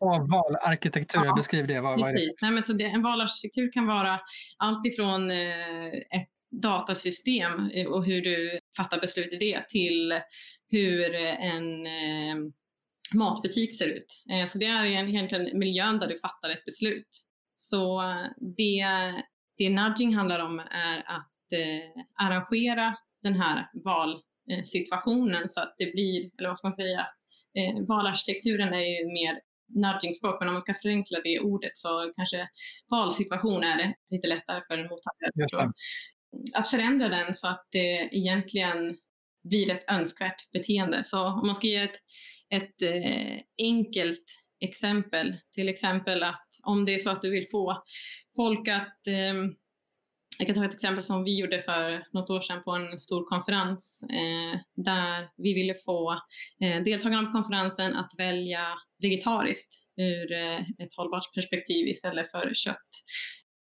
och 0.00 0.28
valarkitektur, 0.28 1.24
ja, 1.24 1.34
beskriv 1.34 1.66
det. 1.66 1.80
Vad, 1.80 1.96
precis. 1.96 2.36
Vad? 2.40 2.48
Nej, 2.48 2.54
men 2.54 2.62
så 2.62 2.72
det, 2.72 2.84
en 2.84 3.02
valarkitektur 3.02 3.72
kan 3.72 3.86
vara 3.86 4.20
allt 4.56 4.86
ifrån 4.86 5.30
eh, 5.30 5.86
ett 5.86 6.28
datasystem 6.62 7.70
eh, 7.74 7.86
och 7.86 8.04
hur 8.04 8.22
du 8.22 8.58
fattar 8.76 9.00
beslut 9.00 9.32
i 9.32 9.36
det 9.36 9.68
till 9.68 10.20
hur 10.70 11.14
en 11.14 11.86
eh, 11.86 12.36
matbutik 13.14 13.78
ser 13.78 13.88
ut. 13.88 14.24
Eh, 14.30 14.46
så 14.46 14.58
det 14.58 14.66
är 14.66 14.84
egentligen 14.84 15.58
miljön 15.58 15.98
där 15.98 16.06
du 16.06 16.16
fattar 16.16 16.50
ett 16.50 16.64
beslut. 16.64 17.08
Så 17.54 18.02
det, 18.56 18.86
det 19.58 19.70
nudging 19.70 20.14
handlar 20.14 20.40
om 20.40 20.58
är 20.58 20.98
att 20.98 21.52
eh, 21.52 22.02
arrangera 22.26 22.96
den 23.22 23.34
här 23.34 23.70
valsituationen 23.84 25.48
så 25.48 25.60
att 25.60 25.74
det 25.78 25.92
blir, 25.92 26.30
eller 26.38 26.48
vad 26.48 26.58
ska 26.58 26.68
man 26.68 26.74
säga, 26.74 27.06
eh, 27.58 27.86
valarkitekturen 27.88 28.72
är 28.74 29.00
ju 29.00 29.06
mer 29.06 29.40
nudging-språk, 29.74 30.36
men 30.40 30.48
om 30.48 30.54
man 30.54 30.60
ska 30.60 30.74
förenkla 30.74 31.20
det 31.24 31.40
ordet 31.40 31.70
så 31.74 32.12
kanske 32.16 32.48
valsituation 32.90 33.62
är 33.62 33.76
det 33.76 33.94
lite 34.10 34.28
lättare 34.28 34.60
för 34.68 34.78
en 34.78 34.88
mottagare 34.88 35.72
att 36.54 36.68
förändra 36.68 37.08
den 37.08 37.34
så 37.34 37.48
att 37.48 37.68
det 37.70 38.08
egentligen 38.12 38.96
blir 39.48 39.70
ett 39.70 39.90
önskvärt 39.90 40.50
beteende. 40.52 41.04
Så 41.04 41.26
om 41.26 41.46
man 41.46 41.54
ska 41.54 41.66
ge 41.66 41.76
ett, 41.76 41.96
ett 42.50 42.82
eh, 42.82 43.40
enkelt 43.62 44.24
exempel, 44.60 45.36
till 45.54 45.68
exempel 45.68 46.22
att 46.22 46.48
om 46.64 46.84
det 46.84 46.94
är 46.94 46.98
så 46.98 47.10
att 47.10 47.22
du 47.22 47.30
vill 47.30 47.46
få 47.50 47.82
folk 48.36 48.68
att 48.68 49.06
eh, 49.06 49.34
jag 50.40 50.46
kan 50.46 50.56
ta 50.56 50.64
ett 50.64 50.74
exempel 50.74 51.04
som 51.04 51.24
vi 51.24 51.40
gjorde 51.40 51.60
för 51.60 52.04
något 52.12 52.30
år 52.30 52.40
sedan 52.40 52.62
på 52.62 52.70
en 52.70 52.98
stor 52.98 53.24
konferens 53.24 54.02
eh, 54.02 54.60
där 54.84 55.28
vi 55.36 55.54
ville 55.54 55.74
få 55.74 56.12
eh, 56.64 56.82
deltagarna 56.82 57.26
på 57.26 57.32
konferensen 57.32 57.96
att 57.96 58.10
välja 58.18 58.66
vegetariskt 59.02 59.74
ur 59.96 60.32
eh, 60.32 60.60
ett 60.60 60.94
hållbart 60.96 61.34
perspektiv 61.34 61.88
istället 61.88 62.30
för 62.30 62.50
kött. 62.54 62.88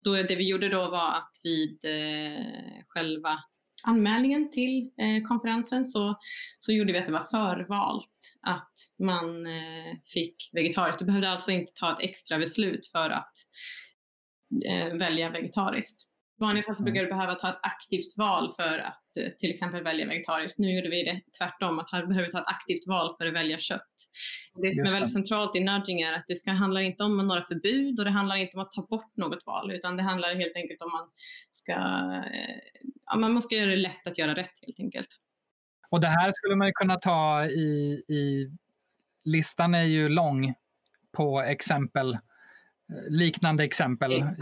Då, 0.03 0.13
det 0.13 0.35
vi 0.35 0.49
gjorde 0.49 0.69
då 0.69 0.89
var 0.89 1.09
att 1.09 1.31
vid 1.43 1.85
eh, 1.85 2.83
själva 2.87 3.39
anmälningen 3.83 4.51
till 4.51 4.91
eh, 5.01 5.27
konferensen 5.27 5.85
så, 5.85 6.19
så 6.59 6.71
gjorde 6.71 6.93
vi 6.93 6.99
att 6.99 7.05
det 7.05 7.11
var 7.11 7.31
förvalt 7.31 8.37
att 8.41 8.73
man 9.03 9.45
eh, 9.45 9.93
fick 10.13 10.35
vegetariskt. 10.53 10.99
Du 10.99 11.05
behövde 11.05 11.29
alltså 11.29 11.51
inte 11.51 11.71
ta 11.75 11.93
ett 11.93 12.03
extra 12.03 12.37
beslut 12.37 12.87
för 12.91 13.09
att 13.09 13.33
eh, 14.69 14.97
välja 14.97 15.29
vegetariskt 15.29 16.12
vanliga 16.39 16.63
fall 16.63 16.75
så 16.75 16.83
brukar 16.83 17.01
mm. 17.01 17.09
du 17.09 17.15
behöva 17.15 17.35
ta 17.35 17.49
ett 17.49 17.59
aktivt 17.61 18.17
val 18.17 18.51
för 18.55 18.77
att 18.79 19.17
eh, 19.19 19.29
till 19.37 19.51
exempel 19.51 19.83
välja 19.83 20.07
vegetariskt. 20.07 20.59
Nu 20.59 20.75
gjorde 20.75 20.89
vi 20.89 21.03
det 21.03 21.21
tvärtom, 21.39 21.79
att 21.79 21.91
här 21.91 22.05
behöver 22.05 22.25
vi 22.25 22.31
ta 22.31 22.39
ett 22.39 22.47
aktivt 22.47 22.87
val 22.87 23.15
för 23.17 23.25
att 23.25 23.33
välja 23.33 23.59
kött. 23.59 23.95
Det 24.61 24.75
som 24.75 24.85
är 24.85 24.91
väldigt 24.91 25.13
centralt 25.13 25.55
i 25.55 25.59
nudging 25.59 26.01
är 26.01 26.13
att 26.13 26.23
det 26.27 26.35
ska, 26.35 26.51
handlar 26.51 26.81
inte 26.81 27.03
om 27.03 27.27
några 27.27 27.41
förbud 27.41 27.99
och 27.99 28.05
det 28.05 28.11
handlar 28.11 28.35
inte 28.35 28.57
om 28.57 28.63
att 28.63 28.71
ta 28.71 28.81
bort 28.81 29.17
något 29.17 29.45
val, 29.45 29.71
utan 29.71 29.97
det 29.97 30.03
handlar 30.03 30.35
helt 30.35 30.55
enkelt 30.55 30.81
om 30.81 30.87
att 30.87 30.93
man 30.93 31.09
ska, 31.51 31.71
eh, 31.71 32.59
ja, 33.05 33.15
man 33.15 33.41
ska 33.41 33.55
göra 33.55 33.69
det 33.69 33.75
lätt 33.75 34.07
att 34.07 34.17
göra 34.17 34.35
rätt 34.35 34.65
helt 34.65 34.79
enkelt. 34.79 35.07
Och 35.89 36.01
det 36.01 36.07
här 36.07 36.31
skulle 36.31 36.55
man 36.55 36.73
kunna 36.73 36.95
ta 36.95 37.45
i, 37.45 38.03
i 38.07 38.51
listan 39.25 39.75
är 39.75 39.83
ju 39.83 40.09
lång 40.09 40.53
på 41.11 41.41
exempel 41.41 42.17
liknande 43.09 43.63
exempel, 43.63 44.11
Exakt. 44.11 44.39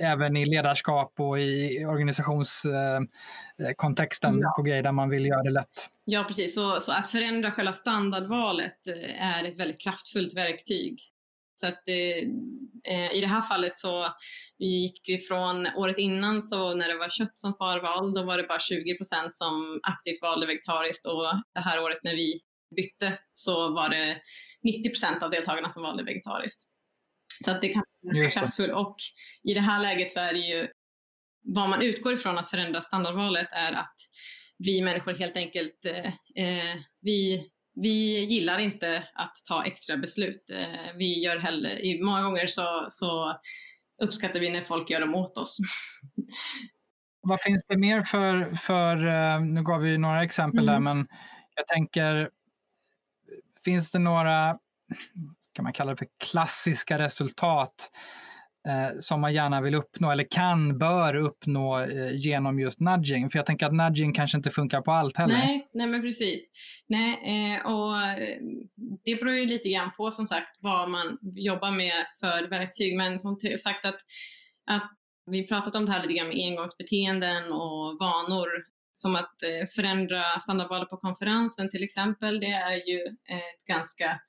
även 0.00 0.36
i 0.36 0.44
ledarskap 0.44 1.20
och 1.20 1.38
i 1.38 1.84
organisationskontexten 1.84 4.40
ja. 4.40 4.52
på 4.56 4.62
grejer 4.62 4.82
där 4.82 4.92
man 4.92 5.10
vill 5.10 5.26
göra 5.26 5.42
det 5.42 5.50
lätt. 5.50 5.90
Ja, 6.04 6.24
precis. 6.24 6.54
Så, 6.54 6.80
så 6.80 6.92
att 6.92 7.10
förändra 7.10 7.50
själva 7.50 7.72
standardvalet 7.72 8.86
är 9.18 9.44
ett 9.44 9.60
väldigt 9.60 9.80
kraftfullt 9.80 10.36
verktyg. 10.36 11.00
Så 11.60 11.66
att 11.66 11.88
eh, 11.88 13.12
i 13.12 13.20
det 13.20 13.26
här 13.26 13.42
fallet 13.42 13.78
så 13.78 14.06
gick 14.58 15.00
vi 15.08 15.18
från 15.18 15.66
året 15.66 15.98
innan 15.98 16.42
så 16.42 16.74
när 16.74 16.88
det 16.88 16.98
var 16.98 17.08
kött 17.08 17.38
som 17.38 17.54
förval, 17.54 18.14
då 18.14 18.22
var 18.22 18.36
det 18.36 18.42
bara 18.42 18.58
20% 18.58 19.28
som 19.30 19.80
aktivt 19.82 20.22
valde 20.22 20.46
vegetariskt 20.46 21.06
och 21.06 21.24
det 21.54 21.60
här 21.60 21.82
året 21.82 21.98
när 22.02 22.14
vi 22.14 22.40
bytte 22.76 23.18
så 23.34 23.74
var 23.74 23.88
det 23.88 24.16
90% 25.18 25.22
av 25.22 25.30
deltagarna 25.30 25.68
som 25.68 25.82
valde 25.82 26.04
vegetariskt. 26.04 26.64
Så 27.44 27.50
att 27.50 27.60
det 27.60 27.68
kan 27.68 27.84
vara 28.00 28.30
kraftfullt. 28.30 28.74
Och 28.74 28.96
i 29.42 29.54
det 29.54 29.60
här 29.60 29.82
läget 29.82 30.12
så 30.12 30.20
är 30.20 30.32
det 30.32 30.38
ju 30.38 30.68
vad 31.42 31.68
man 31.68 31.82
utgår 31.82 32.12
ifrån 32.12 32.38
att 32.38 32.50
förändra 32.50 32.80
standardvalet 32.80 33.48
är 33.52 33.72
att 33.72 33.94
vi 34.58 34.82
människor 34.82 35.14
helt 35.14 35.36
enkelt, 35.36 35.84
eh, 35.84 36.06
eh 36.44 36.76
vi 37.00 37.48
vi 37.82 38.24
gillar 38.24 38.58
inte 38.58 39.08
att 39.14 39.32
ta 39.48 39.64
extra 39.64 39.96
beslut. 39.96 40.50
Eh, 40.50 40.96
vi 40.96 41.24
gör 41.24 41.38
hellre, 41.38 41.70
många 42.04 42.22
gånger 42.22 42.46
så, 42.46 42.86
så 42.90 43.40
uppskattar 44.02 44.40
vi 44.40 44.50
när 44.50 44.60
folk 44.60 44.90
gör 44.90 45.00
dem 45.00 45.14
åt 45.14 45.38
oss. 45.38 45.58
Vad 47.20 47.40
finns 47.40 47.64
det 47.68 47.78
mer 47.78 48.00
för, 48.00 48.54
för 48.54 49.06
eh, 49.06 49.40
nu 49.40 49.62
gav 49.62 49.80
vi 49.80 49.98
några 49.98 50.24
exempel 50.24 50.68
mm. 50.68 50.74
där, 50.74 50.80
men 50.80 51.06
jag 51.54 51.66
tänker, 51.66 52.30
finns 53.64 53.90
det 53.90 53.98
några, 53.98 54.58
kan 55.58 55.62
man 55.62 55.72
kalla 55.72 55.90
det 55.90 55.96
för 55.96 56.08
klassiska 56.30 56.98
resultat 56.98 57.90
eh, 58.68 58.98
som 58.98 59.20
man 59.20 59.34
gärna 59.34 59.60
vill 59.60 59.74
uppnå 59.74 60.10
eller 60.10 60.26
kan, 60.30 60.78
bör 60.78 61.14
uppnå 61.14 61.80
eh, 61.80 62.16
genom 62.16 62.60
just 62.60 62.80
nudging. 62.80 63.30
För 63.30 63.38
jag 63.38 63.46
tänker 63.46 63.66
att 63.66 63.74
nudging 63.74 64.12
kanske 64.12 64.36
inte 64.36 64.50
funkar 64.50 64.80
på 64.80 64.92
allt 64.92 65.16
heller. 65.16 65.34
Nej, 65.34 65.68
nej 65.72 65.86
men 65.86 66.02
precis. 66.02 66.50
Nej, 66.88 67.10
eh, 67.12 67.66
och 67.66 68.02
eh, 68.02 68.18
det 69.04 69.14
beror 69.14 69.34
ju 69.34 69.46
lite 69.46 69.68
grann 69.68 69.90
på 69.96 70.10
som 70.10 70.26
sagt 70.26 70.58
vad 70.60 70.90
man 70.90 71.18
jobbar 71.22 71.70
med 71.70 72.04
för 72.20 72.48
verktyg. 72.48 72.96
Men 72.96 73.18
som 73.18 73.38
sagt 73.58 73.84
att, 73.84 73.98
att 74.66 74.90
vi 75.30 75.46
pratat 75.46 75.76
om 75.76 75.86
det 75.86 75.92
här 75.92 76.02
lite 76.02 76.14
grann 76.14 76.28
med 76.28 76.50
engångsbeteenden 76.50 77.52
och 77.52 77.98
vanor 78.00 78.48
som 78.92 79.16
att 79.16 79.42
eh, 79.42 79.66
förändra 79.76 80.22
standardvalet 80.40 80.90
på 80.90 80.96
konferensen 80.96 81.70
till 81.70 81.84
exempel. 81.84 82.40
Det 82.40 82.52
är 82.52 82.88
ju 82.88 83.00
eh, 83.06 83.36
ett 83.36 83.64
ganska 83.66 84.20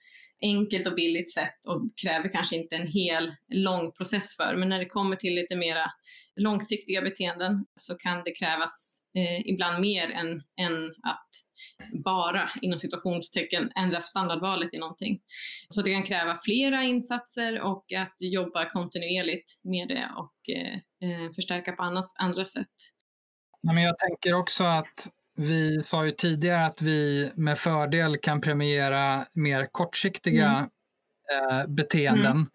enkelt 0.41 0.87
och 0.87 0.95
billigt 0.95 1.33
sätt 1.33 1.65
och 1.67 1.89
kräver 2.01 2.29
kanske 2.29 2.55
inte 2.55 2.75
en 2.75 2.87
hel 2.87 3.33
lång 3.53 3.91
process 3.91 4.35
för. 4.35 4.55
Men 4.55 4.69
när 4.69 4.79
det 4.79 4.85
kommer 4.85 5.15
till 5.15 5.35
lite 5.35 5.55
mera 5.55 5.91
långsiktiga 6.35 7.01
beteenden 7.01 7.65
så 7.75 7.95
kan 7.95 8.23
det 8.25 8.31
krävas 8.31 9.01
eh, 9.17 9.39
ibland 9.49 9.81
mer 9.81 10.09
än, 10.11 10.27
än 10.61 10.85
att 10.85 11.29
bara 12.03 12.49
inom 12.61 12.77
situationstecken 12.77 13.71
ändra 13.75 14.01
standardvalet 14.01 14.73
i 14.73 14.77
någonting. 14.77 15.19
Så 15.69 15.81
det 15.81 15.93
kan 15.93 16.03
kräva 16.03 16.37
flera 16.43 16.83
insatser 16.83 17.61
och 17.61 17.85
att 17.97 18.15
jobba 18.19 18.69
kontinuerligt 18.69 19.61
med 19.63 19.87
det 19.87 20.09
och 20.17 20.55
eh, 20.55 20.73
eh 21.09 21.31
förstärka 21.35 21.71
på 21.71 21.83
annars, 21.83 22.05
andra 22.19 22.45
sätt. 22.45 22.75
Men 23.63 23.77
jag 23.77 23.99
tänker 23.99 24.33
också 24.33 24.63
att 24.63 25.09
vi 25.39 25.81
sa 25.81 26.05
ju 26.05 26.11
tidigare 26.11 26.65
att 26.65 26.81
vi 26.81 27.31
med 27.35 27.57
fördel 27.57 28.17
kan 28.17 28.41
premiera 28.41 29.25
mer 29.33 29.65
kortsiktiga 29.65 30.47
mm. 30.47 31.59
eh, 31.59 31.67
beteenden. 31.67 32.31
Mm. 32.31 32.49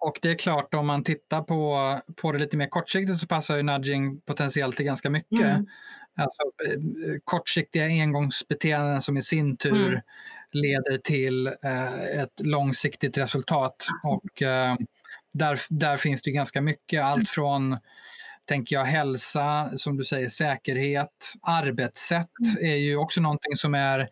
Och 0.00 0.18
det 0.22 0.30
är 0.30 0.34
klart, 0.34 0.74
om 0.74 0.86
man 0.86 1.04
tittar 1.04 1.42
på, 1.42 1.98
på 2.16 2.32
det 2.32 2.38
lite 2.38 2.56
mer 2.56 2.66
kortsiktigt 2.66 3.18
så 3.18 3.26
passar 3.26 3.56
ju 3.56 3.62
nudging 3.62 4.20
potentiellt 4.20 4.76
till 4.76 4.86
ganska 4.86 5.10
mycket. 5.10 5.40
Mm. 5.40 5.66
Alltså 6.16 6.42
eh, 6.42 7.18
kortsiktiga 7.24 7.84
engångsbeteenden 7.84 9.00
som 9.00 9.16
i 9.16 9.22
sin 9.22 9.56
tur 9.56 9.88
mm. 9.88 10.00
leder 10.52 10.98
till 10.98 11.46
eh, 11.46 12.22
ett 12.22 12.40
långsiktigt 12.40 13.18
resultat. 13.18 13.86
Och 14.02 14.42
eh, 14.42 14.76
där, 15.32 15.60
där 15.68 15.96
finns 15.96 16.22
det 16.22 16.30
ganska 16.30 16.60
mycket, 16.60 17.02
allt 17.02 17.28
från 17.28 17.78
tänker 18.44 18.76
jag 18.76 18.84
hälsa, 18.84 19.70
som 19.76 19.96
du 19.96 20.04
säger 20.04 20.28
säkerhet, 20.28 21.32
arbetssätt 21.42 22.28
mm. 22.56 22.72
är 22.72 22.76
ju 22.76 22.96
också 22.96 23.20
någonting 23.20 23.56
som 23.56 23.74
är 23.74 24.08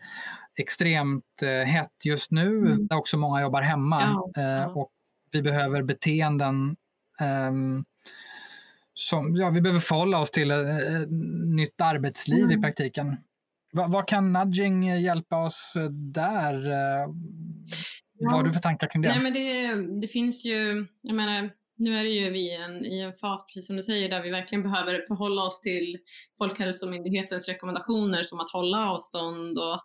extremt 0.58 1.42
eh, 1.42 1.66
hett 1.66 2.04
just 2.04 2.30
nu, 2.30 2.46
mm. 2.46 2.86
där 2.86 2.96
också 2.96 3.16
många 3.16 3.40
jobbar 3.40 3.62
hemma. 3.62 4.02
Ja, 4.34 4.42
eh, 4.42 4.76
och 4.76 4.90
vi 5.32 5.42
behöver 5.42 5.82
beteenden 5.82 6.76
eh, 7.20 7.52
som, 8.94 9.36
ja, 9.36 9.50
vi 9.50 9.60
behöver 9.60 9.80
förhålla 9.80 10.18
oss 10.18 10.30
till 10.30 10.50
ett, 10.50 10.66
eh, 10.66 11.02
ett 11.02 11.08
nytt 11.46 11.80
arbetsliv 11.80 12.44
mm. 12.44 12.58
i 12.58 12.62
praktiken. 12.62 13.16
Va, 13.72 13.86
vad 13.88 14.08
kan 14.08 14.32
nudging 14.32 14.98
hjälpa 14.98 15.44
oss 15.44 15.76
där? 15.90 16.70
Eh, 16.70 17.08
vad 18.20 18.32
har 18.32 18.42
du 18.42 18.52
för 18.52 18.60
tankar 18.60 18.88
kring 18.88 19.02
det? 19.02 19.08
Nej, 19.08 19.22
men 19.22 19.32
det, 19.34 20.00
det 20.00 20.06
finns 20.06 20.44
ju, 20.46 20.86
jag 21.02 21.14
menar, 21.14 21.50
nu 21.76 21.96
är 21.96 22.04
det 22.04 22.10
ju 22.10 22.30
vi 22.30 22.54
en, 22.54 22.84
i 22.84 23.00
en 23.00 23.12
fas, 23.16 23.46
precis 23.46 23.66
som 23.66 23.76
du 23.76 23.82
säger, 23.82 24.08
där 24.08 24.22
vi 24.22 24.30
verkligen 24.30 24.62
behöver 24.62 25.04
förhålla 25.08 25.42
oss 25.42 25.60
till 25.60 25.98
Folkhälsomyndighetens 26.38 27.48
rekommendationer 27.48 28.22
som 28.22 28.40
att 28.40 28.50
hålla 28.50 28.90
avstånd 28.90 29.58
och 29.58 29.80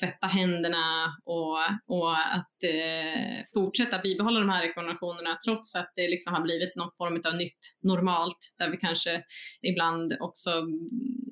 tvätta 0.00 0.26
händerna 0.26 1.16
och, 1.24 1.58
och 1.86 2.12
att 2.12 2.62
eh, 2.64 3.44
fortsätta 3.54 3.98
bibehålla 3.98 4.40
de 4.40 4.48
här 4.48 4.62
rekommendationerna 4.62 5.34
trots 5.46 5.74
att 5.74 5.92
det 5.96 6.08
liksom 6.08 6.34
har 6.34 6.42
blivit 6.42 6.76
någon 6.76 6.90
form 6.98 7.22
av 7.26 7.36
nytt 7.36 7.76
normalt 7.82 8.54
där 8.58 8.70
vi 8.70 8.76
kanske 8.76 9.22
ibland 9.62 10.16
också 10.20 10.50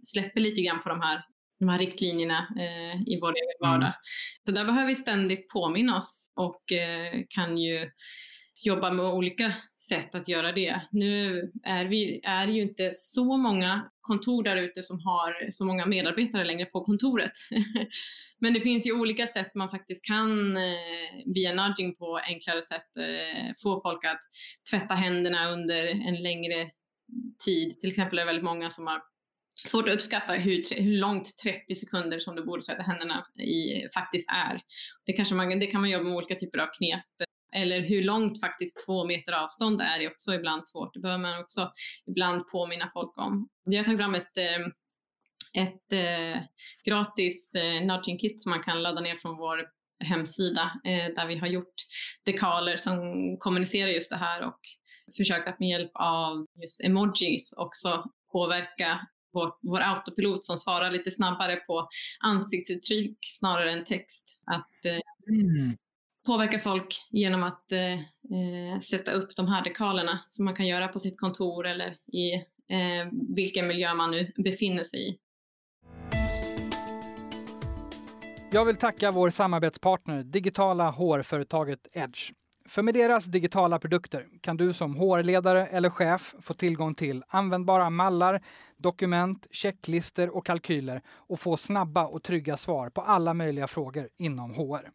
släpper 0.03 0.41
lite 0.41 0.63
grann 0.63 0.83
på 0.83 0.89
de 0.89 1.01
här 1.01 1.23
de 1.61 1.69
här 1.69 1.79
riktlinjerna 1.79 2.49
eh, 2.59 3.03
i 3.07 3.19
vår 3.21 3.31
egen 3.31 3.71
vardag. 3.71 3.87
Mm. 3.87 3.93
Så 4.47 4.53
där 4.53 4.65
behöver 4.65 4.87
vi 4.87 4.97
ständigt 4.97 5.49
påminna 5.49 5.97
oss 5.97 6.33
och 6.37 6.73
eh, 6.73 7.13
kan 7.29 7.59
ju 7.59 7.91
jobba 8.63 8.91
med 8.91 9.05
olika 9.05 9.53
sätt 9.89 10.15
att 10.15 10.29
göra 10.29 10.53
det. 10.53 10.81
Nu 10.91 11.51
är 11.65 11.85
vi 11.85 12.21
är 12.25 12.49
ju 12.49 12.63
inte 12.63 12.91
så 12.93 13.37
många 13.37 13.91
kontor 14.01 14.43
där 14.43 14.57
ute 14.57 14.83
som 14.83 15.01
har 15.01 15.51
så 15.51 15.65
många 15.65 15.87
medarbetare 15.87 16.45
längre 16.45 16.67
på 16.67 16.85
kontoret. 16.85 17.33
Men 18.39 18.55
det 18.55 18.61
finns 18.61 18.87
ju 18.87 19.01
olika 19.01 19.27
sätt 19.27 19.55
man 19.55 19.69
faktiskt 19.69 20.05
kan 20.05 20.57
eh, 20.57 20.63
via 21.27 21.53
nudging 21.53 21.97
på 21.97 22.21
enklare 22.29 22.63
sätt 22.63 22.97
eh, 22.99 23.53
få 23.63 23.81
folk 23.81 24.05
att 24.05 24.21
tvätta 24.71 24.95
händerna 24.95 25.51
under 25.51 25.87
en 25.87 26.23
längre 26.23 26.71
tid. 27.45 27.81
Till 27.81 27.91
exempel 27.91 28.19
är 28.19 28.23
det 28.23 28.27
väldigt 28.27 28.45
många 28.45 28.71
som 28.71 28.87
har 28.87 29.03
svårt 29.69 29.89
att 29.89 29.95
uppskatta 29.95 30.33
hur, 30.33 30.83
hur 30.83 30.99
långt 30.99 31.37
30 31.43 31.75
sekunder 31.75 32.19
som 32.19 32.37
du 32.37 32.45
borde 32.45 32.63
tvätta 32.63 32.83
händerna 32.83 33.23
i 33.39 33.89
faktiskt 33.95 34.31
är. 34.31 34.61
Det, 35.07 35.13
kanske 35.13 35.35
man, 35.35 35.59
det 35.59 35.67
kan 35.67 35.81
man 35.81 35.91
jobba 35.91 36.05
med 36.05 36.17
olika 36.17 36.35
typer 36.35 36.59
av 36.59 36.67
knep 36.79 37.30
eller 37.57 37.80
hur 37.80 38.03
långt 38.03 38.40
faktiskt 38.40 38.84
två 38.86 39.05
meter 39.05 39.32
avstånd 39.32 39.80
är 39.80 40.01
är 40.01 40.11
också 40.11 40.34
ibland 40.34 40.66
svårt. 40.66 40.94
Det 40.94 41.01
behöver 41.01 41.22
man 41.22 41.40
också 41.40 41.72
ibland 42.07 42.48
påminna 42.48 42.90
folk 42.92 43.18
om. 43.18 43.48
Vi 43.64 43.76
har 43.76 43.84
tagit 43.84 44.01
fram 44.01 44.14
ett, 44.14 44.36
eh, 44.36 44.66
ett 45.62 45.92
eh, 45.92 46.42
gratis 46.84 47.55
eh, 47.55 47.86
nudging 47.86 48.18
kit 48.18 48.42
som 48.42 48.51
man 48.51 48.62
kan 48.62 48.82
ladda 48.82 49.01
ner 49.01 49.16
från 49.16 49.36
vår 49.36 49.66
hemsida 50.05 50.80
eh, 50.84 51.14
där 51.14 51.26
vi 51.26 51.36
har 51.36 51.46
gjort 51.46 51.74
dekaler 52.24 52.76
som 52.76 53.03
kommunicerar 53.38 53.88
just 53.88 54.11
det 54.11 54.16
här 54.16 54.42
och 54.42 54.61
försökt 55.16 55.48
att 55.48 55.61
med 55.61 55.68
hjälp 55.68 55.90
av 55.94 56.46
just 56.62 56.84
emojis 56.84 57.55
också 57.57 58.05
påverka 58.32 59.07
vår, 59.32 59.53
vår 59.62 59.80
autopilot 59.80 60.42
som 60.42 60.57
svarar 60.57 60.90
lite 60.90 61.11
snabbare 61.11 61.57
på 61.57 61.88
ansiktsuttryck 62.20 63.18
snarare 63.20 63.72
än 63.72 63.84
text. 63.84 64.42
Att 64.46 64.84
eh, 64.84 65.01
mm 65.34 65.76
påverka 66.27 66.59
folk 66.59 67.09
genom 67.11 67.43
att 67.43 67.73
eh, 67.73 67.93
eh, 67.93 68.79
sätta 68.81 69.12
upp 69.12 69.37
de 69.37 69.49
här 69.49 69.64
dekalerna 69.64 70.18
som 70.27 70.45
man 70.45 70.55
kan 70.55 70.66
göra 70.66 70.89
på 70.89 70.99
sitt 70.99 71.21
kontor 71.21 71.66
eller 71.66 71.97
i 72.12 72.35
eh, 72.35 73.09
vilken 73.37 73.66
miljö 73.66 73.95
man 73.95 74.11
nu 74.11 74.33
befinner 74.37 74.85
sig 74.85 75.09
i. 75.09 75.18
Jag 78.53 78.64
vill 78.64 78.77
tacka 78.77 79.11
vår 79.11 79.31
samarbetspartner, 79.31 80.23
digitala 80.23 80.91
hårföretaget 80.91 81.89
Edge. 81.93 82.33
För 82.68 82.83
med 82.83 82.95
deras 82.95 83.25
digitala 83.25 83.79
produkter 83.79 84.27
kan 84.41 84.57
du 84.57 84.73
som 84.73 84.97
HR-ledare 84.97 85.66
eller 85.66 85.91
chef 85.91 86.35
få 86.41 86.55
tillgång 86.55 86.95
till 86.95 87.23
användbara 87.29 87.91
mallar, 87.91 88.43
dokument, 88.77 89.47
checklister 89.51 90.37
och 90.37 90.47
kalkyler 90.47 91.03
och 91.09 91.41
få 91.41 91.57
snabba 91.57 92.07
och 92.07 92.23
trygga 92.23 92.57
svar 92.57 92.91
på 92.91 93.01
alla 93.01 93.35
möjliga 93.35 93.66
frågor 93.66 94.09
inom 94.16 94.55
HR. 94.55 94.91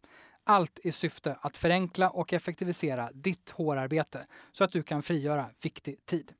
Allt 0.48 0.78
i 0.82 0.92
syfte 0.92 1.36
att 1.40 1.56
förenkla 1.56 2.10
och 2.10 2.32
effektivisera 2.32 3.10
ditt 3.14 3.50
hårarbete 3.50 4.26
så 4.52 4.64
att 4.64 4.72
du 4.72 4.82
kan 4.82 5.02
frigöra 5.02 5.46
viktig 5.62 6.06
tid. 6.06 6.32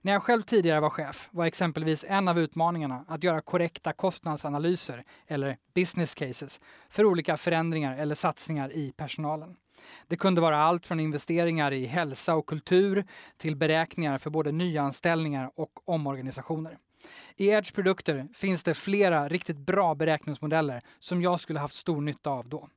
När 0.00 0.12
jag 0.12 0.22
själv 0.22 0.42
tidigare 0.42 0.80
var 0.80 0.90
chef 0.90 1.28
var 1.30 1.46
exempelvis 1.46 2.04
en 2.08 2.28
av 2.28 2.38
utmaningarna 2.38 3.04
att 3.08 3.24
göra 3.24 3.40
korrekta 3.40 3.92
kostnadsanalyser 3.92 5.04
eller 5.26 5.56
business 5.74 6.14
cases 6.14 6.60
för 6.90 7.04
olika 7.04 7.36
förändringar 7.36 7.96
eller 7.96 8.14
satsningar 8.14 8.72
i 8.72 8.92
personalen. 8.96 9.56
Det 10.08 10.16
kunde 10.16 10.40
vara 10.40 10.58
allt 10.58 10.86
från 10.86 11.00
investeringar 11.00 11.72
i 11.72 11.86
hälsa 11.86 12.34
och 12.34 12.46
kultur 12.46 13.04
till 13.36 13.56
beräkningar 13.56 14.18
för 14.18 14.30
både 14.30 14.52
nyanställningar 14.52 15.50
och 15.54 15.88
omorganisationer. 15.88 16.78
I 17.36 17.48
Edge 17.48 17.74
produkter 17.74 18.28
finns 18.34 18.62
det 18.62 18.74
flera 18.74 19.28
riktigt 19.28 19.58
bra 19.58 19.94
beräkningsmodeller 19.94 20.80
som 20.98 21.22
jag 21.22 21.40
skulle 21.40 21.60
haft 21.60 21.74
stor 21.74 22.00
nytta 22.00 22.30
av 22.30 22.48
då. 22.48 22.68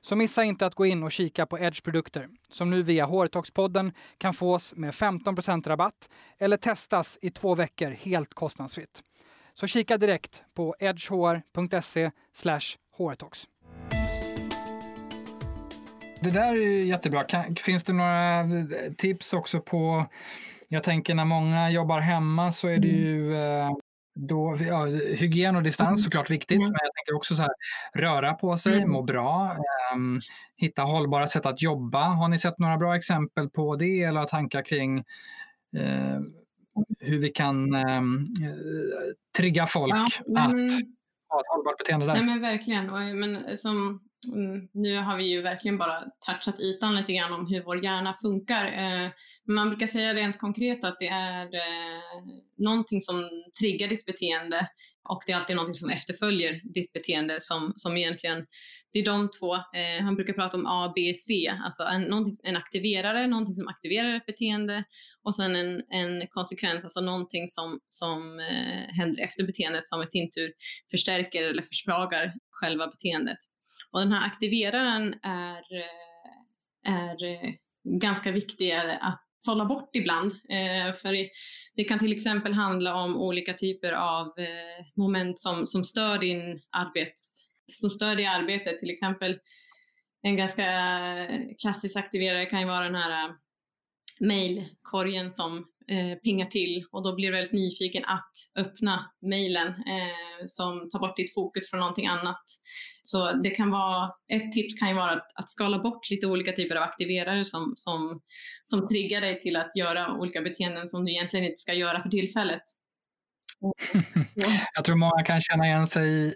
Så 0.00 0.16
missa 0.16 0.44
inte 0.44 0.66
att 0.66 0.74
gå 0.74 0.86
in 0.86 1.02
och 1.02 1.12
kika 1.12 1.46
på 1.46 1.58
Edge 1.58 1.82
produkter 1.82 2.28
som 2.50 2.70
nu 2.70 2.82
via 2.82 3.06
HR-talks-podden 3.06 3.92
kan 4.18 4.34
fås 4.34 4.74
med 4.76 4.94
15 4.94 5.36
rabatt 5.66 6.08
eller 6.38 6.56
testas 6.56 7.18
i 7.22 7.30
två 7.30 7.54
veckor 7.54 7.90
helt 7.90 8.34
kostnadsfritt. 8.34 9.02
Så 9.54 9.66
kika 9.66 9.98
direkt 9.98 10.42
på 10.54 10.74
edgehr.se 10.78 12.10
hrtalks. 12.98 13.48
Det 16.22 16.30
där 16.30 16.54
är 16.54 16.84
jättebra. 16.84 17.26
finns 17.60 17.84
det 17.84 17.92
några 17.92 18.44
tips 18.96 19.32
också 19.32 19.60
på 19.60 20.06
jag 20.72 20.82
tänker 20.82 21.14
när 21.14 21.24
många 21.24 21.70
jobbar 21.70 22.00
hemma 22.00 22.52
så 22.52 22.68
är 22.68 22.78
det 22.78 22.88
mm. 22.88 23.00
ju 23.00 23.36
eh, 23.36 23.70
då, 24.28 24.56
ja, 24.60 24.84
hygien 25.18 25.56
och 25.56 25.62
distans 25.62 25.88
mm. 25.88 25.96
såklart 25.96 26.30
viktigt, 26.30 26.56
mm. 26.56 26.68
men 26.68 26.78
jag 26.82 26.94
tänker 26.94 27.16
också 27.16 27.34
så 27.34 27.42
här, 27.42 27.52
röra 27.94 28.34
på 28.34 28.56
sig, 28.56 28.76
mm. 28.76 28.90
må 28.90 29.02
bra, 29.02 29.56
um, 29.94 30.20
hitta 30.56 30.82
hållbara 30.82 31.26
sätt 31.26 31.46
att 31.46 31.62
jobba. 31.62 32.02
Har 32.04 32.28
ni 32.28 32.38
sett 32.38 32.58
några 32.58 32.76
bra 32.76 32.96
exempel 32.96 33.48
på 33.48 33.76
det 33.76 34.02
eller 34.02 34.24
tankar 34.24 34.62
kring 34.62 34.98
uh, 35.78 36.20
hur 36.98 37.18
vi 37.18 37.28
kan 37.28 37.74
um, 37.74 38.26
trigga 39.36 39.66
folk 39.66 39.94
ja, 39.94 40.08
men, 40.26 40.44
att 40.44 40.72
ha 41.28 41.40
ett 41.40 41.46
hållbart 41.48 41.78
beteende 41.78 42.06
där? 42.06 42.14
Nej 42.14 42.24
men 42.24 42.40
verkligen, 42.40 42.86
men 43.20 43.58
som 43.58 44.00
Mm. 44.28 44.68
nu 44.72 44.96
har 44.96 45.16
vi 45.16 45.24
ju 45.24 45.42
verkligen 45.42 45.78
bara 45.78 46.04
touchat 46.26 46.60
ytan 46.60 46.96
lite 46.96 47.12
grann 47.12 47.32
om 47.32 47.46
hur 47.46 47.62
vår 47.62 47.84
hjärna 47.84 48.14
funkar. 48.22 48.66
Eh, 48.66 49.10
men 49.44 49.54
man 49.54 49.68
brukar 49.68 49.86
säga 49.86 50.14
rent 50.14 50.38
konkret 50.38 50.84
att 50.84 50.96
det 51.00 51.08
är 51.08 51.44
eh, 51.44 52.22
någonting 52.58 53.00
som 53.00 53.30
triggar 53.60 53.88
ditt 53.88 54.04
beteende 54.04 54.68
och 55.08 55.22
det 55.26 55.32
är 55.32 55.36
alltid 55.36 55.56
någonting 55.56 55.74
som 55.74 55.90
efterföljer 55.90 56.60
ditt 56.74 56.92
beteende 56.92 57.36
som, 57.40 57.72
som 57.76 57.96
egentligen, 57.96 58.46
det 58.92 58.98
är 58.98 59.04
de 59.04 59.30
två, 59.40 59.54
eh, 59.54 60.02
han 60.02 60.14
brukar 60.14 60.32
prata 60.32 60.56
om 60.56 60.66
A, 60.66 60.92
B, 60.94 61.14
C, 61.14 61.52
alltså 61.64 61.82
en, 61.82 62.34
en 62.42 62.56
aktiverare, 62.56 63.26
någonting 63.26 63.54
som 63.54 63.68
aktiverar 63.68 64.16
ett 64.16 64.26
beteende 64.26 64.84
och 65.24 65.36
sen 65.36 65.56
en, 65.56 65.82
en 65.90 66.26
konsekvens, 66.28 66.84
alltså 66.84 67.00
någonting 67.00 67.48
som, 67.48 67.80
som 67.88 68.40
eh, 68.40 68.94
händer 68.98 69.22
efter 69.22 69.44
beteendet 69.44 69.84
som 69.84 70.02
i 70.02 70.06
sin 70.06 70.30
tur 70.30 70.52
förstärker 70.90 71.42
eller 71.42 71.62
försvagar 71.62 72.34
själva 72.50 72.86
beteendet. 72.86 73.38
Och 73.92 74.00
den 74.00 74.12
här 74.12 74.26
aktiveraren 74.26 75.14
är, 75.22 75.76
eh, 75.76 76.92
är 76.94 77.24
eh, 77.24 77.54
ganska 77.84 78.32
viktig 78.32 78.72
att 79.00 79.24
sålla 79.40 79.64
bort 79.64 79.96
ibland. 79.96 80.32
Eh, 80.32 80.92
för 80.92 81.12
det 81.76 81.84
kan 81.84 81.98
till 81.98 82.12
exempel 82.12 82.52
handla 82.52 82.94
om 82.94 83.16
olika 83.16 83.52
typer 83.52 83.92
av 83.92 84.26
eh, 84.26 84.86
moment 84.96 85.38
som, 85.38 85.66
som 85.66 85.84
stör 85.84 86.18
din 86.18 86.60
arbets, 86.70 87.32
som 87.66 87.90
stör 87.90 88.16
dig 88.16 88.24
i 88.24 88.28
arbetet. 88.28 88.78
Till 88.78 88.90
exempel 88.90 89.38
en 90.22 90.36
ganska 90.36 90.64
klassisk 91.62 91.96
aktiverare 91.96 92.46
kan 92.46 92.60
ju 92.60 92.66
vara 92.66 92.84
den 92.84 92.94
här 92.94 93.34
mejlkorgen 94.20 95.30
som 95.30 95.66
eh, 95.90 96.18
pingar 96.18 96.46
till 96.46 96.84
och 96.92 97.04
då 97.04 97.14
blir 97.14 97.26
du 97.26 97.32
väldigt 97.32 97.52
nyfiken 97.52 98.04
att 98.04 98.32
öppna 98.56 99.10
mejlen 99.22 99.68
eh, 99.68 100.44
som 100.46 100.90
tar 100.90 100.98
bort 100.98 101.16
ditt 101.16 101.34
fokus 101.34 101.70
från 101.70 101.80
någonting 101.80 102.06
annat. 102.06 102.42
Så 103.02 103.32
det 103.32 103.50
kan 103.50 103.70
vara, 103.70 104.10
ett 104.32 104.52
tips 104.52 104.74
kan 104.74 104.88
ju 104.88 104.94
vara 104.94 105.10
att, 105.10 105.26
att 105.34 105.50
skala 105.50 105.78
bort 105.78 106.10
lite 106.10 106.26
olika 106.26 106.52
typer 106.52 106.76
av 106.76 106.82
aktiverare 106.82 107.44
som, 107.44 107.72
som, 107.76 108.20
som 108.64 108.88
triggar 108.88 109.20
dig 109.20 109.38
till 109.38 109.56
att 109.56 109.76
göra 109.76 110.12
olika 110.18 110.40
beteenden 110.40 110.88
som 110.88 111.04
du 111.04 111.12
egentligen 111.12 111.46
inte 111.46 111.60
ska 111.60 111.74
göra 111.74 112.02
för 112.02 112.08
tillfället. 112.10 112.62
Jag 114.74 114.84
tror 114.84 114.96
många 114.96 115.22
kan 115.24 115.42
känna 115.42 115.66
igen 115.66 115.86
sig 115.86 116.08
i, 116.08 116.34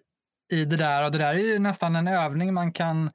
i 0.53 0.65
det 0.65 0.77
där 0.77 1.05
och 1.05 1.13
det 1.13 1.19
där 1.19 1.35
är 1.35 1.39
ju 1.39 1.59
nästan 1.59 1.97
en 1.97 2.09
övning 2.09 2.55
man 2.55 2.73
kan 2.73 3.11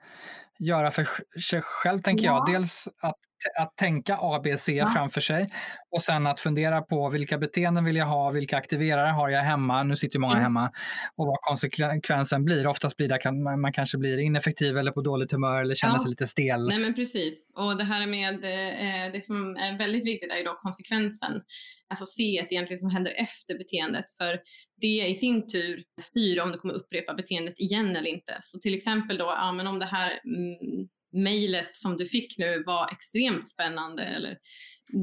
göra 0.59 0.91
för 0.91 1.07
sig 1.39 1.61
själv, 1.61 1.99
tänker 1.99 2.25
ja. 2.25 2.43
jag. 2.47 2.55
Dels 2.55 2.87
att 3.01 3.15
att 3.59 3.77
tänka 3.77 4.17
ABC 4.21 4.69
ja. 4.69 4.87
framför 4.87 5.21
sig 5.21 5.49
och 5.91 6.01
sen 6.01 6.27
att 6.27 6.39
fundera 6.39 6.81
på 6.81 7.09
vilka 7.09 7.37
beteenden 7.37 7.85
vill 7.85 7.95
jag 7.95 8.05
ha, 8.05 8.31
vilka 8.31 8.57
aktiverare 8.57 9.09
har 9.09 9.29
jag 9.29 9.41
hemma, 9.41 9.83
nu 9.83 9.95
sitter 9.95 10.15
ju 10.15 10.19
många 10.19 10.33
mm. 10.33 10.43
hemma, 10.43 10.71
och 11.15 11.27
vad 11.27 11.37
konsekvensen 11.41 12.45
blir. 12.45 12.67
Oftast 12.67 12.97
blir 12.97 13.07
det 13.07 13.15
att 13.15 13.59
man 13.59 13.73
kanske 13.73 13.97
blir 13.97 14.17
ineffektiv 14.17 14.77
eller 14.77 14.91
på 14.91 15.01
dåligt 15.01 15.31
humör 15.31 15.61
eller 15.61 15.75
känner 15.75 15.95
ja. 15.95 15.99
sig 15.99 16.09
lite 16.09 16.27
stel. 16.27 16.67
Nej 16.67 16.79
men 16.79 16.93
precis, 16.93 17.49
och 17.55 17.77
det 17.77 17.83
här 17.83 18.07
med 18.07 18.35
eh, 18.35 19.11
det 19.11 19.23
som 19.23 19.55
är 19.55 19.77
väldigt 19.77 20.05
viktigt 20.05 20.31
är 20.31 20.37
ju 20.37 20.43
då 20.43 20.59
konsekvensen. 20.61 21.31
Alltså 21.89 22.05
se 22.05 22.37
ett 22.37 22.51
egentligen 22.51 22.79
som 22.79 22.89
händer 22.89 23.11
efter 23.11 23.57
beteendet 23.57 24.05
för 24.17 24.39
det 24.81 25.07
i 25.07 25.15
sin 25.15 25.47
tur 25.47 25.83
styr 26.01 26.39
om 26.39 26.51
du 26.51 26.57
kommer 26.57 26.73
upprepa 26.73 27.13
beteendet 27.13 27.59
igen 27.59 27.95
eller 27.95 28.09
inte. 28.09 28.37
Så 28.39 28.59
till 28.59 28.75
exempel 28.75 29.17
då, 29.17 29.25
ja 29.25 29.51
men 29.51 29.67
om 29.67 29.79
det 29.79 29.85
här 29.85 30.09
mm, 30.09 30.87
mejlet 31.11 31.77
som 31.77 31.97
du 31.97 32.05
fick 32.05 32.37
nu 32.37 32.63
var 32.65 32.91
extremt 32.91 33.47
spännande 33.47 34.03
eller 34.03 34.37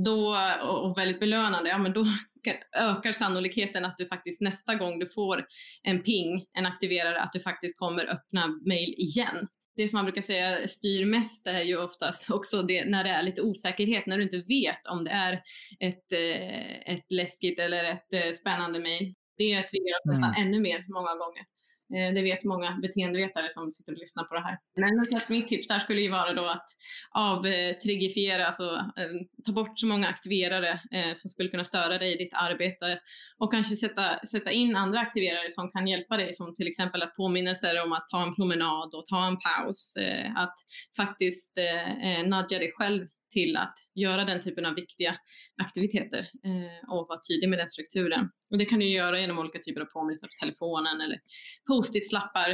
då, 0.04 0.36
och 0.62 0.98
väldigt 0.98 1.20
belönande, 1.20 1.70
ja 1.70 1.78
men 1.78 1.92
då 1.92 2.04
ökar 2.76 3.12
sannolikheten 3.12 3.84
att 3.84 3.96
du 3.96 4.06
faktiskt 4.06 4.40
nästa 4.40 4.74
gång 4.74 4.98
du 4.98 5.06
får 5.06 5.46
en 5.82 6.02
ping, 6.02 6.46
en 6.52 6.66
aktiverare, 6.66 7.20
att 7.20 7.32
du 7.32 7.40
faktiskt 7.40 7.78
kommer 7.78 8.04
öppna 8.06 8.46
mejl 8.64 8.94
igen. 8.98 9.48
Det 9.76 9.88
som 9.88 9.96
man 9.96 10.04
brukar 10.04 10.22
säga 10.22 10.68
styr 10.68 11.04
mest 11.04 11.46
är 11.46 11.62
ju 11.62 11.76
oftast 11.76 12.30
också 12.34 12.62
det, 12.62 12.84
när 12.84 13.04
det 13.04 13.10
är 13.10 13.22
lite 13.22 13.42
osäkerhet, 13.42 14.06
när 14.06 14.16
du 14.16 14.22
inte 14.22 14.42
vet 14.48 14.86
om 14.86 15.04
det 15.04 15.10
är 15.10 15.32
ett, 15.80 16.12
eh, 16.12 16.94
ett 16.94 17.12
läskigt 17.12 17.60
eller 17.60 17.84
ett 17.84 18.12
eh, 18.12 18.32
spännande 18.32 18.80
mejl. 18.80 19.14
Det 19.38 19.62
triggar 19.62 20.00
mm. 20.04 20.12
nästan 20.12 20.34
ännu 20.34 20.60
mer 20.60 20.84
många 20.88 21.14
gånger. 21.14 21.55
Eh, 21.94 22.14
det 22.14 22.22
vet 22.22 22.44
många 22.44 22.78
beteendevetare 22.82 23.50
som 23.50 23.72
sitter 23.72 23.92
och 23.92 23.98
lyssnar 23.98 24.24
på 24.24 24.34
det 24.34 24.40
här. 24.40 24.58
Men 24.76 25.06
mitt 25.28 25.48
tips 25.48 25.68
där 25.68 25.78
skulle 25.78 26.00
ju 26.00 26.10
vara 26.10 26.32
då 26.32 26.46
att 26.46 26.68
avtrigifiera, 27.10 28.46
alltså 28.46 28.64
eh, 28.74 29.10
ta 29.46 29.52
bort 29.52 29.78
så 29.78 29.86
många 29.86 30.08
aktiverare 30.08 30.70
eh, 30.70 31.12
som 31.14 31.30
skulle 31.30 31.48
kunna 31.48 31.64
störa 31.64 31.98
dig 31.98 32.14
i 32.14 32.16
ditt 32.16 32.34
arbete 32.34 32.98
och 33.38 33.52
kanske 33.52 33.76
sätta, 33.76 34.26
sätta 34.26 34.50
in 34.50 34.76
andra 34.76 35.00
aktiverare 35.00 35.50
som 35.50 35.70
kan 35.70 35.86
hjälpa 35.86 36.16
dig, 36.16 36.32
som 36.32 36.54
till 36.54 36.68
exempel 36.68 37.02
att 37.02 37.16
påminnelser 37.16 37.82
om 37.82 37.92
att 37.92 38.08
ta 38.08 38.22
en 38.22 38.34
promenad 38.34 38.94
och 38.94 39.06
ta 39.06 39.26
en 39.26 39.36
paus, 39.36 39.96
eh, 39.96 40.36
att 40.36 40.54
faktiskt 40.96 41.58
eh, 41.58 42.26
nudga 42.26 42.58
dig 42.58 42.72
själv 42.76 43.06
till 43.30 43.56
att 43.56 43.74
göra 43.94 44.24
den 44.24 44.40
typen 44.40 44.66
av 44.66 44.74
viktiga 44.74 45.16
aktiviteter 45.62 46.18
eh, 46.18 46.90
och 46.90 47.06
vara 47.08 47.18
tydlig 47.30 47.48
med 47.48 47.58
den 47.58 47.68
strukturen. 47.68 48.30
Och 48.50 48.58
det 48.58 48.64
kan 48.64 48.78
du 48.78 48.88
göra 48.88 49.20
genom 49.20 49.38
olika 49.38 49.58
typer 49.58 49.80
av 49.80 49.84
påminnelser 49.84 50.26
på 50.26 50.32
telefonen 50.40 51.00
eller 51.00 51.18
post-it-slappar 51.66 52.50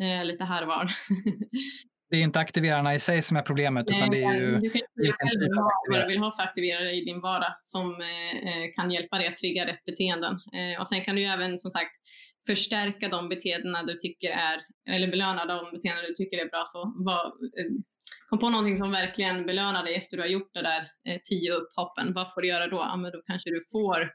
eh, 0.00 0.24
lite 0.24 0.44
här 0.44 0.62
och 0.62 0.68
var. 0.68 0.90
det 2.10 2.16
är 2.16 2.22
inte 2.22 2.40
aktiverarna 2.40 2.94
i 2.94 3.00
sig 3.00 3.22
som 3.22 3.36
är 3.36 3.42
problemet, 3.42 3.86
utan 3.88 4.10
det 4.10 4.22
är 4.22 4.40
ju... 4.40 4.58
Du 4.58 4.70
kan 4.70 4.80
ju 4.96 5.12
själv 5.12 5.40
vad 5.90 6.00
du 6.00 6.06
vill 6.06 6.18
ha 6.18 6.30
för 6.36 6.42
aktiverare 6.42 6.92
i 6.92 7.04
din 7.04 7.20
vardag 7.20 7.54
som 7.64 8.00
eh, 8.00 8.48
eh, 8.48 8.72
kan 8.74 8.90
hjälpa 8.90 9.18
dig 9.18 9.26
att 9.26 9.36
trigga 9.36 9.66
rätt 9.66 9.84
beteenden. 9.84 10.32
Eh, 10.32 10.80
och 10.80 10.88
sen 10.88 11.00
kan 11.00 11.14
du 11.14 11.22
ju 11.22 11.28
även 11.28 11.58
som 11.58 11.70
sagt 11.70 11.96
förstärka 12.46 13.08
de 13.08 13.28
beteendena 13.28 13.82
du 13.82 13.94
tycker 13.94 14.30
är, 14.30 14.60
eller 14.90 15.08
belöna 15.10 15.46
de 15.46 15.70
beteenden 15.76 16.04
du 16.08 16.14
tycker 16.14 16.38
är 16.38 16.48
bra. 16.48 16.62
Så 16.66 16.94
var, 16.96 17.26
eh, 17.26 17.72
kom 18.28 18.38
på 18.38 18.50
någonting 18.50 18.78
som 18.78 18.90
verkligen 18.90 19.46
belönar 19.46 19.84
dig 19.84 19.96
efter 19.96 20.16
du 20.16 20.22
har 20.22 20.28
gjort 20.28 20.54
det 20.54 20.62
där 20.62 20.90
eh, 21.08 21.20
tio 21.24 21.52
upphoppen. 21.52 22.12
Vad 22.14 22.32
får 22.32 22.40
du 22.40 22.48
göra 22.48 22.66
då? 22.66 22.76
Ja, 22.76 22.96
men 22.96 23.12
då 23.12 23.22
kanske 23.26 23.50
du 23.50 23.60
får 23.72 24.10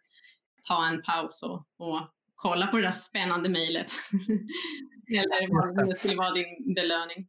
ta 0.68 0.88
en 0.88 1.02
paus 1.02 1.44
och, 1.44 1.88
och 1.88 2.02
kolla 2.36 2.68
på 2.68 2.78
det 2.78 2.84
där 2.84 2.92
spännande 2.92 3.50
mejlet. 3.50 3.92
Eller 5.12 5.76
vad 5.76 5.90
det 5.90 6.00
skulle 6.00 6.16
vara 6.16 6.32
din 6.32 6.74
belöning. 6.76 7.28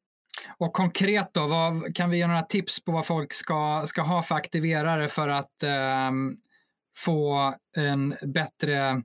Och 0.59 0.73
konkret 0.73 1.35
då, 1.35 1.47
vad, 1.47 1.95
kan 1.95 2.11
vi 2.11 2.19
ge 2.19 2.27
några 2.27 2.43
tips 2.43 2.85
på 2.85 2.93
vad 2.93 3.07
folk 3.07 3.33
ska, 3.33 3.85
ska 3.87 4.03
ha 4.03 4.23
för 4.23 4.35
aktiverare 4.35 5.09
för 5.09 5.29
att 5.29 5.63
eh, 5.63 6.11
få 6.97 7.55
en 7.77 8.17
bättre, 8.23 9.03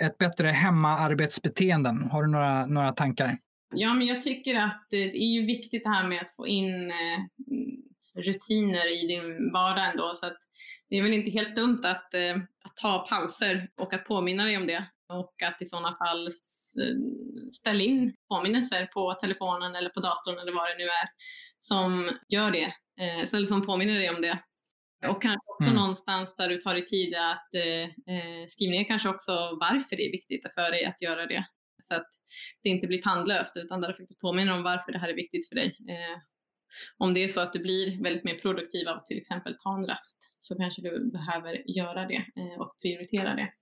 ett 0.00 0.18
bättre 0.18 0.48
hemmaarbetsbeteenden? 0.48 2.10
Har 2.10 2.22
du 2.22 2.30
några, 2.30 2.66
några 2.66 2.92
tankar? 2.92 3.36
Ja, 3.70 3.94
men 3.94 4.06
jag 4.06 4.22
tycker 4.22 4.54
att 4.54 4.86
det 4.90 5.02
är 5.02 5.32
ju 5.34 5.46
viktigt 5.46 5.84
det 5.84 5.90
här 5.90 6.08
med 6.08 6.22
att 6.22 6.36
få 6.36 6.46
in 6.46 6.90
eh, 6.90 7.18
rutiner 8.20 9.04
i 9.04 9.06
din 9.06 9.52
vardag 9.52 9.90
ändå. 9.90 10.10
Så 10.14 10.26
att 10.26 10.38
det 10.90 10.96
är 10.96 11.02
väl 11.02 11.12
inte 11.12 11.30
helt 11.30 11.56
dumt 11.56 11.80
att, 11.84 12.14
eh, 12.14 12.36
att 12.64 12.76
ta 12.82 13.06
pauser 13.08 13.68
och 13.80 13.94
att 13.94 14.04
påminna 14.04 14.44
dig 14.44 14.56
om 14.56 14.66
det. 14.66 14.84
Och 15.12 15.42
att 15.42 15.62
i 15.62 15.64
sådana 15.64 15.96
fall 15.96 16.30
ställa 17.52 17.82
in 17.82 18.14
påminnelser 18.28 18.86
på 18.86 19.14
telefonen 19.14 19.74
eller 19.74 19.90
på 19.90 20.00
datorn 20.00 20.38
eller 20.38 20.52
vad 20.52 20.68
det 20.70 20.78
nu 20.78 20.84
är 20.84 21.08
som 21.58 22.10
gör 22.28 22.50
det. 22.50 22.74
Eh, 23.00 23.34
eller 23.34 23.46
som 23.46 23.66
påminner 23.66 23.94
dig 23.94 24.10
om 24.10 24.22
det. 24.22 24.38
Och 25.06 25.22
kanske 25.22 25.50
också 25.58 25.70
mm. 25.70 25.80
någonstans 25.80 26.36
där 26.36 26.48
du 26.48 26.56
tar 26.56 26.74
dig 26.74 26.84
tid 26.84 27.14
att 27.14 27.54
eh, 27.54 28.14
eh, 28.14 28.46
skriva 28.48 28.70
ner 28.70 28.84
kanske 28.84 29.08
också 29.08 29.32
varför 29.60 29.96
det 29.96 30.06
är 30.06 30.12
viktigt 30.12 30.54
för 30.54 30.70
dig 30.70 30.84
att 30.84 31.02
göra 31.02 31.26
det. 31.26 31.44
Så 31.78 31.94
att 31.94 32.08
det 32.62 32.68
inte 32.68 32.86
blir 32.86 32.98
tandlöst 32.98 33.56
utan 33.56 33.80
där 33.80 33.88
du 33.88 33.94
faktiskt 33.94 34.20
påminner 34.20 34.52
om 34.52 34.62
varför 34.62 34.92
det 34.92 34.98
här 34.98 35.08
är 35.08 35.14
viktigt 35.14 35.48
för 35.48 35.54
dig. 35.54 35.76
Eh, 35.88 36.18
om 36.98 37.14
det 37.14 37.24
är 37.24 37.28
så 37.28 37.40
att 37.40 37.52
du 37.52 37.58
blir 37.58 38.02
väldigt 38.02 38.24
mer 38.24 38.34
produktiv 38.34 38.88
av 38.88 38.96
att 38.96 39.06
till 39.06 39.18
exempel 39.18 39.56
ta 39.62 39.74
en 39.76 39.86
rast 39.86 40.18
så 40.38 40.56
kanske 40.56 40.82
du 40.82 41.10
behöver 41.10 41.70
göra 41.70 42.06
det 42.06 42.24
eh, 42.36 42.60
och 42.60 42.74
prioritera 42.82 43.34
det. 43.34 43.52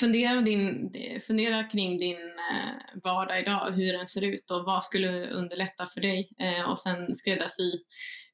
Fundera, 0.00 0.40
din, 0.40 0.92
fundera 1.26 1.64
kring 1.64 1.98
din 1.98 2.16
eh, 2.52 3.00
vardag 3.04 3.40
idag, 3.40 3.70
hur 3.70 3.92
den 3.92 4.06
ser 4.06 4.24
ut 4.24 4.50
och 4.50 4.64
vad 4.64 4.84
skulle 4.84 5.26
underlätta 5.26 5.86
för 5.86 6.00
dig 6.00 6.30
eh, 6.40 6.70
och 6.70 6.78
sen 6.78 7.14
skräddarsy 7.14 7.72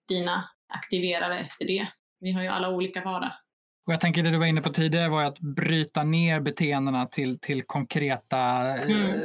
dina 0.08 0.48
aktiverare 0.68 1.40
efter 1.40 1.64
det. 1.64 1.88
Vi 2.20 2.32
har 2.32 2.42
ju 2.42 2.48
alla 2.48 2.70
olika 2.70 3.04
vardag. 3.04 3.32
Och 3.86 3.92
jag 3.92 4.00
tänker 4.00 4.22
det 4.22 4.30
du 4.30 4.38
var 4.38 4.46
inne 4.46 4.60
på 4.60 4.72
tidigare 4.72 5.08
var 5.08 5.24
att 5.24 5.38
bryta 5.38 6.02
ner 6.02 6.40
beteendena 6.40 7.06
till, 7.06 7.38
till 7.38 7.62
konkreta 7.62 8.38
mm. 8.38 8.90
eh, 8.90 9.20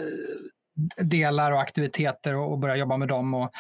delar 0.98 1.52
och 1.52 1.62
aktiviteter 1.62 2.36
och, 2.36 2.52
och 2.52 2.60
börja 2.60 2.76
jobba 2.76 2.98
med 2.98 3.08
dem 3.08 3.34
och, 3.34 3.52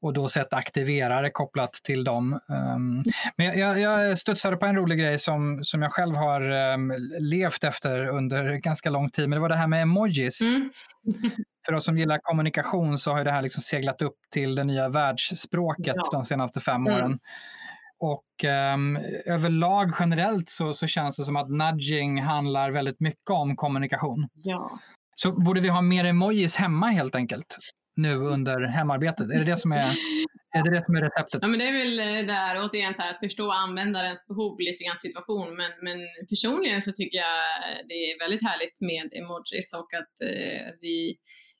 och 0.00 0.12
då 0.12 0.28
sätta 0.28 0.56
aktiverare 0.56 1.30
kopplat 1.30 1.72
till 1.72 2.04
dem. 2.04 2.40
Um, 2.48 3.04
men 3.36 3.58
jag, 3.58 3.80
jag 3.80 4.18
studsade 4.18 4.56
på 4.56 4.66
en 4.66 4.76
rolig 4.76 4.98
grej 4.98 5.18
som, 5.18 5.64
som 5.64 5.82
jag 5.82 5.92
själv 5.92 6.16
har 6.16 6.50
um, 6.50 6.92
levt 7.18 7.64
efter 7.64 8.08
under 8.08 8.54
ganska 8.54 8.90
lång 8.90 9.10
tid, 9.10 9.28
men 9.28 9.36
det 9.36 9.40
var 9.40 9.48
det 9.48 9.56
här 9.56 9.66
med 9.66 9.82
emojis. 9.82 10.40
Mm. 10.40 10.70
För 11.66 11.72
oss 11.72 11.84
som 11.84 11.98
gillar 11.98 12.18
kommunikation 12.22 12.98
så 12.98 13.12
har 13.12 13.24
det 13.24 13.30
här 13.30 13.42
liksom 13.42 13.62
seglat 13.62 14.02
upp 14.02 14.16
till 14.32 14.54
det 14.54 14.64
nya 14.64 14.88
världsspråket 14.88 15.96
ja. 15.96 16.08
de 16.12 16.24
senaste 16.24 16.60
fem 16.60 16.86
mm. 16.86 17.18
Och 18.04 18.44
um, 18.74 18.96
överlag 19.26 19.92
generellt 20.00 20.48
så, 20.48 20.72
så 20.72 20.86
känns 20.86 21.16
det 21.16 21.24
som 21.24 21.36
att 21.36 21.50
nudging 21.50 22.22
handlar 22.22 22.70
väldigt 22.70 23.00
mycket 23.00 23.30
om 23.30 23.56
kommunikation. 23.56 24.28
Ja. 24.34 24.78
Så 25.16 25.32
borde 25.32 25.60
vi 25.60 25.68
ha 25.68 25.82
mer 25.82 26.04
emojis 26.04 26.56
hemma 26.56 26.86
helt 26.86 27.14
enkelt 27.14 27.58
nu 27.96 28.14
under 28.14 28.60
hemarbetet? 28.60 29.30
Är 29.30 29.38
det 29.38 29.44
det 29.44 29.56
som 29.56 29.72
är, 29.72 29.86
är, 30.56 30.62
det 30.64 30.70
det 30.70 30.84
som 30.84 30.96
är 30.96 31.00
receptet? 31.00 31.38
Ja, 31.42 31.48
men 31.48 31.58
det 31.58 31.68
är 31.68 31.72
väl 31.72 31.98
eh, 31.98 32.26
där 32.26 32.64
återigen 32.64 32.94
så 32.94 33.02
här, 33.02 33.10
att 33.10 33.18
förstå 33.18 33.50
användarens 33.50 34.26
behov, 34.26 34.60
lite 34.60 34.84
grann 34.84 34.98
situation. 34.98 35.56
Men, 35.56 35.70
men 35.82 35.98
personligen 36.28 36.82
så 36.82 36.92
tycker 36.92 37.18
jag 37.18 37.36
det 37.88 37.94
är 37.94 38.18
väldigt 38.24 38.42
härligt 38.48 38.80
med 38.80 39.06
emojis 39.20 39.72
och 39.72 39.94
att 40.00 40.14
eh, 40.30 40.66
vi 40.80 41.16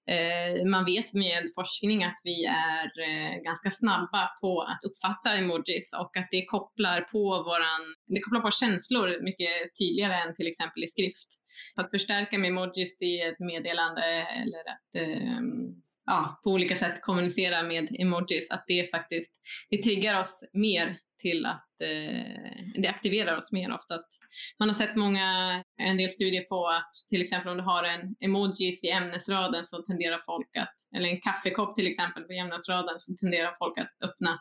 Eh, 0.07 0.65
man 0.67 0.85
vet 0.85 1.15
med 1.15 1.43
forskning 1.55 2.05
att 2.05 2.21
vi 2.25 2.45
är 2.45 2.87
eh, 3.09 3.43
ganska 3.43 3.71
snabba 3.71 4.31
på 4.41 4.61
att 4.61 4.85
uppfatta 4.85 5.37
emojis 5.37 5.95
och 6.01 6.17
att 6.17 6.29
det 6.31 6.45
kopplar 6.45 7.01
på 7.01 7.23
våran, 7.43 7.83
det 8.07 8.21
kopplar 8.21 8.41
på 8.41 8.51
känslor 8.51 9.25
mycket 9.25 9.77
tydligare 9.79 10.15
än 10.15 10.35
till 10.35 10.47
exempel 10.47 10.85
i 10.85 10.87
skrift. 10.87 11.29
Att 11.77 11.91
förstärka 11.91 12.39
med 12.39 12.49
emojis 12.49 13.03
i 13.03 13.21
ett 13.21 13.39
meddelande 13.39 14.03
eller 14.43 14.63
att 14.75 14.95
ehm, 14.95 15.84
ja, 16.07 16.41
på 16.45 16.51
olika 16.51 16.75
sätt 16.75 17.03
kommunicera 17.03 17.63
med 17.63 17.89
emojis, 17.99 18.51
att 18.51 18.65
det 18.67 18.91
faktiskt 18.91 19.35
det 19.71 19.83
triggar 19.83 20.21
oss 20.21 20.45
mer 20.53 20.99
till 21.19 21.47
att 21.47 21.81
eh, 21.81 22.81
det 22.83 22.89
aktiverar 22.89 23.37
oss 23.37 23.53
mer 23.53 23.75
oftast. 23.75 24.19
Man 24.59 24.69
har 24.69 24.75
sett 24.75 24.97
många, 24.97 25.63
en 25.77 25.97
del 25.97 26.09
studier 26.09 26.43
på 26.43 26.69
att 26.69 26.93
till 27.09 27.23
exempel 27.23 27.51
om 27.51 27.57
du 27.57 27.63
har 27.63 27.85
en 27.85 28.15
emojis 28.21 28.85
i 28.85 28.91
ämnesraden 28.91 29.65
så 29.65 29.83
tenderar 29.83 30.19
folk 30.19 30.57
att, 30.57 30.75
eller 30.97 31.09
en 31.09 31.21
kaffekopp 31.21 31.77
till 31.77 31.87
exempel 31.87 32.23
på 32.23 32.33
ämnesraden 32.33 32.95
så 32.99 33.17
tenderar 33.17 33.55
folk 33.59 33.79
att 33.79 34.11
öppna 34.11 34.39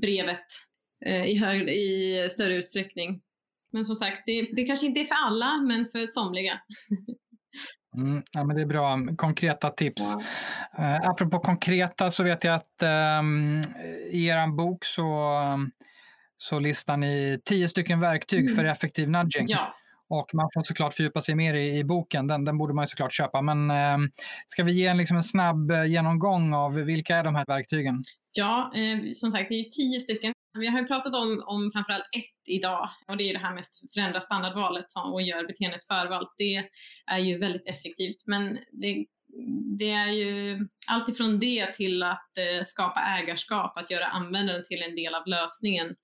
brevet 0.00 0.46
eh, 1.06 1.24
i, 1.24 1.34
hög, 1.34 1.68
i 1.68 2.26
större 2.30 2.56
utsträckning. 2.56 3.20
Men 3.72 3.84
som 3.84 3.94
sagt, 3.94 4.22
det, 4.26 4.48
det 4.56 4.64
kanske 4.64 4.86
inte 4.86 5.00
är 5.00 5.04
för 5.04 5.26
alla, 5.26 5.56
men 5.56 5.86
för 5.86 6.06
somliga. 6.06 6.60
Mm, 7.96 8.22
ja, 8.32 8.44
men 8.44 8.56
det 8.56 8.62
är 8.62 8.66
bra. 8.66 8.98
Konkreta 9.16 9.70
tips. 9.70 10.02
Ja. 10.76 10.84
Uh, 10.84 11.08
apropå 11.10 11.38
konkreta 11.38 12.10
så 12.10 12.22
vet 12.22 12.44
jag 12.44 12.54
att 12.54 12.82
um, 13.20 13.62
i 14.12 14.26
er 14.26 14.56
bok 14.56 14.84
så, 14.84 15.32
så 16.36 16.58
listar 16.58 16.96
ni 16.96 17.40
tio 17.44 17.68
stycken 17.68 18.00
verktyg 18.00 18.44
mm. 18.44 18.56
för 18.56 18.64
effektiv 18.64 19.10
nudging. 19.10 19.46
Ja. 19.48 19.74
Och 20.08 20.34
man 20.34 20.48
får 20.54 20.60
såklart 20.60 20.94
fördjupa 20.94 21.20
sig 21.20 21.34
mer 21.34 21.54
i, 21.54 21.78
i 21.78 21.84
boken, 21.84 22.26
den, 22.26 22.44
den 22.44 22.58
borde 22.58 22.74
man 22.74 22.86
såklart 22.86 23.12
köpa. 23.12 23.42
Men 23.42 23.70
eh, 23.70 24.08
ska 24.46 24.62
vi 24.64 24.72
ge 24.72 24.86
en, 24.86 24.96
liksom 24.96 25.16
en 25.16 25.22
snabb 25.22 25.70
eh, 25.70 25.84
genomgång 25.84 26.54
av 26.54 26.74
vilka 26.74 27.16
är 27.16 27.24
de 27.24 27.34
här 27.34 27.44
verktygen? 27.46 28.02
Ja, 28.32 28.72
eh, 28.74 29.12
som 29.14 29.30
sagt 29.30 29.48
det 29.48 29.54
är 29.54 29.64
tio 29.64 30.00
stycken. 30.00 30.32
Vi 30.58 30.66
har 30.66 30.78
ju 30.78 30.86
pratat 30.86 31.14
om, 31.14 31.44
om 31.46 31.70
framförallt 31.70 32.08
ett 32.16 32.48
idag 32.48 32.88
och 33.08 33.16
det 33.16 33.30
är 33.30 33.32
det 33.32 33.38
här 33.38 33.54
med 33.54 33.60
att 33.60 33.92
förändra 33.94 34.20
standardvalet 34.20 34.86
och 35.12 35.22
gör 35.22 35.46
beteendet 35.46 35.86
förvalt. 35.86 36.34
Det 36.38 36.64
är 37.06 37.18
ju 37.18 37.38
väldigt 37.38 37.68
effektivt 37.68 38.26
men 38.26 38.58
det, 38.72 39.06
det 39.78 39.90
är 39.90 40.12
ju 40.12 40.68
allt 40.86 41.08
ifrån 41.08 41.38
det 41.38 41.74
till 41.74 42.02
att 42.02 42.38
eh, 42.38 42.64
skapa 42.64 43.00
ägarskap, 43.00 43.78
att 43.78 43.90
göra 43.90 44.06
användaren 44.06 44.64
till 44.64 44.82
en 44.82 44.96
del 44.96 45.14
av 45.14 45.26
lösningen 45.26 45.94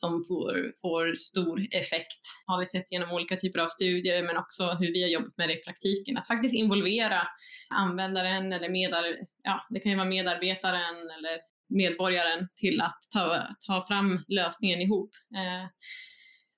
som 0.00 0.24
får, 0.28 0.72
får 0.80 1.14
stor 1.14 1.66
effekt. 1.70 2.22
Har 2.46 2.58
vi 2.58 2.66
sett 2.66 2.92
genom 2.92 3.12
olika 3.12 3.36
typer 3.36 3.58
av 3.58 3.66
studier 3.66 4.22
men 4.22 4.36
också 4.36 4.64
hur 4.64 4.92
vi 4.92 5.02
har 5.02 5.08
jobbat 5.08 5.36
med 5.36 5.48
det 5.48 5.60
i 5.60 5.64
praktiken. 5.64 6.18
Att 6.18 6.26
faktiskt 6.26 6.54
involvera 6.54 7.22
användaren 7.68 8.52
eller 8.52 8.68
medar, 8.68 9.04
ja, 9.42 9.66
det 9.70 9.80
kan 9.80 9.92
ju 9.92 9.98
vara 9.98 10.08
medarbetaren 10.08 10.96
eller 11.18 11.38
medborgaren 11.68 12.48
till 12.54 12.80
att 12.80 12.98
ta, 13.12 13.46
ta 13.66 13.86
fram 13.88 14.24
lösningen 14.28 14.80
ihop. 14.80 15.10
Eh, 15.36 15.68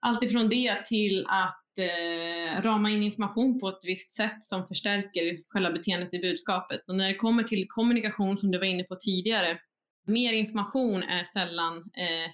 allt 0.01 0.23
ifrån 0.23 0.49
det 0.49 0.85
till 0.87 1.27
att 1.29 1.79
eh, 1.79 2.63
rama 2.63 2.91
in 2.91 3.03
information 3.03 3.61
på 3.61 3.69
ett 3.69 3.85
visst 3.87 4.13
sätt 4.13 4.45
som 4.45 4.67
förstärker 4.67 5.49
själva 5.49 5.71
beteendet 5.71 6.15
i 6.15 6.19
budskapet. 6.19 6.81
Och 6.89 6.97
när 6.97 7.09
det 7.09 7.15
kommer 7.15 7.43
till 7.43 7.67
kommunikation 7.69 8.37
som 8.37 8.51
du 8.51 8.59
var 8.59 8.65
inne 8.65 8.85
på 8.85 8.97
tidigare, 8.97 9.59
mer 10.07 10.33
information 10.33 11.03
är 11.03 11.25
sällan 11.25 11.77
eh, 11.77 12.31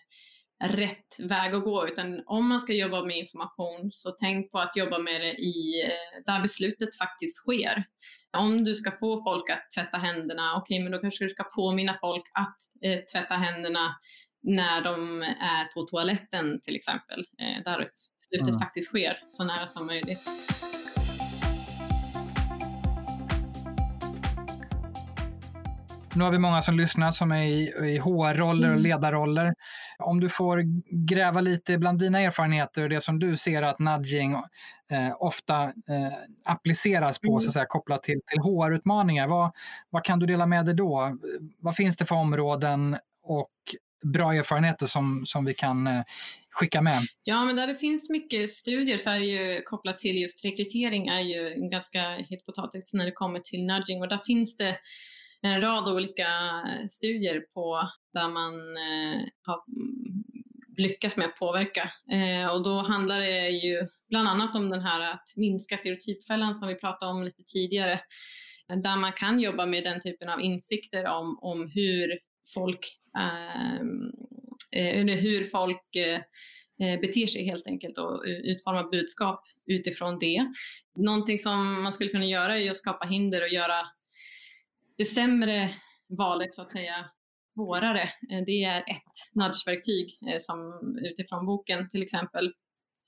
rätt 0.64 1.16
väg 1.18 1.54
att 1.54 1.64
gå, 1.64 1.88
utan 1.88 2.22
om 2.26 2.48
man 2.48 2.60
ska 2.60 2.72
jobba 2.72 3.04
med 3.04 3.16
information 3.16 3.90
så 3.90 4.10
tänk 4.10 4.52
på 4.52 4.58
att 4.58 4.76
jobba 4.76 4.98
med 4.98 5.20
det 5.20 5.32
i, 5.32 5.82
eh, 5.84 6.22
där 6.26 6.42
beslutet 6.42 6.96
faktiskt 6.96 7.36
sker. 7.36 7.84
Om 8.36 8.64
du 8.64 8.74
ska 8.74 8.90
få 8.90 9.22
folk 9.22 9.50
att 9.50 9.70
tvätta 9.74 9.98
händerna, 9.98 10.54
okej, 10.56 10.74
okay, 10.74 10.82
men 10.82 10.92
då 10.92 10.98
kanske 10.98 11.24
du 11.24 11.28
ska 11.28 11.44
påminna 11.44 11.94
folk 11.94 12.24
att 12.32 12.56
eh, 12.84 13.00
tvätta 13.12 13.34
händerna 13.34 13.94
när 14.42 14.82
de 14.82 15.22
är 15.22 15.74
på 15.74 15.82
toaletten 15.82 16.60
till 16.60 16.76
exempel, 16.76 17.20
eh, 17.20 17.62
där 17.64 17.90
beslutet 18.18 18.48
mm. 18.48 18.60
faktiskt 18.60 18.88
sker 18.88 19.18
så 19.28 19.44
nära 19.44 19.66
som 19.66 19.86
möjligt. 19.86 20.55
Nu 26.16 26.24
har 26.24 26.30
vi 26.30 26.38
många 26.38 26.62
som 26.62 26.76
lyssnar 26.76 27.10
som 27.10 27.32
är 27.32 27.42
i, 27.42 27.62
i 27.94 27.98
HR-roller 27.98 28.68
och 28.68 28.72
mm. 28.72 28.82
ledarroller. 28.82 29.54
Om 29.98 30.20
du 30.20 30.28
får 30.28 30.62
gräva 31.06 31.40
lite 31.40 31.78
bland 31.78 31.98
dina 31.98 32.20
erfarenheter 32.20 32.82
och 32.82 32.88
det 32.88 33.00
som 33.00 33.18
du 33.18 33.36
ser 33.36 33.62
att 33.62 33.78
nudging 33.78 34.32
eh, 34.90 35.12
ofta 35.18 35.62
eh, 35.64 36.12
appliceras 36.44 37.18
på, 37.18 37.28
mm. 37.28 37.40
så 37.40 37.46
att 37.46 37.52
säga, 37.52 37.66
kopplat 37.68 38.02
till, 38.02 38.20
till 38.26 38.40
HR-utmaningar. 38.40 39.28
Vad, 39.28 39.52
vad 39.90 40.04
kan 40.04 40.18
du 40.18 40.26
dela 40.26 40.46
med 40.46 40.66
dig 40.66 40.74
då? 40.74 41.18
Vad 41.58 41.76
finns 41.76 41.96
det 41.96 42.04
för 42.04 42.14
områden 42.14 42.96
och 43.22 43.52
bra 44.12 44.34
erfarenheter 44.34 44.86
som, 44.86 45.26
som 45.26 45.44
vi 45.44 45.54
kan 45.54 45.86
eh, 45.86 46.02
skicka 46.50 46.82
med? 46.82 47.02
Ja, 47.24 47.44
men 47.44 47.56
där 47.56 47.66
det 47.66 47.74
finns 47.74 48.10
mycket 48.10 48.50
studier 48.50 48.98
så 48.98 49.10
är 49.10 49.18
det 49.18 49.26
ju 49.26 49.62
kopplat 49.62 49.98
till 49.98 50.18
just 50.18 50.44
rekrytering 50.44 51.08
är 51.08 51.20
ju 51.20 51.52
en 51.52 51.70
ganska 51.70 52.00
het 52.00 52.46
potatis 52.46 52.94
när 52.94 53.04
det 53.04 53.12
kommer 53.12 53.40
till 53.40 53.66
nudging 53.66 54.00
och 54.02 54.08
där 54.08 54.20
finns 54.26 54.56
det 54.56 54.76
en 55.46 55.60
rad 55.60 55.88
olika 55.88 56.28
studier 56.88 57.40
på 57.40 57.88
där 58.14 58.28
man 58.28 58.54
eh, 58.76 59.22
har 59.42 59.62
lyckats 60.76 61.16
med 61.16 61.26
att 61.26 61.38
påverka. 61.38 61.90
Eh, 62.12 62.50
och 62.54 62.62
då 62.62 62.78
handlar 62.78 63.20
det 63.20 63.48
ju 63.48 63.86
bland 64.08 64.28
annat 64.28 64.56
om 64.56 64.70
den 64.70 64.80
här 64.80 65.12
att 65.12 65.32
minska 65.36 65.76
stereotypfällan 65.76 66.54
som 66.54 66.68
vi 66.68 66.74
pratade 66.74 67.12
om 67.12 67.24
lite 67.24 67.42
tidigare. 67.42 68.00
Där 68.82 68.96
man 68.96 69.12
kan 69.12 69.40
jobba 69.40 69.66
med 69.66 69.84
den 69.84 70.00
typen 70.00 70.28
av 70.28 70.40
insikter 70.40 71.06
om, 71.06 71.38
om 71.42 71.70
hur 71.74 72.18
folk, 72.54 72.86
ehm, 73.18 74.10
eh, 74.72 75.16
hur 75.16 75.44
folk 75.44 75.96
eh, 75.96 76.20
eh, 76.86 77.00
beter 77.00 77.26
sig 77.26 77.44
helt 77.44 77.66
enkelt 77.66 77.98
och 77.98 78.22
utforma 78.26 78.82
budskap 78.82 79.44
utifrån 79.66 80.18
det. 80.18 80.46
Någonting 80.96 81.38
som 81.38 81.82
man 81.82 81.92
skulle 81.92 82.10
kunna 82.10 82.26
göra 82.26 82.60
är 82.60 82.70
att 82.70 82.76
skapa 82.76 83.06
hinder 83.06 83.42
och 83.42 83.48
göra 83.48 83.86
det 84.98 85.04
sämre 85.04 85.74
valet 86.18 86.52
så 86.52 86.62
att 86.62 86.70
säga 86.70 87.10
svårare. 87.54 88.02
Eh, 88.02 88.42
det 88.46 88.64
är 88.64 88.78
ett 88.78 89.34
nudgeverktyg 89.34 90.18
eh, 90.28 90.38
som 90.38 90.58
utifrån 91.10 91.46
boken 91.46 91.88
till 91.88 92.02
exempel. 92.02 92.52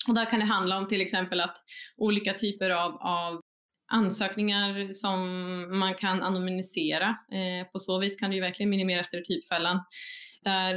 Och 0.08 0.14
där 0.14 0.30
kan 0.30 0.40
det 0.40 0.46
handla 0.46 0.78
om 0.78 0.88
till 0.88 1.00
exempel 1.00 1.40
att 1.40 1.56
olika 1.96 2.34
typer 2.34 2.70
av, 2.70 2.92
av 3.00 3.40
ansökningar 3.92 4.92
som 4.92 5.20
man 5.78 5.94
kan 5.94 6.22
anonymisera. 6.22 7.08
Eh, 7.08 7.70
på 7.72 7.78
så 7.78 7.98
vis 7.98 8.16
kan 8.16 8.30
det 8.30 8.36
ju 8.36 8.42
verkligen 8.42 8.70
minimera 8.70 9.04
stereotypfällan. 9.04 9.80
Där, 10.42 10.74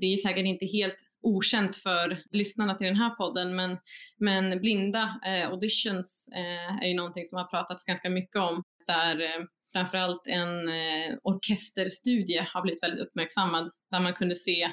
det 0.00 0.06
är 0.06 0.16
säkert 0.16 0.46
inte 0.46 0.66
helt 0.66 0.96
okänt 1.24 1.76
för 1.76 2.22
lyssnarna 2.30 2.74
till 2.74 2.86
den 2.86 2.96
här 2.96 3.10
podden, 3.10 3.56
men, 3.56 3.78
men 4.18 4.60
blinda 4.60 5.20
eh, 5.26 5.48
auditions 5.48 6.28
eh, 6.34 6.84
är 6.84 6.88
ju 6.88 6.94
någonting 6.94 7.26
som 7.26 7.38
har 7.38 7.44
pratats 7.44 7.84
ganska 7.84 8.10
mycket 8.10 8.36
om, 8.36 8.62
där 8.86 9.20
eh, 9.20 9.44
framförallt 9.74 10.26
en 10.26 10.68
eh, 10.68 11.16
orkesterstudie 11.22 12.46
har 12.52 12.62
blivit 12.62 12.82
väldigt 12.82 13.06
uppmärksammad, 13.06 13.70
där 13.90 14.00
man 14.00 14.14
kunde 14.14 14.34
se 14.34 14.64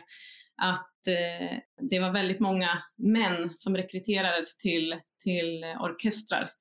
att 0.62 1.08
eh, 1.08 1.58
det 1.89 1.99
var 1.99 2.12
väldigt 2.12 2.39
många 2.39 2.84
män 2.97 3.52
som 3.56 3.78
rekryterades 3.78 4.58
till, 4.58 4.95
till 5.24 5.64
orkestrar. 5.64 6.52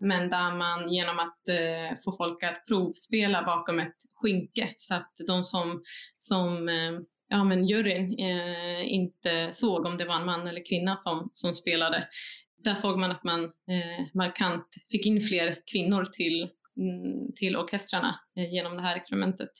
Men 0.00 0.30
där 0.30 0.54
man 0.56 0.92
genom 0.92 1.18
att 1.18 1.48
eh, 1.48 1.98
få 2.04 2.12
folk 2.12 2.42
att 2.42 2.66
provspela 2.66 3.42
bakom 3.42 3.78
ett 3.78 3.96
skynke 4.14 4.72
så 4.76 4.94
att 4.94 5.12
de 5.26 5.44
som, 5.44 5.82
som 6.16 6.68
eh, 6.68 6.92
ja, 7.28 7.44
men 7.44 7.64
juryn 7.64 8.18
eh, 8.18 8.92
inte 8.92 9.52
såg 9.52 9.86
om 9.86 9.96
det 9.96 10.04
var 10.04 10.16
en 10.16 10.26
man 10.26 10.48
eller 10.48 10.66
kvinna 10.66 10.96
som, 10.96 11.30
som 11.32 11.54
spelade. 11.54 12.08
Där 12.64 12.74
såg 12.74 12.98
man 12.98 13.10
att 13.10 13.24
man 13.24 13.44
eh, 13.44 14.06
markant 14.14 14.66
fick 14.90 15.06
in 15.06 15.20
fler 15.20 15.58
kvinnor 15.72 16.04
till, 16.04 16.48
Mm, 16.80 17.32
till 17.36 17.56
orkestrarna 17.56 18.20
eh, 18.38 18.52
genom 18.52 18.76
det 18.76 18.82
här 18.82 18.96
experimentet. 18.96 19.50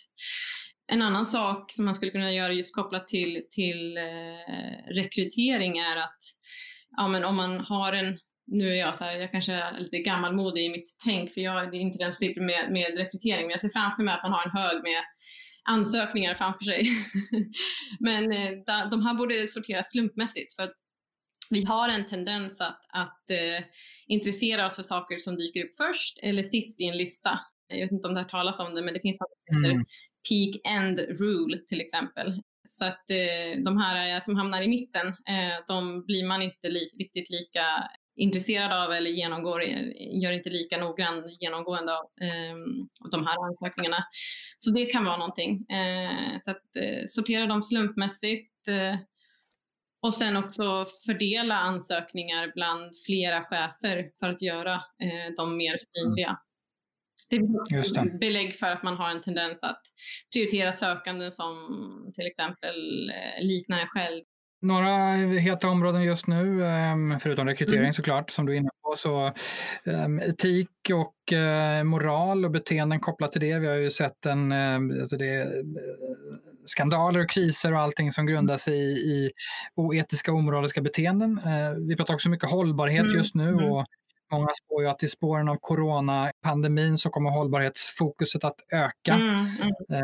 En 0.93 1.03
annan 1.03 1.27
sak 1.27 1.73
som 1.73 1.85
man 1.85 1.95
skulle 1.95 2.11
kunna 2.11 2.33
göra 2.33 2.53
just 2.53 2.75
kopplat 2.75 3.09
till, 3.09 3.43
till 3.51 3.97
eh, 3.97 4.95
rekrytering 4.95 5.79
är 5.79 5.97
att 5.97 6.19
ja, 6.97 7.09
men 7.09 7.25
om 7.25 7.37
man 7.37 7.61
har 7.61 7.93
en 7.93 8.19
nu 8.53 8.71
är 8.71 8.75
jag 8.75 8.97
så 8.97 9.05
här, 9.05 9.17
jag 9.17 9.31
kanske 9.31 9.53
är 9.53 9.79
lite 9.79 9.99
gammalmodig 9.99 10.65
i 10.65 10.71
mitt 10.71 10.97
tänk 11.05 11.31
för 11.31 11.41
jag 11.41 11.75
är 11.75 11.75
inte 11.75 11.99
den 11.99 12.13
som 12.13 12.27
sitter 12.27 12.41
med, 12.41 12.73
med 12.73 12.99
rekrytering 12.99 13.43
men 13.43 13.51
jag 13.51 13.61
ser 13.61 13.81
framför 13.81 14.03
mig 14.03 14.15
att 14.15 14.23
man 14.23 14.33
har 14.33 14.45
en 14.45 14.63
hög 14.63 14.83
med 14.83 15.03
ansökningar 15.65 16.35
framför 16.35 16.65
sig. 16.65 16.87
men 18.01 18.33
eh, 18.33 18.89
de 18.91 19.07
här 19.07 19.15
borde 19.15 19.47
sorteras 19.47 19.91
slumpmässigt 19.91 20.55
för 20.55 20.73
vi 21.51 21.65
har 21.65 21.89
en 21.89 22.07
tendens 22.07 22.61
att, 22.61 22.81
att 22.89 23.31
eh, 23.31 23.65
intressera 24.07 24.67
oss 24.67 24.77
för 24.77 24.83
saker 24.83 25.19
som 25.19 25.37
dyker 25.37 25.65
upp 25.65 25.75
först 25.77 26.19
eller 26.23 26.43
sist 26.43 26.81
i 26.81 26.85
en 26.85 26.97
lista. 26.97 27.41
Jag 27.69 27.81
vet 27.81 27.93
inte 27.93 28.09
om 28.09 28.15
du 28.15 28.19
har 28.19 28.25
hört 28.25 28.31
talas 28.31 28.61
om 28.61 28.75
det, 28.75 28.83
men 28.83 28.95
det 28.95 29.01
finns 29.01 29.21
något 29.21 29.31
som 29.49 29.57
heter 29.57 29.75
mm. 29.75 29.85
peak 30.29 30.75
end 30.75 30.99
rule 30.99 31.59
till 31.67 31.81
exempel. 31.81 32.43
Så 32.65 32.85
att 32.85 33.11
eh, 33.11 33.63
de 33.65 33.79
här 33.79 34.21
som 34.21 34.37
hamnar 34.37 34.63
i 34.63 34.69
mitten, 34.69 35.07
eh, 35.07 35.65
de 35.69 36.05
blir 36.07 36.27
man 36.27 36.43
inte 36.43 36.69
li 36.69 36.91
riktigt 36.99 37.31
lika 37.31 37.91
intresserad 38.17 38.73
av 38.73 38.93
eller 38.93 39.11
genomgår, 39.11 39.63
gör 40.23 40.33
inte 40.33 40.51
lika 40.51 40.77
noggrann 40.79 41.25
genomgående 41.41 41.93
av 41.93 42.05
eh, 42.21 42.57
de 43.11 43.27
här 43.27 43.49
ansökningarna. 43.49 44.05
Så 44.59 44.71
det 44.71 44.87
kan 44.87 45.05
vara 45.05 45.17
någonting. 45.17 45.67
Eh, 45.71 46.39
så 46.39 46.51
att 46.51 46.77
eh, 46.81 47.03
sortera 47.07 47.47
dem 47.47 47.63
slumpmässigt 47.63 48.69
eh, 48.69 48.97
och 50.03 50.15
sen 50.15 50.37
också 50.37 50.87
fördela 51.07 51.55
ansökningar 51.55 52.53
bland 52.55 52.91
flera 53.07 53.45
chefer 53.45 54.11
för 54.21 54.29
att 54.29 54.43
göra 54.43 54.75
eh, 54.75 55.35
dem 55.37 55.57
mer 55.57 55.77
synliga. 55.79 56.39
Det 57.31 57.37
är 57.37 58.19
belägg 58.19 58.55
för 58.55 58.71
att 58.71 58.83
man 58.83 58.97
har 58.97 59.11
en 59.11 59.21
tendens 59.21 59.63
att 59.63 59.81
prioritera 60.33 60.73
sökande 60.73 61.31
som 61.31 61.55
till 62.15 62.27
exempel 62.27 63.11
eh, 63.11 63.45
liknar 63.45 63.79
en 63.79 63.89
själv 63.89 64.23
några 64.63 65.15
heta 65.41 65.69
områden 65.69 66.03
just 66.03 66.27
nu, 66.27 66.65
ehm, 66.65 67.21
förutom 67.21 67.47
rekrytering 67.47 67.81
mm. 67.81 67.93
såklart, 67.93 68.31
som 68.31 68.47
du 68.47 68.53
är 68.53 68.57
inne 68.57 68.71
på. 68.83 68.95
Så, 68.97 69.33
ehm, 69.85 70.19
etik 70.19 70.69
och 70.93 71.33
eh, 71.33 71.85
moral 71.85 72.45
och 72.45 72.51
beteenden 72.51 73.01
kopplat 73.01 73.33
till 73.33 73.41
det. 73.41 73.59
Vi 73.59 73.67
har 73.67 73.75
ju 73.75 73.91
sett 73.91 74.27
en, 74.27 74.53
ehm, 74.53 75.01
alltså 75.01 75.17
det, 75.17 75.43
eh, 75.43 75.49
skandaler 76.65 77.21
och 77.21 77.31
kriser 77.31 77.73
och 77.73 77.81
allting 77.81 78.13
som 78.13 78.27
grundar 78.27 78.57
sig 78.57 78.75
i, 78.75 78.93
i 78.93 79.31
oetiska 79.75 80.33
och 80.33 80.39
omoraliska 80.39 80.81
beteenden. 80.81 81.39
Eh, 81.39 81.71
vi 81.89 81.97
pratar 81.97 82.15
också 82.15 82.29
mycket 82.29 82.51
hållbarhet 82.51 83.05
mm. 83.05 83.17
just 83.17 83.35
nu. 83.35 83.49
Mm. 83.49 83.73
och 83.73 83.87
Många 84.33 84.49
spår 84.65 84.83
ju 84.83 84.89
att 84.89 85.03
i 85.03 85.09
spåren 85.09 85.49
av 85.49 85.57
coronapandemin 85.61 86.99
så 86.99 87.11
kommer 87.11 87.31
hållbarhetsfokuset 87.31 88.45
att 88.45 88.57
öka. 88.73 89.15
Mm, 89.15 89.47
mm 89.89 90.03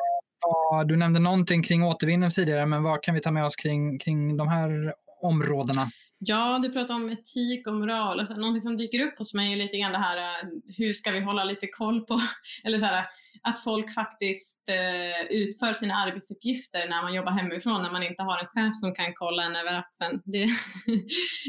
vad, 0.70 0.88
du 0.88 0.96
nämnde 0.96 1.20
någonting 1.20 1.62
kring 1.62 1.84
återvinning 1.84 2.30
tidigare, 2.30 2.66
men 2.66 2.82
vad 2.82 3.02
kan 3.02 3.14
vi 3.14 3.20
ta 3.20 3.30
med 3.30 3.44
oss 3.44 3.56
kring, 3.56 3.98
kring 3.98 4.36
de 4.36 4.48
här 4.48 4.94
områdena? 5.22 5.90
Ja, 6.18 6.58
du 6.62 6.72
pratar 6.72 6.94
om 6.94 7.10
etik 7.10 7.66
och 7.66 7.74
moral. 7.74 8.20
Alltså, 8.20 8.34
någonting 8.34 8.62
som 8.62 8.76
dyker 8.76 9.00
upp 9.00 9.18
hos 9.18 9.34
mig 9.34 9.52
är 9.52 9.56
lite 9.56 9.76
grann 9.76 9.92
det 9.92 9.98
här, 9.98 10.16
eh, 10.16 10.48
hur 10.76 10.92
ska 10.92 11.10
vi 11.10 11.20
hålla 11.20 11.44
lite 11.44 11.66
koll 11.66 12.06
på, 12.06 12.20
eller 12.64 12.78
så 12.78 12.84
här, 12.84 13.04
att 13.42 13.64
folk 13.64 13.94
faktiskt 13.94 14.68
eh, 14.68 15.26
utför 15.30 15.74
sina 15.74 15.94
arbetsuppgifter 15.94 16.88
när 16.88 17.02
man 17.02 17.14
jobbar 17.14 17.32
hemifrån, 17.32 17.82
när 17.82 17.92
man 17.92 18.02
inte 18.02 18.22
har 18.22 18.38
en 18.38 18.46
chef 18.46 18.74
som 18.74 18.94
kan 18.94 19.14
kolla 19.14 19.42
en 19.42 19.56
över 19.56 19.74
axeln. 19.74 20.22
Det, 20.24 20.46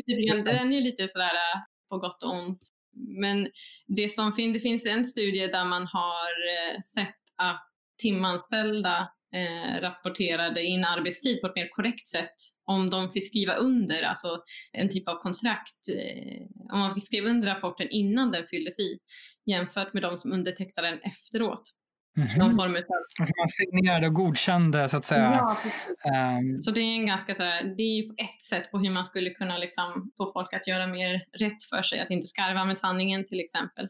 det, 0.06 0.42
den 0.42 0.74
är 0.74 0.82
lite 0.82 1.08
sådär 1.08 1.26
eh, 1.26 1.62
på 1.90 1.98
gott 1.98 2.24
och 2.24 2.34
ont. 2.34 2.60
Men 3.20 3.48
det, 3.88 4.10
som 4.10 4.34
fin 4.34 4.54
det 4.54 4.60
finns 4.60 4.86
en 4.86 5.06
studie 5.06 5.48
där 5.48 5.66
man 5.66 5.88
har 5.88 6.32
eh, 6.74 6.80
sett 6.80 7.16
att 7.36 7.68
timanställda 8.02 9.10
eh, 9.36 9.82
rapporterade 9.82 10.64
in 10.64 10.86
arbetstid 10.86 11.42
på 11.42 11.48
ett 11.48 11.56
mer 11.56 11.68
korrekt 11.70 12.08
sätt 12.08 12.36
om 12.66 12.90
de 12.90 13.12
fick 13.12 13.28
skriva 13.28 13.54
under, 13.54 14.04
alltså 14.04 14.42
en 14.72 14.90
typ 14.90 15.10
av 15.10 15.16
kontrakt, 15.16 15.90
eh, 15.98 16.74
om 16.74 16.80
man 16.80 16.94
fick 16.94 17.06
skriva 17.06 17.30
under 17.30 17.48
rapporten 17.48 17.88
innan 17.90 18.32
den 18.32 18.48
fylldes 18.48 18.80
i 18.80 18.98
jämfört 19.46 19.94
med 19.94 20.04
de 20.04 20.18
som 20.18 20.32
undertecknade 20.32 20.90
den 20.90 21.00
efteråt. 21.02 21.72
Mm 22.18 22.28
-hmm. 22.28 22.40
Någon 22.40 22.56
form 22.56 22.76
av... 22.76 22.82
Man 23.20 23.48
signerade 23.48 24.08
och 24.08 24.14
godkände 24.14 24.90
så 24.90 24.98
att 24.98 25.06
säga. 25.06 25.48
Ja, 26.04 26.40
um... 26.40 26.62
Så 26.62 26.72
det 26.72 26.82
är 26.82 26.96
en 26.96 27.06
ganska 27.06 27.36
så 27.36 27.44
här, 27.44 27.64
det 27.64 27.84
är 27.84 28.04
ju 28.04 28.04
ett 28.04 28.44
sätt 28.50 28.72
på 28.72 28.80
hur 28.80 28.92
man 28.92 29.06
skulle 29.06 29.30
kunna 29.30 29.58
liksom 29.58 30.12
få 30.18 30.32
folk 30.34 30.54
att 30.54 30.68
göra 30.68 30.88
mer 30.88 31.24
rätt 31.40 31.64
för 31.70 31.82
sig, 31.82 32.00
att 32.00 32.10
inte 32.10 32.28
skarva 32.28 32.66
med 32.66 32.78
sanningen 32.78 33.26
till 33.26 33.40
exempel. 33.40 33.88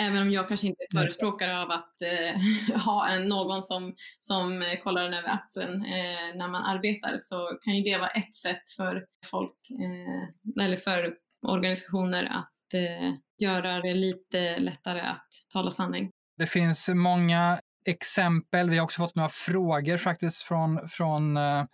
Även 0.00 0.22
om 0.22 0.30
jag 0.30 0.48
kanske 0.48 0.66
inte 0.66 0.82
är 0.82 0.98
förespråkare 0.98 1.62
av 1.62 1.70
att 1.70 2.02
eh, 2.02 2.76
ha 2.84 3.08
en, 3.08 3.28
någon 3.28 3.62
som, 3.62 3.94
som 4.18 4.64
kollar 4.84 5.02
den 5.02 5.14
över 5.14 5.28
axeln 5.28 5.84
eh, 5.84 6.36
när 6.36 6.48
man 6.48 6.64
arbetar 6.64 7.18
så 7.20 7.58
kan 7.62 7.76
ju 7.76 7.82
det 7.82 7.98
vara 7.98 8.08
ett 8.08 8.34
sätt 8.34 8.70
för 8.76 9.04
folk 9.26 9.70
eh, 9.70 10.64
eller 10.64 10.76
för 10.76 11.14
organisationer 11.46 12.24
att 12.24 12.74
eh, 12.74 13.12
göra 13.38 13.80
det 13.80 13.94
lite 13.94 14.58
lättare 14.58 15.00
att 15.00 15.28
tala 15.52 15.70
sanning. 15.70 16.10
Det 16.38 16.46
finns 16.46 16.88
många 16.88 17.60
exempel. 17.86 18.70
Vi 18.70 18.76
har 18.78 18.84
också 18.84 19.02
fått 19.02 19.14
några 19.14 19.28
frågor 19.28 19.96
faktiskt 19.96 20.42
från, 20.42 20.88
från 20.88 21.36
eh, 21.36 21.64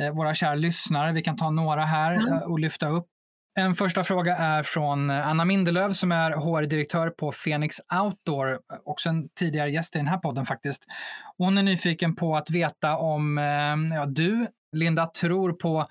eh 0.00 0.14
våra 0.14 0.34
kära 0.34 0.54
lyssnare. 0.54 1.12
Vi 1.12 1.22
kan 1.22 1.36
ta 1.36 1.50
några 1.50 1.84
här 1.84 2.42
och 2.50 2.58
lyfta 2.58 2.88
upp. 2.88 3.08
En 3.58 3.74
första 3.74 4.04
fråga 4.04 4.36
är 4.36 4.62
från 4.62 5.10
Anna 5.10 5.44
Mindelöv 5.44 5.92
som 5.92 6.12
är 6.12 6.30
HR-direktör 6.30 7.10
på 7.10 7.32
Phoenix 7.32 7.76
Outdoor, 8.02 8.58
också 8.84 9.08
en 9.08 9.28
tidigare 9.28 9.70
gäst 9.70 9.96
i 9.96 9.98
den 9.98 10.06
här 10.06 10.18
podden 10.18 10.46
faktiskt. 10.46 10.84
Hon 11.38 11.58
är 11.58 11.62
nyfiken 11.62 12.16
på 12.16 12.36
att 12.36 12.50
veta 12.50 12.96
om 12.96 13.38
eh, 13.38 13.96
ja, 13.96 14.06
du, 14.06 14.46
Linda, 14.72 15.06
tror 15.06 15.52
på 15.52 15.86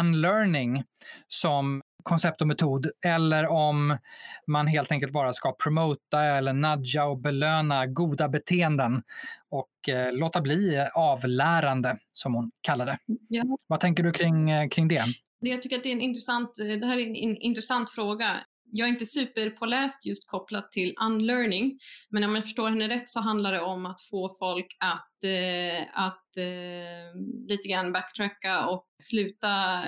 unlearning 0.00 0.84
som 1.28 1.82
koncept 2.02 2.40
och 2.40 2.46
metod 2.46 2.90
eller 3.04 3.46
om 3.46 3.98
man 4.46 4.66
helt 4.66 4.92
enkelt 4.92 5.12
bara 5.12 5.32
ska 5.32 5.52
promota 5.52 6.22
eller 6.22 6.52
nudga 6.52 7.04
och 7.04 7.18
belöna 7.18 7.86
goda 7.86 8.28
beteenden 8.28 9.02
och 9.50 9.88
eh, 9.94 10.12
låta 10.12 10.40
bli 10.40 10.86
avlärande, 10.94 11.98
som 12.12 12.34
hon 12.34 12.50
kallar 12.60 12.86
det. 12.86 12.98
Ja. 13.28 13.42
Vad 13.66 13.80
tänker 13.80 14.02
du 14.02 14.12
kring, 14.12 14.50
eh, 14.50 14.68
kring 14.68 14.88
det? 14.88 15.04
Jag 15.40 15.62
tycker 15.62 15.76
att 15.76 15.82
det 15.82 15.88
är 15.88 15.92
en 15.92 16.00
intressant, 16.00 16.58
eh, 16.58 16.66
det 16.66 16.86
här 16.86 16.98
är 16.98 17.06
en 17.06 17.36
intressant 17.36 17.90
fråga. 17.90 18.36
Jag 18.72 18.88
är 18.88 18.92
inte 18.92 19.06
superpåläst 19.06 20.06
just 20.06 20.30
kopplat 20.30 20.72
till 20.72 20.94
unlearning, 21.00 21.78
men 22.10 22.24
om 22.24 22.34
jag 22.34 22.44
förstår 22.44 22.68
henne 22.68 22.88
rätt 22.88 23.08
så 23.08 23.20
handlar 23.20 23.52
det 23.52 23.60
om 23.60 23.86
att 23.86 24.00
få 24.10 24.36
folk 24.38 24.76
att, 24.80 25.24
eh, 25.24 25.82
att 25.92 26.36
eh, 26.36 27.20
lite 27.48 27.68
grann 27.68 27.92
backtracka 27.92 28.66
och 28.66 28.86
sluta 29.02 29.84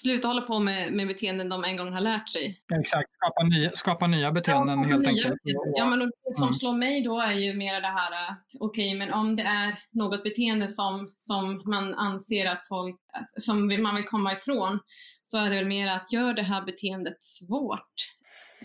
sluta 0.00 0.28
hålla 0.28 0.42
på 0.42 0.58
med, 0.58 0.92
med 0.92 1.06
beteenden 1.06 1.48
de 1.48 1.64
en 1.64 1.76
gång 1.76 1.92
har 1.92 2.00
lärt 2.00 2.28
sig. 2.28 2.62
Exakt, 2.80 3.10
skapa 3.16 3.42
nya, 3.42 3.70
skapa 3.74 4.06
nya 4.06 4.32
beteenden 4.32 4.82
ja, 4.82 4.88
helt 4.88 5.00
nya 5.00 5.10
enkelt. 5.10 5.42
Beteenden. 5.42 5.72
Ja, 5.76 5.86
men 5.86 5.98
det 5.98 6.36
som 6.36 6.42
mm. 6.42 6.54
slår 6.54 6.72
mig 6.72 7.02
då 7.02 7.20
är 7.20 7.32
ju 7.32 7.54
mer 7.54 7.80
det 7.80 7.86
här 7.86 8.30
att 8.30 8.46
okej, 8.60 8.88
okay, 8.88 8.98
men 8.98 9.12
om 9.12 9.36
det 9.36 9.42
är 9.42 9.78
något 9.90 10.22
beteende 10.22 10.68
som, 10.68 11.12
som 11.16 11.62
man 11.64 11.94
anser 11.94 12.46
att 12.46 12.68
folk, 12.68 12.96
som 13.38 13.82
man 13.82 13.94
vill 13.96 14.04
komma 14.04 14.32
ifrån, 14.32 14.78
så 15.24 15.38
är 15.38 15.50
det 15.50 15.56
väl 15.56 15.66
mer 15.66 15.88
att 15.88 16.12
göra 16.12 16.32
det 16.32 16.42
här 16.42 16.64
beteendet 16.64 17.22
svårt. 17.22 17.94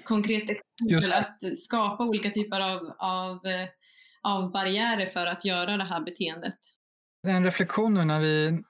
Konkret 0.04 0.50
exempel, 0.50 1.14
att 1.14 1.58
skapa 1.58 2.04
olika 2.04 2.30
typer 2.30 2.62
av, 2.62 2.94
av, 2.98 3.40
av 4.22 4.52
barriärer 4.52 5.06
för 5.06 5.28
att 5.28 5.46
göra 5.46 5.78
det 5.78 5.84
här 5.84 6.02
beteendet. 6.02 6.58
En 7.28 7.44
reflektion 7.44 7.94
nu 7.94 8.06
när 8.06 8.20
vi 8.20 8.64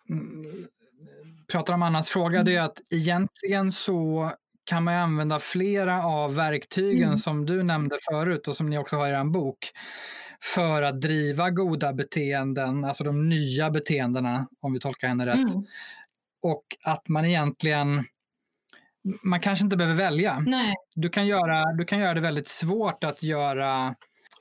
pratar 1.48 1.74
om 1.74 1.84
Annas 1.84 2.10
fråga, 2.10 2.44
det 2.44 2.52
är 2.52 2.60
mm. 2.60 2.66
att 2.66 2.82
egentligen 2.92 3.72
så 3.72 4.32
kan 4.64 4.84
man 4.84 4.94
använda 4.94 5.40
flera 5.40 6.04
av 6.06 6.36
verktygen 6.36 7.04
mm. 7.04 7.18
som 7.18 7.46
du 7.46 7.64
nämnde 7.64 7.98
förut 8.12 8.48
och 8.48 8.56
som 8.56 8.70
ni 8.70 8.78
också 8.78 8.98
har 8.98 9.08
i 9.08 9.12
er 9.12 9.24
bok 9.24 9.72
för 10.42 10.82
att 10.82 11.02
driva 11.02 11.50
goda 11.50 11.94
beteenden, 11.94 12.86
alltså 12.86 13.04
de 13.04 13.30
nya 13.30 13.70
beteendena, 13.70 14.48
om 14.62 14.74
vi 14.74 14.80
tolkar 14.80 15.08
henne 15.08 15.26
rätt. 15.26 15.36
Mm. 15.36 15.66
och 16.42 16.66
att 16.84 17.08
man 17.08 17.26
egentligen 17.26 18.04
man 19.24 19.40
kanske 19.40 19.66
inte 19.66 19.78
behöver 19.78 19.98
välja. 19.98 20.40
Nej. 20.40 20.74
Du, 20.96 21.10
kan 21.10 21.28
göra, 21.28 21.74
du 21.74 21.86
kan 21.86 22.00
göra 22.00 22.14
det 22.14 22.22
väldigt 22.22 22.48
svårt 22.48 23.04
att 23.04 23.24
göra 23.24 23.96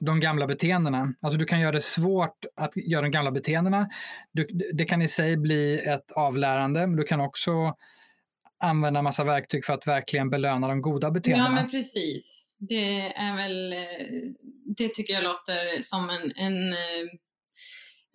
de 0.04 0.20
gamla 0.20 0.46
beteendena. 0.46 1.14
Alltså 1.20 1.38
du 1.38 1.44
kan 1.44 1.60
göra 1.60 1.72
det 1.72 1.80
svårt 1.80 2.44
att 2.56 2.76
göra 2.76 3.02
de 3.02 3.10
gamla 3.10 3.30
beteendena. 3.30 3.88
Du, 4.32 4.46
det 4.72 4.84
kan 4.84 5.02
i 5.02 5.08
sig 5.08 5.36
bli 5.36 5.78
ett 5.78 6.12
avlärande, 6.12 6.86
men 6.86 6.96
du 6.96 7.02
kan 7.02 7.20
också 7.20 7.74
använda 8.64 9.02
massa 9.02 9.24
verktyg 9.24 9.64
för 9.64 9.72
att 9.72 9.86
verkligen 9.86 10.30
belöna 10.30 10.68
de 10.68 10.80
goda 10.80 11.10
beteendena. 11.10 11.48
Ja, 11.48 11.54
men 11.54 11.70
precis. 11.70 12.52
Det 12.58 13.12
är 13.16 13.36
väl, 13.36 13.72
eh, 13.72 14.06
det 14.76 14.94
tycker 14.94 15.14
jag 15.14 15.24
låter 15.24 15.82
som 15.82 16.10
en, 16.10 16.32
en 16.36 16.72
eh, 16.72 17.08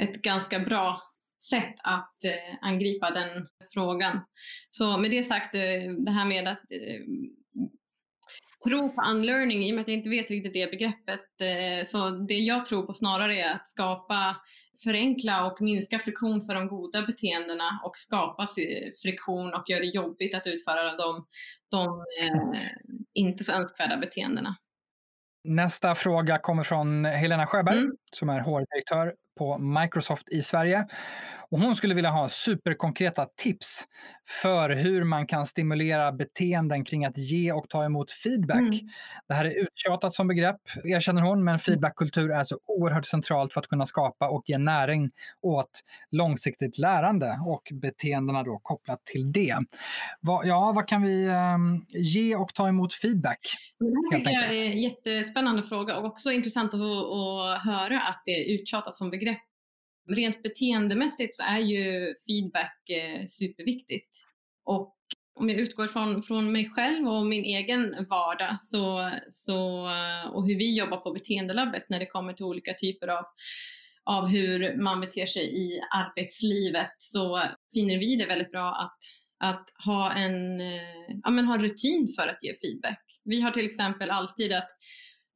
ett 0.07 0.21
ganska 0.21 0.59
bra 0.59 1.01
sätt 1.49 1.75
att 1.83 2.23
eh, 2.23 2.57
angripa 2.61 3.11
den 3.11 3.47
frågan. 3.73 4.19
Så 4.69 4.97
med 4.97 5.11
det 5.11 5.23
sagt, 5.23 5.51
det 6.05 6.11
här 6.11 6.25
med 6.25 6.47
att 6.47 6.63
tro 8.67 8.89
på 8.89 9.01
unlearning, 9.01 9.63
i 9.63 9.71
och 9.71 9.75
med 9.75 9.81
att 9.81 9.87
jag 9.87 9.97
inte 9.97 10.09
vet 10.09 10.31
riktigt 10.31 10.53
det 10.53 10.71
begreppet, 10.71 11.41
eh, 11.41 11.83
så 11.85 12.09
det 12.09 12.33
jag 12.33 12.65
tror 12.65 12.83
på 12.83 12.93
snarare 12.93 13.41
är 13.41 13.55
att 13.55 13.67
skapa 13.67 14.35
förenkla 14.83 15.45
och 15.45 15.61
minska 15.61 15.99
friktion 15.99 16.41
för 16.41 16.55
de 16.55 16.67
goda 16.67 17.01
beteendena 17.01 17.81
och 17.83 17.97
skapa 17.97 18.47
friktion 19.03 19.53
och 19.53 19.63
göra 19.69 19.79
det 19.79 19.85
jobbigt 19.85 20.35
att 20.35 20.47
utföra 20.47 20.95
de, 20.95 21.25
de 21.71 22.03
eh, 22.21 22.61
inte 23.13 23.43
så 23.43 23.53
önskvärda 23.53 23.97
beteendena. 23.97 24.55
Nästa 25.43 25.95
fråga 25.95 26.37
kommer 26.37 26.63
från 26.63 27.05
Helena 27.05 27.47
Sjöberg 27.47 27.77
mm. 27.77 27.91
som 28.11 28.29
är 28.29 28.39
HR-direktör 28.39 29.13
på 29.39 29.57
Microsoft 29.57 30.29
i 30.29 30.41
Sverige. 30.41 30.85
Och 31.51 31.59
hon 31.59 31.75
skulle 31.75 31.95
vilja 31.95 32.09
ha 32.09 32.27
superkonkreta 32.27 33.25
tips 33.37 33.83
för 34.41 34.69
hur 34.69 35.03
man 35.03 35.27
kan 35.27 35.45
stimulera 35.45 36.11
beteenden 36.11 36.85
kring 36.85 37.05
att 37.05 37.17
ge 37.17 37.51
och 37.51 37.69
ta 37.69 37.85
emot 37.85 38.11
feedback. 38.11 38.59
Mm. 38.59 38.79
Det 39.27 39.33
här 39.33 39.45
är 39.45 39.63
uttjatat 39.63 40.13
som 40.13 40.27
begrepp, 40.27 40.61
erkänner 40.83 41.21
hon, 41.21 41.43
men 41.43 41.59
feedbackkultur 41.59 42.31
är 42.31 42.43
så 42.43 42.57
oerhört 42.67 43.05
centralt 43.05 43.53
för 43.53 43.61
att 43.61 43.67
kunna 43.67 43.85
skapa 43.85 44.29
och 44.29 44.43
ge 44.45 44.57
näring 44.57 45.11
åt 45.41 45.81
långsiktigt 46.11 46.77
lärande 46.77 47.39
och 47.45 47.63
beteendena 47.81 48.43
då 48.43 48.59
kopplat 48.63 49.05
till 49.05 49.31
det. 49.31 49.55
Va, 50.21 50.41
ja, 50.45 50.71
vad 50.75 50.87
kan 50.87 51.01
vi 51.01 51.27
um, 51.27 51.85
ge 51.89 52.35
och 52.35 52.53
ta 52.53 52.67
emot 52.67 52.93
feedback? 52.93 53.39
Det 54.11 54.17
tycker 54.17 54.31
jag 54.31 54.55
är 54.55 54.71
en 54.71 54.81
jättespännande 54.81 55.63
fråga 55.63 55.97
och 55.97 56.05
också 56.05 56.31
intressant 56.31 56.73
att, 56.73 56.79
att 56.81 57.63
höra 57.63 58.01
att 58.01 58.21
det 58.25 58.31
är 58.31 58.53
uttjatat 58.53 58.95
som 58.95 59.09
begrepp 59.09 59.28
rent 60.09 60.43
beteendemässigt 60.43 61.33
så 61.33 61.43
är 61.43 61.59
ju 61.59 62.13
feedback 62.27 62.89
eh, 62.89 63.25
superviktigt. 63.25 64.17
Och 64.65 64.95
om 65.39 65.49
jag 65.49 65.59
utgår 65.59 65.87
från, 65.87 66.23
från 66.23 66.51
mig 66.51 66.69
själv 66.69 67.07
och 67.07 67.25
min 67.25 67.43
egen 67.43 68.05
vardag 68.09 68.59
så, 68.59 69.11
så, 69.29 69.87
eh, 69.87 70.31
och 70.31 70.47
hur 70.47 70.55
vi 70.55 70.77
jobbar 70.77 70.97
på 70.97 71.11
beteendelabbet 71.11 71.83
när 71.89 71.99
det 71.99 72.05
kommer 72.05 72.33
till 72.33 72.45
olika 72.45 72.73
typer 72.73 73.07
av, 73.07 73.25
av 74.03 74.27
hur 74.27 74.81
man 74.81 75.01
beter 75.01 75.25
sig 75.25 75.43
i 75.43 75.81
arbetslivet 75.95 76.91
så 76.97 77.41
finner 77.73 77.97
vi 77.97 78.15
det 78.15 78.25
väldigt 78.25 78.51
bra 78.51 78.75
att, 78.75 78.97
att 79.49 79.65
ha 79.85 80.13
en 80.13 80.61
eh, 80.61 81.17
ja, 81.23 81.29
men 81.29 81.45
ha 81.45 81.57
rutin 81.57 82.07
för 82.15 82.27
att 82.27 82.43
ge 82.43 82.53
feedback. 82.53 83.03
Vi 83.23 83.41
har 83.41 83.51
till 83.51 83.65
exempel 83.65 84.09
alltid 84.09 84.53
att 84.53 84.69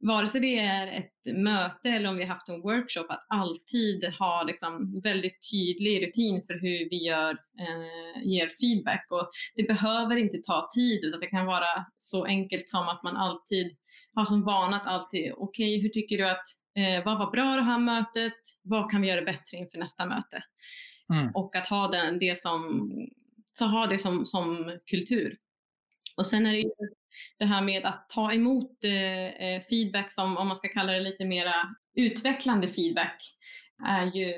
vare 0.07 0.27
sig 0.27 0.41
det 0.41 0.59
är 0.59 0.87
ett 0.87 1.37
möte 1.37 1.89
eller 1.89 2.09
om 2.09 2.17
vi 2.17 2.25
haft 2.25 2.49
en 2.49 2.61
workshop, 2.61 3.05
att 3.09 3.25
alltid 3.29 4.05
ha 4.19 4.43
liksom 4.43 5.01
väldigt 5.03 5.51
tydlig 5.51 6.03
rutin 6.03 6.43
för 6.47 6.53
hur 6.53 6.89
vi 6.89 7.05
gör, 7.07 7.31
eh, 7.31 8.27
ger 8.27 8.49
feedback. 8.49 9.07
Och 9.09 9.29
det 9.55 9.63
behöver 9.63 10.15
inte 10.15 10.37
ta 10.37 10.69
tid, 10.75 11.03
utan 11.03 11.19
det 11.19 11.27
kan 11.27 11.45
vara 11.45 11.85
så 11.97 12.25
enkelt 12.25 12.69
som 12.69 12.87
att 12.87 13.03
man 13.03 13.17
alltid 13.17 13.77
har 14.15 14.25
som 14.25 14.43
vana 14.43 14.77
att 14.77 14.87
alltid, 14.87 15.33
okej, 15.37 15.75
okay, 15.75 15.81
hur 15.81 15.89
tycker 15.89 16.17
du 16.17 16.29
att, 16.29 16.47
eh, 16.77 17.05
vad 17.05 17.19
var 17.19 17.31
bra 17.31 17.55
det 17.55 17.61
här 17.61 17.79
mötet? 17.79 18.39
Vad 18.61 18.91
kan 18.91 19.01
vi 19.01 19.07
göra 19.07 19.21
bättre 19.21 19.57
inför 19.57 19.77
nästa 19.77 20.05
möte? 20.05 20.43
Mm. 21.13 21.31
Och 21.33 21.55
att 21.55 21.67
ha 21.67 21.87
den, 21.87 22.19
det 22.19 22.37
som, 22.37 22.91
så 23.51 23.65
ha 23.65 23.87
det 23.87 23.97
som, 23.97 24.25
som 24.25 24.79
kultur. 24.91 25.37
Och 26.17 26.25
sen 26.25 26.45
är 26.45 26.51
det 26.51 26.59
ju 26.59 26.69
det 27.39 27.45
här 27.45 27.61
med 27.61 27.85
att 27.85 28.09
ta 28.09 28.33
emot 28.33 28.83
eh, 28.83 29.25
eh, 29.25 29.61
feedback 29.61 30.11
som, 30.11 30.37
om 30.37 30.47
man 30.47 30.55
ska 30.55 30.67
kalla 30.67 30.93
det 30.93 30.99
lite 30.99 31.25
mera 31.25 31.53
utvecklande 31.95 32.67
feedback, 32.67 33.23
är 33.85 34.05
ju 34.05 34.33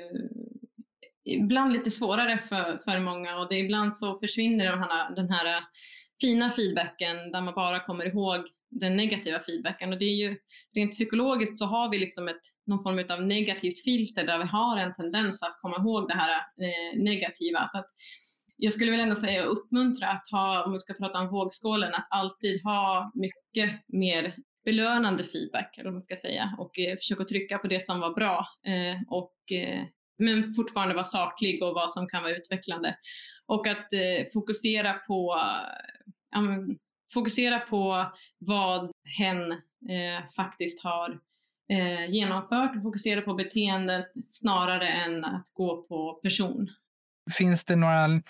ibland 1.24 1.72
lite 1.72 1.90
svårare 1.90 2.38
för, 2.38 2.78
för 2.84 3.00
många 3.00 3.36
och 3.36 3.48
det 3.48 3.56
ibland 3.56 3.96
så 3.96 4.18
försvinner 4.18 4.64
den 4.64 4.78
här, 4.78 5.14
den 5.14 5.30
här 5.30 5.64
fina 6.20 6.50
feedbacken 6.50 7.32
där 7.32 7.40
man 7.40 7.54
bara 7.54 7.80
kommer 7.80 8.04
ihåg 8.06 8.46
den 8.70 8.96
negativa 8.96 9.40
feedbacken. 9.40 9.92
Och 9.92 9.98
det 9.98 10.04
är 10.04 10.14
ju, 10.14 10.36
rent 10.74 10.90
psykologiskt 10.90 11.58
så 11.58 11.66
har 11.66 11.90
vi 11.90 11.98
liksom 11.98 12.28
ett, 12.28 12.40
någon 12.66 12.82
form 12.82 13.18
av 13.18 13.26
negativt 13.26 13.84
filter 13.84 14.24
där 14.24 14.38
vi 14.38 14.44
har 14.44 14.76
en 14.78 14.94
tendens 14.94 15.42
att 15.42 15.60
komma 15.60 15.76
ihåg 15.76 16.08
det 16.08 16.14
här 16.14 16.30
eh, 16.30 17.02
negativa. 17.02 17.68
Så 17.68 17.78
att 17.78 17.86
jag 18.56 18.72
skulle 18.72 18.90
väl 18.90 19.00
ändå 19.00 19.14
säga 19.14 19.44
uppmuntra 19.44 20.08
att 20.08 20.30
ha, 20.30 20.64
om 20.64 20.72
vi 20.72 20.80
ska 20.80 20.94
prata 20.94 21.20
om 21.20 21.28
vågskålen, 21.28 21.94
att 21.94 22.06
alltid 22.10 22.62
ha 22.62 23.12
mycket 23.14 23.80
mer 23.86 24.34
belönande 24.64 25.24
feedback, 25.24 25.78
eller 25.78 25.84
vad 25.84 25.94
man 25.94 26.02
ska 26.02 26.16
säga, 26.16 26.56
och 26.58 26.78
eh, 26.78 26.96
försöka 26.96 27.24
trycka 27.24 27.58
på 27.58 27.66
det 27.66 27.80
som 27.80 28.00
var 28.00 28.14
bra. 28.14 28.46
Eh, 28.66 29.02
och, 29.08 29.52
eh, 29.52 29.84
men 30.18 30.54
fortfarande 30.54 30.94
vara 30.94 31.04
saklig 31.04 31.62
och 31.62 31.74
vad 31.74 31.90
som 31.90 32.08
kan 32.08 32.22
vara 32.22 32.36
utvecklande. 32.36 32.96
Och 33.46 33.66
att 33.66 33.92
eh, 33.92 34.26
fokusera 34.34 34.92
på 34.92 35.40
fokusera 37.12 37.58
på 37.58 38.06
vad 38.38 38.90
hen 39.18 39.52
eh, 39.52 40.26
faktiskt 40.36 40.82
har 40.82 41.20
eh, 41.70 42.10
genomfört 42.10 42.76
och 42.76 42.82
fokusera 42.82 43.20
på 43.20 43.34
beteendet 43.34 44.06
snarare 44.24 44.88
än 44.88 45.24
att 45.24 45.52
gå 45.54 45.82
på 45.82 46.20
person. 46.22 46.68
Finns 47.30 47.64
det 47.64 47.76
några 47.76 48.22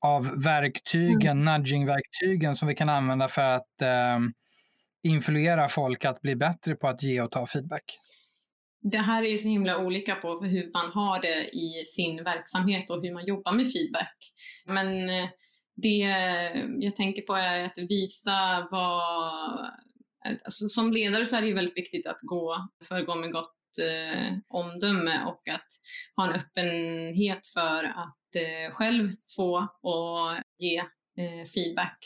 av 0.00 0.42
verktygen, 0.42 1.42
mm. 1.42 1.44
nudging-verktygen 1.44 2.54
som 2.54 2.68
vi 2.68 2.74
kan 2.74 2.88
använda 2.88 3.28
för 3.28 3.42
att 3.42 3.82
eh, 3.82 4.18
influera 5.02 5.68
folk 5.68 6.04
att 6.04 6.20
bli 6.20 6.36
bättre 6.36 6.74
på 6.74 6.88
att 6.88 7.02
ge 7.02 7.20
och 7.20 7.30
ta 7.30 7.46
feedback? 7.46 7.98
Det 8.82 8.98
här 8.98 9.22
är 9.22 9.28
ju 9.28 9.38
så 9.38 9.48
himla 9.48 9.78
olika 9.78 10.14
på 10.14 10.44
hur 10.44 10.72
man 10.72 10.90
har 10.90 11.20
det 11.22 11.48
i 11.48 11.84
sin 11.84 12.24
verksamhet 12.24 12.90
och 12.90 13.02
hur 13.02 13.14
man 13.14 13.26
jobbar 13.26 13.52
med 13.52 13.72
feedback. 13.72 14.16
Men 14.66 15.10
eh, 15.10 15.28
det 15.76 15.98
jag 16.78 16.96
tänker 16.96 17.22
på 17.22 17.34
är 17.34 17.64
att 17.64 17.78
visa 17.78 18.68
vad... 18.70 19.70
Alltså 20.44 20.68
som 20.68 20.92
ledare 20.92 21.26
så 21.26 21.36
är 21.36 21.40
det 21.40 21.46
ju 21.46 21.54
väldigt 21.54 21.76
viktigt 21.76 22.06
att 22.06 22.18
gå, 22.22 22.68
föregå 22.88 23.14
med 23.14 23.32
gott 23.32 23.57
eh, 23.78 24.38
omdöme 24.48 25.24
och 25.24 25.48
att 25.48 25.66
ha 26.16 26.26
en 26.26 26.40
öppenhet 26.40 27.46
för 27.46 27.84
att 27.84 28.36
eh, 28.36 28.74
själv 28.74 29.12
få 29.36 29.56
och 29.82 30.42
ge 30.58 30.78
eh, 31.18 31.46
feedback. 31.54 31.98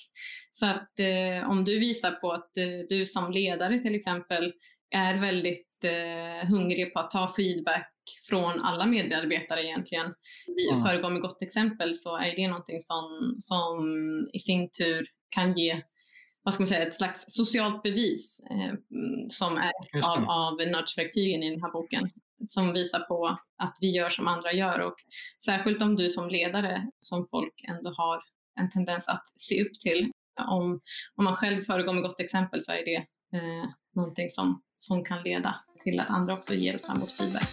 Så 0.53 0.66
att 0.66 0.99
eh, 0.99 1.51
om 1.51 1.64
du 1.64 1.79
visar 1.79 2.11
på 2.11 2.33
att 2.33 2.57
eh, 2.57 2.87
du 2.89 3.07
som 3.07 3.33
ledare 3.33 3.79
till 3.79 3.95
exempel 3.95 4.53
är 4.95 5.16
väldigt 5.16 5.85
eh, 5.85 6.49
hungrig 6.49 6.95
på 6.95 7.01
att 7.01 7.11
ta 7.11 7.29
feedback 7.37 7.89
från 8.29 8.61
alla 8.61 8.87
medarbetare 8.87 9.64
egentligen. 9.64 10.14
Mm. 10.70 10.83
Föregå 10.83 11.11
med 11.11 11.23
gott 11.23 11.43
exempel 11.43 11.95
så 11.95 12.16
är 12.16 12.37
det 12.37 12.49
någonting 12.49 12.81
som, 12.81 13.37
som 13.41 13.85
i 14.33 14.39
sin 14.39 14.70
tur 14.70 15.07
kan 15.31 15.55
ge 15.59 15.83
vad 16.43 16.55
ska 16.55 16.62
man 16.62 16.68
säga, 16.68 16.86
ett 16.86 16.95
slags 16.95 17.24
socialt 17.28 17.82
bevis 17.82 18.40
eh, 18.51 18.74
som 19.28 19.57
är 19.57 19.72
av, 20.05 20.30
av 20.30 20.55
nudge-verktygen 20.55 21.43
i 21.43 21.51
den 21.51 21.62
här 21.62 21.72
boken 21.72 22.11
som 22.47 22.72
visar 22.72 23.01
på 23.01 23.38
att 23.59 23.76
vi 23.80 23.90
gör 23.90 24.09
som 24.09 24.28
andra 24.28 24.53
gör 24.53 24.80
och 24.80 24.95
särskilt 25.45 25.82
om 25.82 25.97
du 25.97 26.11
som 26.11 26.28
ledare 26.28 26.90
som 27.01 27.26
folk 27.30 27.64
ändå 27.68 27.95
har 27.97 28.22
en 28.61 28.70
tendens 28.70 29.09
att 29.09 29.24
se 29.36 29.62
upp 29.62 29.74
till. 29.74 30.12
Om, 30.49 30.80
om 31.16 31.24
man 31.24 31.36
själv 31.36 31.62
föregår 31.62 31.93
med 31.93 32.03
gott 32.03 32.20
exempel 32.20 32.62
så 32.62 32.72
är 32.72 32.84
det 32.84 32.97
eh, 33.38 33.68
någonting 33.95 34.28
som, 34.30 34.62
som 34.78 35.05
kan 35.05 35.22
leda 35.22 35.55
till 35.82 36.01
att 36.01 36.11
andra 36.11 36.34
också 36.34 36.55
ger 36.55 36.74
och 36.74 36.82
tar 36.82 36.95
emot 36.95 37.12
feedback. 37.12 37.49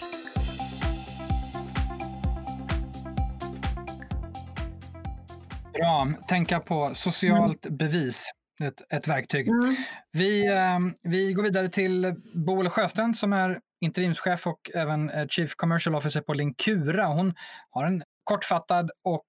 Bra, 5.74 6.08
tänka 6.28 6.60
på 6.60 6.92
socialt 6.94 7.66
mm. 7.66 7.78
bevis 7.78 8.32
ett, 8.64 8.82
ett 8.94 9.08
verktyg. 9.08 9.48
Mm. 9.48 9.76
Vi, 10.12 10.48
eh, 10.48 10.80
vi 11.04 11.34
går 11.34 11.44
vidare 11.44 11.70
till 11.70 12.16
Boel 12.34 12.70
Sjöstrand 12.70 13.18
som 13.18 13.34
är 13.34 13.60
interimschef 13.82 14.48
och 14.48 14.72
även 14.74 15.10
eh, 15.10 15.28
Chief 15.28 15.56
Commercial 15.56 15.96
Officer 15.96 16.22
på 16.22 16.34
Linkura. 16.34 17.06
Hon 17.06 17.34
har 17.70 17.86
en 17.86 18.04
kortfattad 18.24 18.92
och 19.04 19.26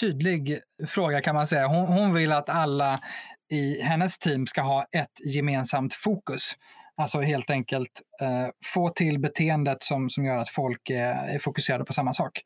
tydlig 0.00 0.58
fråga 0.88 1.20
kan 1.20 1.34
man 1.34 1.46
säga. 1.46 1.66
Hon, 1.66 1.86
hon 1.86 2.14
vill 2.14 2.32
att 2.32 2.48
alla 2.48 3.00
i 3.52 3.82
hennes 3.82 4.18
team 4.18 4.46
ska 4.46 4.62
ha 4.62 4.86
ett 4.92 5.34
gemensamt 5.34 5.94
fokus. 5.94 6.52
Alltså 6.96 7.20
helt 7.20 7.50
enkelt 7.50 8.02
eh, 8.20 8.48
få 8.64 8.88
till 8.88 9.18
beteendet 9.18 9.82
som, 9.82 10.08
som 10.08 10.24
gör 10.24 10.38
att 10.38 10.48
folk 10.48 10.90
eh, 10.90 11.34
är 11.34 11.38
fokuserade 11.38 11.84
på 11.84 11.92
samma 11.92 12.12
sak. 12.12 12.40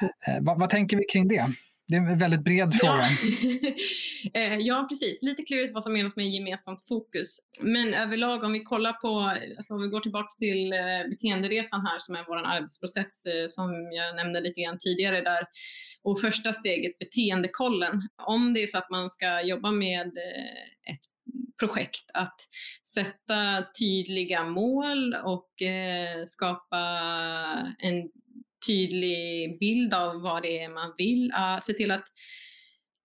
Mm. 0.00 0.12
Eh, 0.26 0.42
vad, 0.44 0.60
vad, 0.60 0.70
tänker 0.70 0.96
vi 0.96 1.04
kring 1.04 1.28
det? 1.28 1.52
Det 1.90 1.96
är 1.96 2.00
en 2.00 2.18
väldigt 2.18 2.44
bred 2.44 2.74
fråga. 2.74 3.04
Ja, 4.32 4.40
ja 4.58 4.86
precis. 4.88 5.22
Lite 5.22 5.42
klurigt 5.42 5.74
vad 5.74 5.82
som 5.82 5.92
menas 5.92 6.16
med 6.16 6.30
gemensamt 6.30 6.88
fokus. 6.88 7.38
Men 7.62 7.94
överlag 7.94 8.44
om 8.44 8.52
vi 8.52 8.60
kollar 8.60 8.92
på, 8.92 9.18
alltså 9.56 9.74
om 9.74 9.82
vi 9.82 9.88
går 9.88 10.00
tillbaka 10.00 10.28
till 10.38 10.74
beteenderesan 11.10 11.86
här 11.86 11.98
som 11.98 12.14
är 12.14 12.24
vår 12.28 12.36
arbetsprocess 12.36 13.22
som 13.48 13.92
jag 13.92 14.16
nämnde 14.16 14.40
lite 14.40 14.60
grann 14.60 14.78
tidigare 14.78 15.20
där. 15.20 15.46
Och 16.02 16.20
första 16.20 16.52
steget, 16.52 16.98
beteendekollen. 16.98 18.08
Om 18.22 18.54
det 18.54 18.62
är 18.62 18.66
så 18.66 18.78
att 18.78 18.90
man 18.90 19.10
ska 19.10 19.42
jobba 19.42 19.70
med 19.70 20.06
ett 20.90 21.00
projekt 21.60 22.10
att 22.14 22.40
sätta 22.94 23.64
tydliga 23.78 24.44
mål 24.44 25.14
och 25.14 25.62
eh, 25.62 26.24
skapa 26.24 26.78
en 27.78 28.10
tydlig 28.66 29.58
bild 29.60 29.94
av 29.94 30.20
vad 30.20 30.42
det 30.42 30.62
är 30.62 30.68
man 30.68 30.94
vill. 30.98 31.32
Uh, 31.32 31.58
se 31.60 31.72
till 31.72 31.90
att 31.90 32.04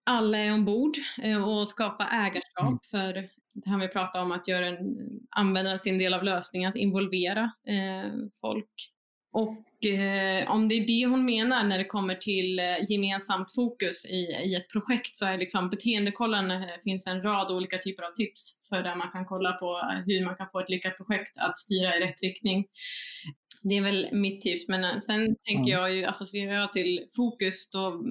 alla 0.06 0.38
är 0.38 0.54
ombord 0.54 0.98
uh, 1.26 1.50
och 1.50 1.70
skapa 1.70 2.08
ägarskap 2.08 2.68
mm. 2.68 2.80
för 2.92 3.14
det 3.54 3.70
här 3.70 3.80
vi 3.80 3.88
pratar 3.88 4.22
om 4.22 4.32
att 4.32 4.48
göra 4.48 4.68
en, 4.68 4.98
använda 5.30 5.78
till 5.78 5.92
en 5.92 5.98
del 5.98 6.14
av 6.14 6.24
lösningen, 6.24 6.70
att 6.70 6.76
involvera 6.76 7.42
uh, 7.44 8.28
folk. 8.42 8.96
Och 9.36 9.86
eh, 9.86 10.52
om 10.52 10.68
det 10.68 10.76
är 10.76 10.88
det 10.88 11.06
hon 11.06 11.26
menar 11.26 11.64
när 11.64 11.78
det 11.78 11.86
kommer 11.86 12.16
till 12.16 12.60
eh, 12.60 12.66
gemensamt 12.90 13.54
fokus 13.56 14.06
i, 14.06 14.18
i 14.46 14.56
ett 14.56 14.70
projekt 14.70 15.16
så 15.16 15.26
är 15.26 15.38
liksom 15.38 15.70
beteendekollen 15.70 16.52
eh, 16.52 16.68
finns 16.84 17.08
en 17.08 17.22
rad 17.22 17.52
olika 17.52 17.78
typer 17.78 18.04
av 18.04 18.12
tips 18.12 18.54
för 18.70 18.84
där 18.84 18.96
man 18.96 19.12
kan 19.12 19.26
kolla 19.26 19.52
på 19.52 19.82
hur 20.06 20.26
man 20.26 20.36
kan 20.36 20.50
få 20.50 20.60
ett 20.60 20.70
lyckat 20.70 20.98
projekt 20.98 21.38
att 21.38 21.58
styra 21.58 21.96
i 21.96 22.00
rätt 22.00 22.24
riktning. 22.24 22.66
Det 23.70 23.78
är 23.78 23.82
väl 23.82 24.10
mitt 24.12 24.42
tips, 24.42 24.68
men 24.68 24.84
eh, 24.84 24.98
sen 24.98 25.22
mm. 25.22 25.36
tänker 25.46 25.72
jag 25.72 25.96
ju, 25.96 26.06
associerar 26.06 26.54
jag 26.54 26.74
till 26.74 27.06
fokus 27.16 27.70
då 27.70 28.04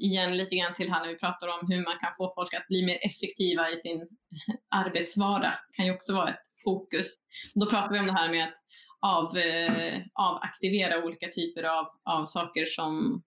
igen 0.00 0.36
lite 0.36 0.56
grann 0.56 0.74
till 0.74 0.92
här 0.92 1.00
när 1.00 1.08
vi 1.08 1.18
pratar 1.18 1.48
om 1.48 1.68
hur 1.68 1.84
man 1.84 1.98
kan 2.00 2.10
få 2.16 2.32
folk 2.34 2.54
att 2.54 2.68
bli 2.68 2.86
mer 2.86 2.98
effektiva 3.02 3.70
i 3.70 3.76
sin 3.76 4.08
arbetsvardag, 4.70 5.52
kan 5.76 5.86
ju 5.86 5.92
också 5.94 6.14
vara 6.14 6.30
ett 6.30 6.42
fokus. 6.64 7.14
Då 7.54 7.66
pratar 7.66 7.92
vi 7.92 7.98
om 7.98 8.06
det 8.06 8.12
här 8.12 8.30
med 8.30 8.44
att 8.44 8.54
av, 9.00 9.36
eh, 9.36 10.00
avaktivera 10.14 11.04
olika 11.04 11.28
typer 11.28 11.62
av, 11.62 11.86
av 12.04 12.24
saker 12.24 12.66
som, 12.66 13.22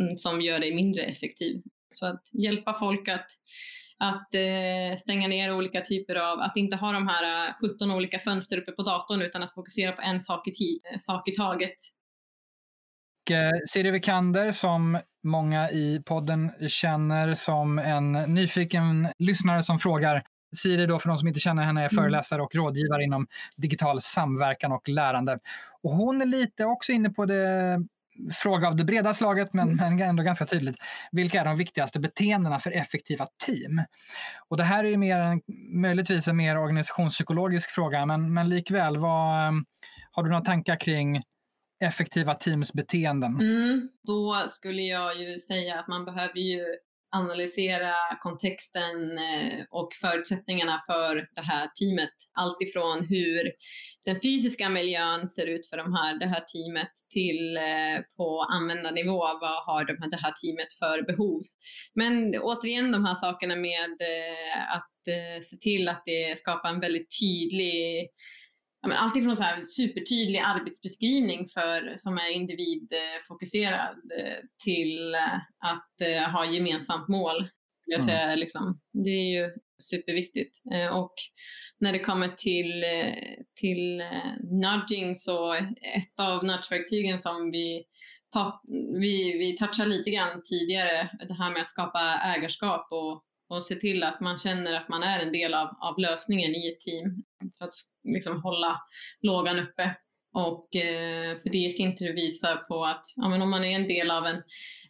mm, 0.00 0.14
som 0.16 0.40
gör 0.40 0.60
dig 0.60 0.74
mindre 0.74 1.02
effektiv. 1.02 1.62
Så 1.90 2.06
att 2.06 2.22
hjälpa 2.32 2.74
folk 2.74 3.08
att, 3.08 3.30
att 3.98 4.34
eh, 4.34 4.96
stänga 4.96 5.28
ner 5.28 5.54
olika 5.54 5.80
typer 5.80 6.14
av, 6.14 6.40
att 6.40 6.56
inte 6.56 6.76
ha 6.76 6.92
de 6.92 7.08
här 7.08 7.54
17 7.60 7.90
eh, 7.90 7.96
olika 7.96 8.18
fönster 8.18 8.58
uppe 8.58 8.72
på 8.72 8.82
datorn 8.82 9.22
utan 9.22 9.42
att 9.42 9.54
fokusera 9.54 9.92
på 9.92 10.02
en 10.02 10.20
sak 10.20 10.48
i, 10.48 10.80
eh, 10.92 10.98
sak 10.98 11.28
i 11.28 11.32
taget. 11.32 11.76
Siri 13.66 13.90
Vikander 13.90 14.52
som 14.52 14.98
många 15.24 15.70
i 15.70 16.02
podden 16.06 16.50
känner 16.68 17.34
som 17.34 17.78
en 17.78 18.12
nyfiken 18.12 19.08
lyssnare 19.18 19.62
som 19.62 19.78
frågar 19.78 20.22
Siri 20.56 20.86
då, 20.86 20.98
för 20.98 21.08
de 21.08 21.18
som 21.18 21.28
inte 21.28 21.40
känner 21.40 21.62
henne, 21.62 21.80
är 21.80 21.92
mm. 21.92 22.02
föreläsare 22.02 22.42
och 22.42 22.54
rådgivare 22.54 23.02
inom 23.02 23.26
digital 23.56 24.00
samverkan 24.00 24.72
och 24.72 24.88
lärande. 24.88 25.38
Och 25.82 25.90
hon 25.90 26.22
är 26.22 26.26
lite 26.26 26.64
också 26.64 26.92
inne 26.92 27.10
på 27.10 27.26
det 27.26 27.78
fråga 28.34 28.68
av 28.68 28.76
det 28.76 28.84
breda 28.84 29.14
slaget, 29.14 29.52
men, 29.52 29.68
mm. 29.68 29.96
men 29.96 30.08
ändå 30.08 30.22
ganska 30.22 30.44
tydligt. 30.44 30.76
Vilka 31.12 31.40
är 31.40 31.44
de 31.44 31.56
viktigaste 31.56 32.00
beteendena 32.00 32.58
för 32.58 32.70
effektiva 32.70 33.26
team? 33.46 33.82
Och 34.48 34.56
det 34.56 34.64
här 34.64 34.84
är 34.84 34.88
ju 34.88 34.96
mer 34.96 35.18
en, 35.18 35.40
möjligtvis 35.80 36.28
en 36.28 36.36
mer 36.36 36.58
organisationspsykologisk 36.58 37.70
fråga, 37.70 38.06
men, 38.06 38.34
men 38.34 38.48
likväl, 38.48 38.96
vad, 38.96 39.52
har 40.10 40.22
du 40.22 40.30
några 40.30 40.44
tankar 40.44 40.80
kring 40.80 41.22
effektiva 41.84 42.34
teams 42.34 42.72
beteenden? 42.72 43.40
Mm, 43.40 43.88
då 44.06 44.44
skulle 44.48 44.82
jag 44.82 45.20
ju 45.20 45.38
säga 45.38 45.80
att 45.80 45.88
man 45.88 46.04
behöver 46.04 46.38
ju 46.38 46.64
analysera 47.10 47.94
kontexten 48.20 49.18
eh, 49.18 49.64
och 49.70 49.88
förutsättningarna 50.00 50.82
för 50.86 51.14
det 51.34 51.42
här 51.42 51.68
teamet. 51.80 52.14
Allt 52.32 52.62
ifrån 52.62 53.06
hur 53.08 53.52
den 54.04 54.20
fysiska 54.20 54.68
miljön 54.68 55.28
ser 55.28 55.46
ut 55.46 55.66
för 55.70 55.76
de 55.76 55.94
här, 55.94 56.18
det 56.18 56.26
här 56.26 56.44
teamet 56.54 56.92
till 57.10 57.56
eh, 57.56 58.02
på 58.16 58.40
användarnivå, 58.42 59.18
vad 59.18 59.64
har 59.66 59.84
de, 59.84 60.10
det 60.10 60.16
här 60.16 60.32
teamet 60.42 60.72
för 60.78 61.02
behov? 61.02 61.42
Men 61.94 62.34
återigen 62.40 62.92
de 62.92 63.04
här 63.04 63.14
sakerna 63.14 63.56
med 63.56 63.90
eh, 64.00 64.76
att 64.76 64.92
se 65.42 65.56
till 65.56 65.88
att 65.88 66.02
det 66.04 66.38
skapar 66.38 66.68
en 66.68 66.80
väldigt 66.80 67.08
tydlig 67.20 68.08
allt 68.82 69.16
ifrån 69.16 69.36
så 69.36 69.42
här 69.42 69.62
supertydlig 69.62 70.38
arbetsbeskrivning 70.38 71.46
för, 71.46 71.96
som 71.96 72.18
är 72.18 72.30
individfokuserad 72.30 73.96
eh, 74.18 74.38
till 74.64 75.14
eh, 75.14 75.36
att 75.58 76.08
uh, 76.08 76.32
ha 76.32 76.52
gemensamt 76.52 77.08
mål. 77.08 77.48
Jag 77.86 78.02
säga, 78.02 78.22
mm. 78.22 78.38
liksom. 78.38 78.78
Det 79.04 79.10
är 79.10 79.40
ju 79.40 79.50
superviktigt. 79.82 80.60
Och 80.92 81.14
när 81.80 81.92
det 81.92 81.98
kommer 81.98 82.28
till, 82.28 82.84
till 83.60 84.02
nudging 84.50 85.16
så 85.16 85.54
ett 85.96 86.20
av 86.20 86.44
nudgeverktygen 86.44 87.18
som 87.18 87.50
vi, 87.50 87.84
ta, 88.32 88.62
vi, 89.00 89.38
vi 89.38 89.56
touchade 89.56 89.90
lite 89.90 90.10
grann 90.10 90.42
tidigare, 90.42 91.10
det 91.28 91.34
här 91.34 91.52
med 91.52 91.62
att 91.62 91.70
skapa 91.70 92.20
ägarskap 92.36 92.88
och 92.90 93.24
och 93.48 93.64
se 93.64 93.74
till 93.74 94.02
att 94.02 94.20
man 94.20 94.36
känner 94.36 94.74
att 94.74 94.88
man 94.88 95.02
är 95.02 95.20
en 95.20 95.32
del 95.32 95.54
av, 95.54 95.68
av 95.80 95.98
lösningen 95.98 96.54
i 96.54 96.68
ett 96.68 96.80
team 96.80 97.24
för 97.58 97.64
att 97.64 97.72
liksom 98.04 98.42
hålla 98.42 98.80
lågan 99.20 99.58
uppe. 99.58 99.96
Och 100.34 100.76
eh, 100.76 101.38
för 101.38 101.50
det 101.50 101.58
i 101.58 101.70
sin 101.70 101.96
tur 101.96 102.14
visar 102.14 102.56
på 102.56 102.84
att 102.84 103.04
ja, 103.16 103.28
men 103.28 103.42
om 103.42 103.50
man 103.50 103.64
är 103.64 103.76
en 103.76 103.86
del 103.86 104.10
av 104.10 104.26
en, 104.26 104.42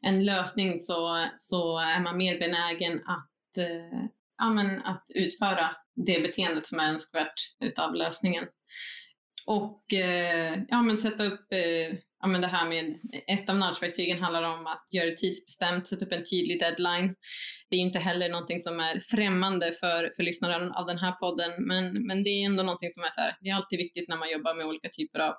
en 0.02 0.24
lösning 0.24 0.78
så, 0.78 1.26
så 1.36 1.78
är 1.78 2.00
man 2.00 2.16
mer 2.18 2.38
benägen 2.38 3.00
att, 3.06 3.58
eh, 3.58 4.04
ja, 4.38 4.50
men 4.50 4.82
att 4.82 5.04
utföra 5.14 5.70
det 6.06 6.20
beteendet 6.20 6.66
som 6.66 6.80
är 6.80 6.92
önskvärt 6.92 7.34
utav 7.64 7.94
lösningen. 7.94 8.44
Och 9.46 9.92
eh, 9.92 10.58
ja, 10.68 10.82
men 10.82 10.98
sätta 10.98 11.24
upp 11.24 11.52
eh, 11.52 11.98
ja, 12.20 12.28
men 12.28 12.40
det 12.40 12.46
här 12.46 12.68
med 12.68 12.98
ett 13.26 13.50
av 13.50 13.56
nudgeverktygen 13.56 14.22
handlar 14.22 14.42
om 14.42 14.66
att 14.66 14.88
göra 14.92 15.06
det 15.06 15.16
tidsbestämt, 15.16 15.86
sätta 15.86 16.06
upp 16.06 16.12
en 16.12 16.24
tydlig 16.30 16.60
deadline. 16.60 17.14
Det 17.70 17.76
är 17.76 17.80
inte 17.80 17.98
heller 17.98 18.28
någonting 18.28 18.60
som 18.60 18.80
är 18.80 19.00
främmande 19.00 19.72
för, 19.72 20.10
för 20.16 20.22
lyssnaren 20.22 20.72
av 20.72 20.86
den 20.86 20.98
här 20.98 21.12
podden, 21.12 21.50
men, 21.58 22.06
men 22.06 22.24
det 22.24 22.30
är 22.30 22.46
ändå 22.46 22.62
någonting 22.62 22.90
som 22.90 23.02
är 23.02 23.10
så 23.10 23.20
här, 23.20 23.36
det 23.40 23.48
är 23.48 23.54
alltid 23.54 23.78
viktigt 23.78 24.08
när 24.08 24.16
man 24.16 24.30
jobbar 24.30 24.54
med 24.54 24.66
olika 24.66 24.88
typer 24.88 25.18
av 25.18 25.34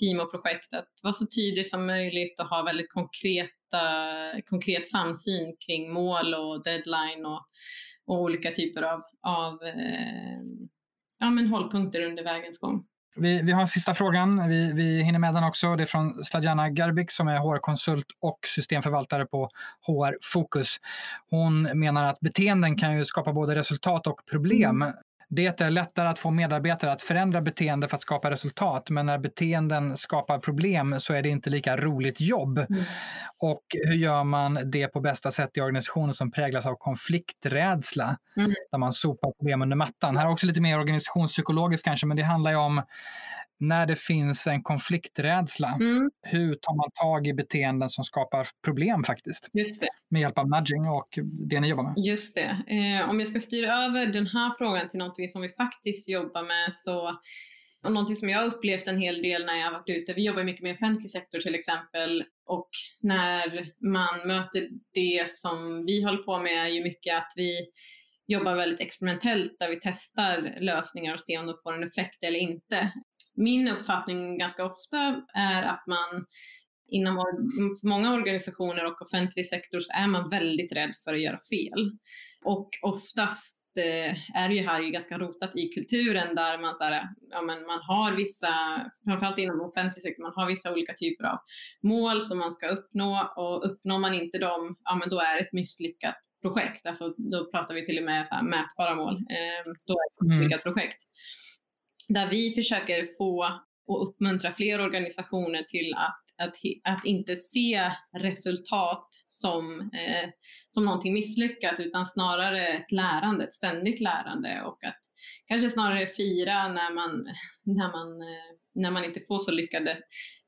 team 0.00 0.20
och 0.20 0.30
projekt 0.30 0.74
att 0.74 0.88
vara 1.02 1.12
så 1.12 1.26
tydlig 1.26 1.66
som 1.66 1.86
möjligt 1.86 2.40
och 2.40 2.46
ha 2.46 2.62
väldigt 2.62 2.92
konkreta, 2.92 3.82
konkret 4.46 4.88
samsyn 4.88 5.56
kring 5.66 5.92
mål 5.92 6.34
och 6.34 6.64
deadline 6.64 7.26
och, 7.26 7.42
och 8.06 8.20
olika 8.20 8.50
typer 8.50 8.82
av, 8.82 9.02
av 9.26 9.62
eh, 9.62 10.40
ja, 11.18 11.30
men 11.30 11.46
hållpunkter 11.46 12.00
under 12.00 12.24
vägens 12.24 12.58
gång. 12.58 12.86
Vi, 13.16 13.42
vi 13.42 13.52
har 13.52 13.60
en 13.60 13.66
sista 13.66 13.94
frågan. 13.94 14.48
Vi, 14.48 14.72
vi 14.72 15.02
hinner 15.02 15.18
med 15.18 15.34
den 15.34 15.44
också. 15.44 15.76
Det 15.76 15.82
är 15.82 15.86
från 15.86 16.24
Sladjana 16.24 16.70
Garbik 16.70 17.10
som 17.10 17.28
är 17.28 17.38
HR-konsult 17.38 18.06
och 18.20 18.38
systemförvaltare 18.46 19.26
på 19.26 19.50
HR 19.86 20.16
Fokus. 20.22 20.76
Hon 21.30 21.62
menar 21.62 22.04
att 22.04 22.20
beteenden 22.20 22.76
kan 22.76 22.96
ju 22.96 23.04
skapa 23.04 23.32
både 23.32 23.54
resultat 23.54 24.06
och 24.06 24.20
problem. 24.30 24.84
Det 25.28 25.60
är 25.60 25.70
lättare 25.70 26.08
att 26.08 26.18
få 26.18 26.30
medarbetare 26.30 26.92
att 26.92 27.02
förändra 27.02 27.40
beteende 27.40 27.88
för 27.88 27.96
att 27.96 28.02
skapa 28.02 28.30
resultat, 28.30 28.90
men 28.90 29.06
när 29.06 29.18
beteenden 29.18 29.96
skapar 29.96 30.38
problem 30.38 30.94
så 30.98 31.14
är 31.14 31.22
det 31.22 31.28
inte 31.28 31.50
lika 31.50 31.76
roligt 31.76 32.20
jobb. 32.20 32.58
Mm. 32.58 32.84
Och 33.38 33.62
hur 33.86 33.94
gör 33.94 34.24
man 34.24 34.58
det 34.64 34.88
på 34.88 35.00
bästa 35.00 35.30
sätt 35.30 35.50
i 35.54 35.60
organisationer 35.60 36.12
som 36.12 36.30
präglas 36.30 36.66
av 36.66 36.74
konflikträdsla, 36.74 38.16
mm. 38.36 38.52
där 38.70 38.78
man 38.78 38.92
sopar 38.92 39.30
problem 39.30 39.62
under 39.62 39.76
mattan? 39.76 40.16
Här 40.16 40.26
är 40.26 40.30
också 40.30 40.46
lite 40.46 40.60
mer 40.60 40.78
organisationspsykologiskt 40.78 41.84
kanske, 41.84 42.06
men 42.06 42.16
det 42.16 42.22
handlar 42.22 42.50
ju 42.50 42.56
om 42.56 42.82
när 43.60 43.86
det 43.86 43.96
finns 43.96 44.46
en 44.46 44.62
konflikträdsla, 44.62 45.68
mm. 45.80 46.10
hur 46.22 46.54
tar 46.54 46.76
man 46.76 46.90
tag 46.94 47.26
i 47.26 47.34
beteenden 47.34 47.88
som 47.88 48.04
skapar 48.04 48.46
problem 48.64 49.04
faktiskt? 49.04 49.48
Just 49.52 49.80
det. 49.80 49.88
Med 50.10 50.20
hjälp 50.22 50.38
av 50.38 50.48
nudging 50.48 50.88
och 50.88 51.08
det 51.48 51.60
ni 51.60 51.68
jobbar 51.68 51.82
med. 51.82 51.94
Just 51.96 52.34
det. 52.34 52.64
Eh, 52.66 53.10
om 53.10 53.18
jag 53.18 53.28
ska 53.28 53.40
styra 53.40 53.84
över 53.84 54.06
den 54.06 54.26
här 54.26 54.50
frågan 54.58 54.88
till 54.88 54.98
någonting 54.98 55.28
som 55.28 55.42
vi 55.42 55.48
faktiskt 55.48 56.08
jobbar 56.08 56.42
med 56.42 56.74
så 56.74 57.18
och 57.84 57.92
någonting 57.92 58.16
som 58.16 58.28
jag 58.28 58.38
har 58.38 58.46
upplevt 58.46 58.88
en 58.88 58.98
hel 58.98 59.22
del 59.22 59.46
när 59.46 59.54
jag 59.54 59.64
har 59.64 59.72
varit 59.72 59.88
ute, 59.88 60.12
vi 60.12 60.26
jobbar 60.26 60.44
mycket 60.44 60.62
med 60.62 60.72
offentlig 60.72 61.10
sektor 61.10 61.38
till 61.38 61.54
exempel, 61.54 62.24
och 62.46 62.68
när 63.00 63.68
man 63.92 64.26
möter 64.26 64.68
det 64.94 65.28
som 65.28 65.84
vi 65.86 66.02
håller 66.02 66.22
på 66.22 66.38
med 66.38 66.66
är 66.66 66.68
ju 66.68 66.82
mycket 66.82 67.16
att 67.16 67.32
vi 67.36 67.60
jobbar 68.26 68.54
väldigt 68.54 68.80
experimentellt 68.80 69.58
där 69.58 69.68
vi 69.68 69.78
testar 69.82 70.56
lösningar 70.60 71.12
och 71.12 71.20
ser 71.20 71.40
om 71.40 71.46
de 71.46 71.54
får 71.62 71.74
en 71.74 71.84
effekt 71.84 72.24
eller 72.24 72.38
inte 72.38 72.92
min 73.36 73.68
uppfattning 73.68 74.38
ganska 74.38 74.64
ofta 74.64 75.22
är 75.34 75.62
att 75.62 75.84
man 75.86 76.26
inom 76.88 77.24
många 77.82 78.14
organisationer 78.14 78.84
och 78.86 79.02
offentlig 79.02 79.46
sektor 79.46 79.80
så 79.80 79.92
är 79.92 80.06
man 80.06 80.28
väldigt 80.28 80.72
rädd 80.72 80.90
för 81.04 81.14
att 81.14 81.22
göra 81.22 81.38
fel. 81.38 81.90
Och 82.44 82.68
oftast 82.82 83.60
eh, 83.78 84.40
är 84.42 84.50
ju 84.50 84.62
här 84.62 84.82
ju 84.82 84.90
ganska 84.90 85.18
rotat 85.18 85.56
i 85.56 85.68
kulturen 85.68 86.34
där 86.34 86.58
man, 86.58 86.76
så 86.76 86.84
här, 86.84 87.08
ja, 87.30 87.42
men 87.42 87.66
man 87.66 87.80
har 87.82 88.16
vissa, 88.16 88.54
framförallt 89.04 89.38
inom 89.38 89.60
offentlig 89.60 90.02
sektor, 90.02 90.22
man 90.22 90.32
har 90.36 90.46
vissa 90.46 90.72
olika 90.72 90.92
typer 90.92 91.24
av 91.24 91.38
mål 91.82 92.22
som 92.22 92.38
man 92.38 92.52
ska 92.52 92.68
uppnå 92.68 93.32
och 93.36 93.70
uppnår 93.70 93.98
man 93.98 94.14
inte 94.14 94.38
dem, 94.38 94.76
ja 94.84 94.94
men 94.94 95.08
då 95.08 95.20
är 95.20 95.34
det 95.34 95.40
ett 95.40 95.52
misslyckat 95.52 96.16
projekt. 96.42 96.86
Alltså, 96.86 97.14
då 97.32 97.50
pratar 97.50 97.74
vi 97.74 97.84
till 97.84 97.98
och 97.98 98.04
med 98.04 98.26
så 98.26 98.34
mätbara 98.42 98.94
mål. 98.94 99.14
Eh, 99.14 99.60
då 99.86 99.92
är 99.92 100.04
det 100.04 100.14
ett 100.14 100.20
mm. 100.20 100.38
misslyckat 100.38 100.64
mm. 100.64 100.74
projekt. 100.74 101.00
Där 102.08 102.30
vi 102.30 102.50
försöker 102.54 103.16
få 103.18 103.60
och 103.86 104.08
uppmuntra 104.08 104.52
fler 104.52 104.80
organisationer 104.80 105.62
till 105.62 105.94
att 105.94 106.24
att, 106.36 106.56
att 106.84 107.04
inte 107.04 107.36
se 107.36 107.90
resultat 108.16 109.08
som, 109.26 109.80
eh, 109.80 110.30
som 110.70 110.84
någonting 110.84 111.14
misslyckat 111.14 111.80
utan 111.80 112.06
snarare 112.06 112.68
ett 112.68 112.92
lärande, 112.92 113.44
ett 113.44 113.52
ständigt 113.52 114.00
lärande. 114.00 114.62
Och 114.64 114.84
att 114.84 114.98
kanske 115.46 115.70
snarare 115.70 116.06
fira 116.06 116.68
när 116.68 116.94
man, 116.94 117.26
när 117.64 117.92
man, 117.92 118.22
eh, 118.22 118.56
när 118.74 118.90
man 118.90 119.04
inte 119.04 119.20
får 119.28 119.38
så 119.38 119.50
lyckade 119.50 119.90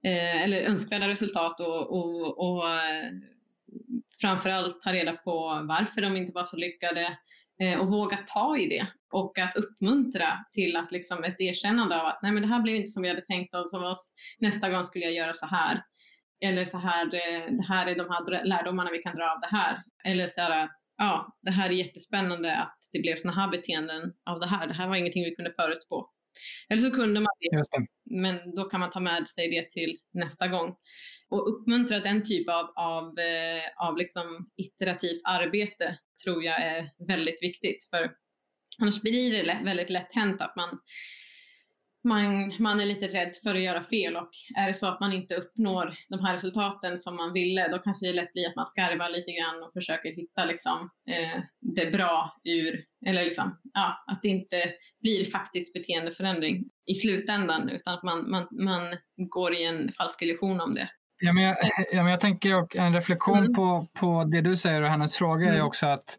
eh, 0.07 0.45
eller 0.45 0.63
önskvärda 0.63 1.09
resultat 1.09 1.61
och, 1.61 1.99
och, 1.99 2.39
och 2.39 2.71
eh, 2.71 3.11
framförallt 4.21 4.81
ta 4.81 4.93
reda 4.93 5.13
på 5.13 5.39
varför 5.69 6.01
de 6.01 6.17
inte 6.17 6.33
var 6.33 6.45
så 6.45 6.57
lyckade 6.57 7.19
eh, 7.63 7.81
och 7.81 7.91
våga 7.91 8.17
ta 8.17 8.59
i 8.59 8.69
det 8.69 8.87
och 9.17 9.39
att 9.39 9.57
uppmuntra 9.57 10.29
till 10.53 10.77
att 10.77 10.93
liksom 10.93 11.25
ett 11.25 11.41
erkännande 11.41 12.01
av 12.01 12.07
att 12.07 12.19
nej 12.23 12.33
men 12.33 12.43
det 12.43 12.49
här 12.49 12.63
blev 12.63 12.77
inte 12.77 12.89
som 12.89 13.03
vi 13.03 13.09
hade 13.09 13.25
tänkt 13.25 13.55
oss, 13.55 14.13
nästa 14.39 14.71
gång 14.71 14.85
skulle 14.85 15.05
jag 15.05 15.15
göra 15.15 15.35
så 15.35 15.47
här. 15.47 15.83
Eller 16.45 16.65
så 16.65 16.79
här, 16.79 17.05
eh, 17.07 17.57
det 17.57 17.65
här 17.69 17.87
är 17.87 17.95
de 17.95 18.11
här 18.11 18.45
lärdomarna 18.45 18.91
vi 18.91 18.99
kan 18.99 19.17
dra 19.17 19.25
av 19.25 19.41
det 19.41 19.57
här. 19.57 19.83
Eller 20.05 20.27
så 20.27 20.41
här, 20.41 20.69
ja, 20.97 21.37
det 21.43 21.51
här 21.51 21.71
är 21.71 21.75
jättespännande 21.75 22.57
att 22.57 22.79
det 22.93 23.01
blev 23.01 23.17
såna 23.17 23.35
här 23.35 23.51
beteenden 23.51 24.13
av 24.31 24.41
det 24.41 24.47
här. 24.47 24.67
Det 24.67 24.75
här 24.75 24.89
var 24.89 24.97
ingenting 24.97 25.25
vi 25.25 25.35
kunde 25.35 25.51
förutspå. 25.51 26.11
Eller 26.69 26.81
så 26.81 26.91
kunde 26.91 27.21
man 27.21 27.33
det, 27.41 27.57
det, 27.57 27.87
men 28.21 28.55
då 28.55 28.65
kan 28.65 28.81
man 28.81 28.91
ta 28.91 29.01
med 29.01 29.29
sig 29.29 29.51
det 29.51 29.69
till 29.69 29.99
nästa 30.15 30.49
gång. 30.49 30.75
Och 31.29 31.49
uppmuntra 31.49 32.01
den 32.01 32.23
typ 32.23 32.49
av, 32.49 32.67
av, 32.77 33.05
eh, 33.05 33.87
av 33.89 33.97
liksom 33.97 34.51
iterativt 34.57 35.21
arbete 35.25 35.99
tror 36.25 36.45
jag 36.45 36.63
är 36.63 36.91
väldigt 37.09 37.43
viktigt. 37.43 37.89
För 37.91 38.11
annars 38.79 39.03
blir 39.03 39.45
det 39.45 39.65
väldigt 39.65 39.91
lätt 39.91 40.15
hänt 40.15 40.41
att 40.41 40.57
man 40.57 40.79
man, 42.07 42.53
man 42.59 42.81
är 42.81 42.87
lite 42.87 43.07
rädd 43.07 43.31
för 43.43 43.55
att 43.55 43.61
göra 43.61 43.83
fel 43.83 44.17
och 44.17 44.31
är 44.57 44.67
det 44.67 44.75
så 44.75 44.87
att 44.87 45.01
man 45.01 45.13
inte 45.13 45.35
uppnår 45.35 45.95
de 46.09 46.25
här 46.25 46.33
resultaten 46.33 46.99
som 46.99 47.17
man 47.17 47.33
ville, 47.33 47.69
då 47.69 47.79
kanske 47.79 48.07
det 48.07 48.13
lätt 48.13 48.33
blir 48.33 48.49
att 48.49 48.57
man 48.57 48.67
skarvar 48.67 49.11
lite 49.11 49.33
grann 49.33 49.63
och 49.63 49.73
försöker 49.73 50.17
hitta 50.17 50.45
liksom, 50.45 50.91
eh, 51.11 51.43
det 51.61 51.91
bra 51.91 52.33
ur, 52.45 52.85
eller 53.07 53.25
liksom, 53.25 53.59
ja, 53.75 54.05
att 54.07 54.23
det 54.23 54.29
inte 54.29 54.57
blir 55.03 55.25
faktisk 55.25 55.73
beteendeförändring 55.73 56.65
i 56.87 56.95
slutändan, 56.95 57.69
utan 57.69 57.95
att 57.95 58.03
man, 58.03 58.31
man, 58.31 58.49
man 58.51 58.83
går 59.17 59.55
i 59.55 59.67
en 59.67 59.93
falsk 59.93 60.23
illusion 60.23 60.61
om 60.61 60.75
det. 60.75 60.89
Ja, 61.21 61.33
men 61.33 61.43
jag, 61.43 61.57
ja, 61.93 62.03
men 62.03 62.07
jag 62.07 62.21
tänker 62.21 62.77
en 62.81 62.95
reflektion 62.95 63.39
mm. 63.39 63.55
på, 63.55 63.87
på 64.01 64.25
det 64.25 64.41
du 64.41 64.57
säger 64.57 64.83
och 64.83 64.89
hennes 64.89 65.15
fråga 65.15 65.47
mm. 65.47 65.57
är 65.57 65.63
också 65.63 65.87
att 65.87 66.19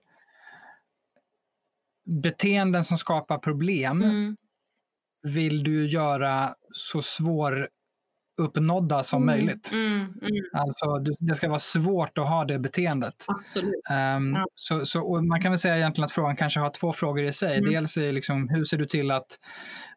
beteenden 2.07 2.83
som 2.83 2.97
skapar 2.97 3.37
problem 3.37 4.01
mm 4.01 4.37
vill 5.23 5.63
du 5.63 5.87
göra 5.87 6.53
så 6.73 7.01
svår 7.01 7.69
uppnådda 8.41 9.03
som 9.03 9.23
mm, 9.23 9.35
möjligt. 9.35 9.71
Mm, 9.71 9.95
mm. 9.95 10.13
Alltså, 10.53 10.97
det 11.25 11.35
ska 11.35 11.47
vara 11.47 11.59
svårt 11.59 12.17
att 12.17 12.27
ha 12.27 12.45
det 12.45 12.59
beteendet. 12.59 13.25
Um, 14.17 14.45
så, 14.55 14.85
så, 14.85 15.21
man 15.21 15.41
kan 15.41 15.51
väl 15.51 15.59
säga 15.59 15.77
egentligen 15.77 16.05
att 16.05 16.11
frågan 16.11 16.35
kanske 16.35 16.59
har 16.59 16.69
två 16.69 16.93
frågor 16.93 17.23
i 17.23 17.31
sig. 17.31 17.57
Mm. 17.57 17.71
Dels 17.71 17.97
är 17.97 18.11
liksom, 18.11 18.49
hur 18.49 18.65
ser 18.65 18.77
du 18.77 18.85
till 18.85 19.11
att 19.11 19.39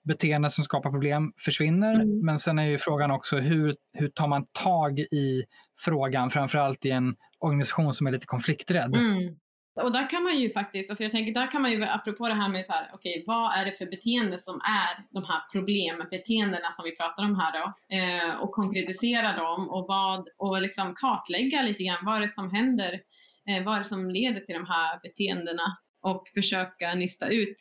beteenden 0.03 0.51
som 0.51 0.65
skapar 0.65 0.91
problem 0.91 1.33
försvinner? 1.39 1.95
Mm. 1.95 2.25
Men 2.25 2.39
sen 2.39 2.59
är 2.59 2.65
ju 2.65 2.79
frågan 2.79 3.11
också 3.11 3.39
hur, 3.39 3.75
hur 3.93 4.09
tar 4.09 4.29
man 4.29 4.47
tag 4.53 4.99
i 4.99 5.45
frågan, 5.79 6.31
framförallt 6.31 6.85
i 6.85 6.91
en 6.91 7.15
organisation 7.41 7.93
som 7.93 8.07
är 8.07 8.13
lite 8.13 8.27
konflikträdd? 8.27 8.97
Mm. 8.97 9.37
Och 9.77 9.93
där 9.93 10.11
kan 10.11 10.23
man 10.23 10.39
ju 10.39 10.51
faktiskt, 10.51 10.91
alltså 10.91 11.05
jag 11.05 11.13
tänker 11.13 11.35
där 11.35 11.51
kan 11.51 11.63
man 11.63 11.71
ju, 11.71 11.85
apropå 11.85 12.29
det 12.29 12.35
här 12.35 12.49
med 12.49 12.67
så 12.67 12.73
här, 12.73 12.91
okej, 12.93 13.13
okay, 13.13 13.25
vad 13.27 13.59
är 13.59 13.65
det 13.65 13.71
för 13.71 13.87
beteende 13.87 14.39
som 14.39 14.55
är 14.55 15.07
de 15.11 15.25
här 15.25 15.41
problembeteendena 15.53 16.73
som 16.73 16.85
vi 16.85 16.97
pratar 16.97 17.25
om 17.25 17.37
här 17.37 17.53
då? 17.53 17.97
Eh, 17.97 18.41
och 18.41 18.53
konkretisera 18.53 19.37
dem 19.37 19.71
och, 19.71 19.87
vad, 19.89 20.29
och 20.37 20.63
liksom 20.63 20.95
kartlägga 20.95 21.63
lite 21.63 21.85
grann, 21.85 22.05
vad 22.05 22.17
är 22.17 22.21
det 22.21 22.29
som 22.29 22.51
händer? 22.51 23.01
Eh, 23.49 23.65
vad 23.65 23.75
är 23.75 23.79
det 23.79 23.85
som 23.85 24.11
leder 24.11 24.41
till 24.41 24.55
de 24.55 24.67
här 24.67 25.01
beteendena? 25.03 25.77
Och 26.03 26.29
försöka 26.35 26.95
nysta 26.95 27.29
ut 27.29 27.57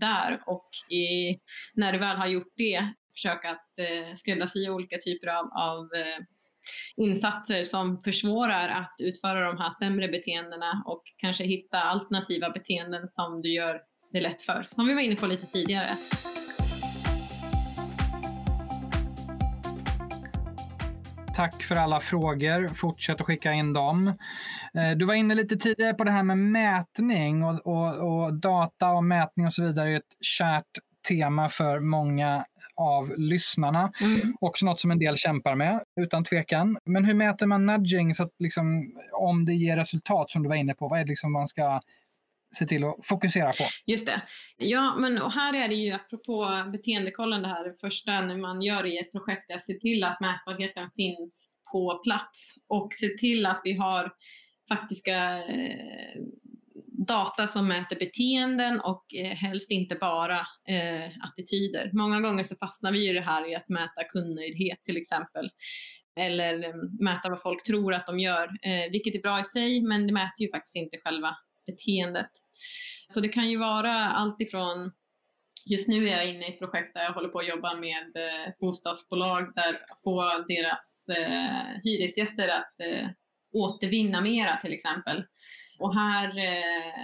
där 0.00 0.42
och 0.46 0.68
i, 0.90 1.38
när 1.74 1.92
du 1.92 1.98
väl 1.98 2.16
har 2.16 2.26
gjort 2.26 2.52
det, 2.56 2.92
försöka 3.14 3.50
att 3.50 3.78
eh, 3.78 4.14
skräddarsy 4.14 4.68
olika 4.70 4.98
typer 4.98 5.26
av, 5.26 5.46
av 5.52 5.80
eh, 5.84 6.24
insatser 6.96 7.62
som 7.62 8.00
försvårar 8.00 8.68
att 8.68 8.94
utföra 9.02 9.46
de 9.46 9.58
här 9.58 9.70
sämre 9.70 10.08
beteendena 10.08 10.82
och 10.86 11.02
kanske 11.16 11.44
hitta 11.44 11.80
alternativa 11.80 12.50
beteenden 12.50 13.08
som 13.08 13.42
du 13.42 13.54
gör 13.54 13.80
det 14.12 14.20
lätt 14.20 14.42
för, 14.42 14.66
som 14.70 14.86
vi 14.86 14.94
var 14.94 15.00
inne 15.00 15.16
på 15.16 15.26
lite 15.26 15.46
tidigare. 15.46 15.90
Tack 21.36 21.62
för 21.62 21.74
alla 21.74 22.00
frågor. 22.00 22.68
Fortsätt 22.68 23.20
att 23.20 23.26
skicka 23.26 23.52
in 23.52 23.72
dem. 23.72 24.08
Eh, 24.74 24.90
du 24.96 25.04
var 25.04 25.14
inne 25.14 25.34
lite 25.34 25.56
tidigare 25.56 25.94
på 25.94 26.04
det 26.04 26.10
här 26.10 26.22
med 26.22 26.38
mätning 26.38 27.44
och, 27.44 27.66
och, 27.66 28.22
och 28.24 28.34
data 28.34 28.90
och 28.90 29.04
mätning 29.04 29.46
och 29.46 29.52
så 29.52 29.62
vidare 29.62 29.92
är 29.92 29.96
ett 29.96 30.16
kärt 30.20 30.64
tema 31.08 31.48
för 31.48 31.80
många 31.80 32.44
av 32.76 33.14
lyssnarna. 33.18 33.92
Mm. 34.00 34.20
Också 34.40 34.66
något 34.66 34.80
som 34.80 34.90
en 34.90 34.98
del 34.98 35.16
kämpar 35.16 35.54
med, 35.54 35.80
utan 36.00 36.24
tvekan. 36.24 36.78
Men 36.84 37.04
hur 37.04 37.14
mäter 37.14 37.46
man 37.46 37.66
nudging 37.66 38.14
så 38.14 38.22
att 38.22 38.32
liksom, 38.38 38.96
om 39.12 39.44
det 39.44 39.54
ger 39.54 39.76
resultat 39.76 40.30
som 40.30 40.42
du 40.42 40.48
var 40.48 40.56
inne 40.56 40.74
på? 40.74 40.88
Vad 40.88 40.98
är 40.98 41.04
det 41.04 41.08
liksom 41.08 41.32
man 41.32 41.46
ska 41.46 41.80
se 42.54 42.66
till 42.66 42.84
att 42.84 42.96
fokusera 43.02 43.46
på. 43.46 43.64
Just 43.86 44.06
det. 44.06 44.22
Ja, 44.56 44.96
men 45.00 45.22
och 45.22 45.32
här 45.32 45.64
är 45.64 45.68
det 45.68 45.74
ju 45.74 45.92
apropå 45.92 46.64
beteendekollen 46.72 47.42
det 47.42 47.48
här 47.48 47.72
första 47.80 48.20
när 48.20 48.36
man 48.36 48.62
gör 48.62 48.86
i 48.86 48.98
ett 48.98 49.12
projekt, 49.12 49.50
att 49.50 49.64
se 49.64 49.74
till 49.74 50.04
att 50.04 50.20
mätbarheten 50.20 50.90
finns 50.96 51.58
på 51.72 52.00
plats 52.04 52.54
och 52.68 52.88
se 52.92 53.08
till 53.08 53.46
att 53.46 53.60
vi 53.64 53.72
har 53.76 54.12
faktiska 54.68 55.38
eh, 55.38 56.20
data 57.08 57.46
som 57.46 57.68
mäter 57.68 57.98
beteenden 57.98 58.80
och 58.80 59.04
eh, 59.14 59.36
helst 59.36 59.70
inte 59.70 59.94
bara 59.94 60.38
eh, 60.68 61.24
attityder. 61.24 61.90
Många 61.92 62.20
gånger 62.20 62.44
så 62.44 62.56
fastnar 62.56 62.92
vi 62.92 63.10
i 63.10 63.12
det 63.12 63.20
här 63.20 63.50
i 63.50 63.54
att 63.54 63.68
mäta 63.68 64.04
kundnöjdhet 64.04 64.84
till 64.84 64.96
exempel 64.96 65.50
eller 66.20 66.64
eh, 66.64 66.74
mäta 67.00 67.28
vad 67.28 67.42
folk 67.42 67.62
tror 67.62 67.94
att 67.94 68.06
de 68.06 68.18
gör, 68.20 68.44
eh, 68.44 68.90
vilket 68.92 69.14
är 69.14 69.20
bra 69.20 69.40
i 69.40 69.44
sig, 69.44 69.82
men 69.82 70.06
det 70.06 70.12
mäter 70.12 70.42
ju 70.42 70.50
faktiskt 70.50 70.76
inte 70.76 70.98
själva 70.98 71.36
beteendet. 71.66 72.30
Så 73.08 73.20
det 73.20 73.28
kan 73.28 73.50
ju 73.50 73.58
vara 73.58 73.94
allt 73.94 74.40
ifrån 74.40 74.92
Just 75.66 75.88
nu 75.88 76.08
är 76.08 76.16
jag 76.16 76.28
inne 76.28 76.46
i 76.46 76.52
ett 76.52 76.58
projekt 76.58 76.94
där 76.94 77.02
jag 77.02 77.12
håller 77.12 77.28
på 77.28 77.38
att 77.38 77.48
jobba 77.48 77.74
med 77.74 78.16
eh, 78.16 78.52
bostadsbolag 78.60 79.52
där 79.54 79.80
få 80.04 80.44
deras 80.48 81.08
eh, 81.08 81.80
hyresgäster 81.84 82.48
att 82.48 82.80
eh, 82.80 83.08
återvinna 83.52 84.20
mera 84.20 84.56
till 84.56 84.72
exempel. 84.72 85.24
Och 85.84 85.94
här, 85.94 86.28
eh, 86.28 86.94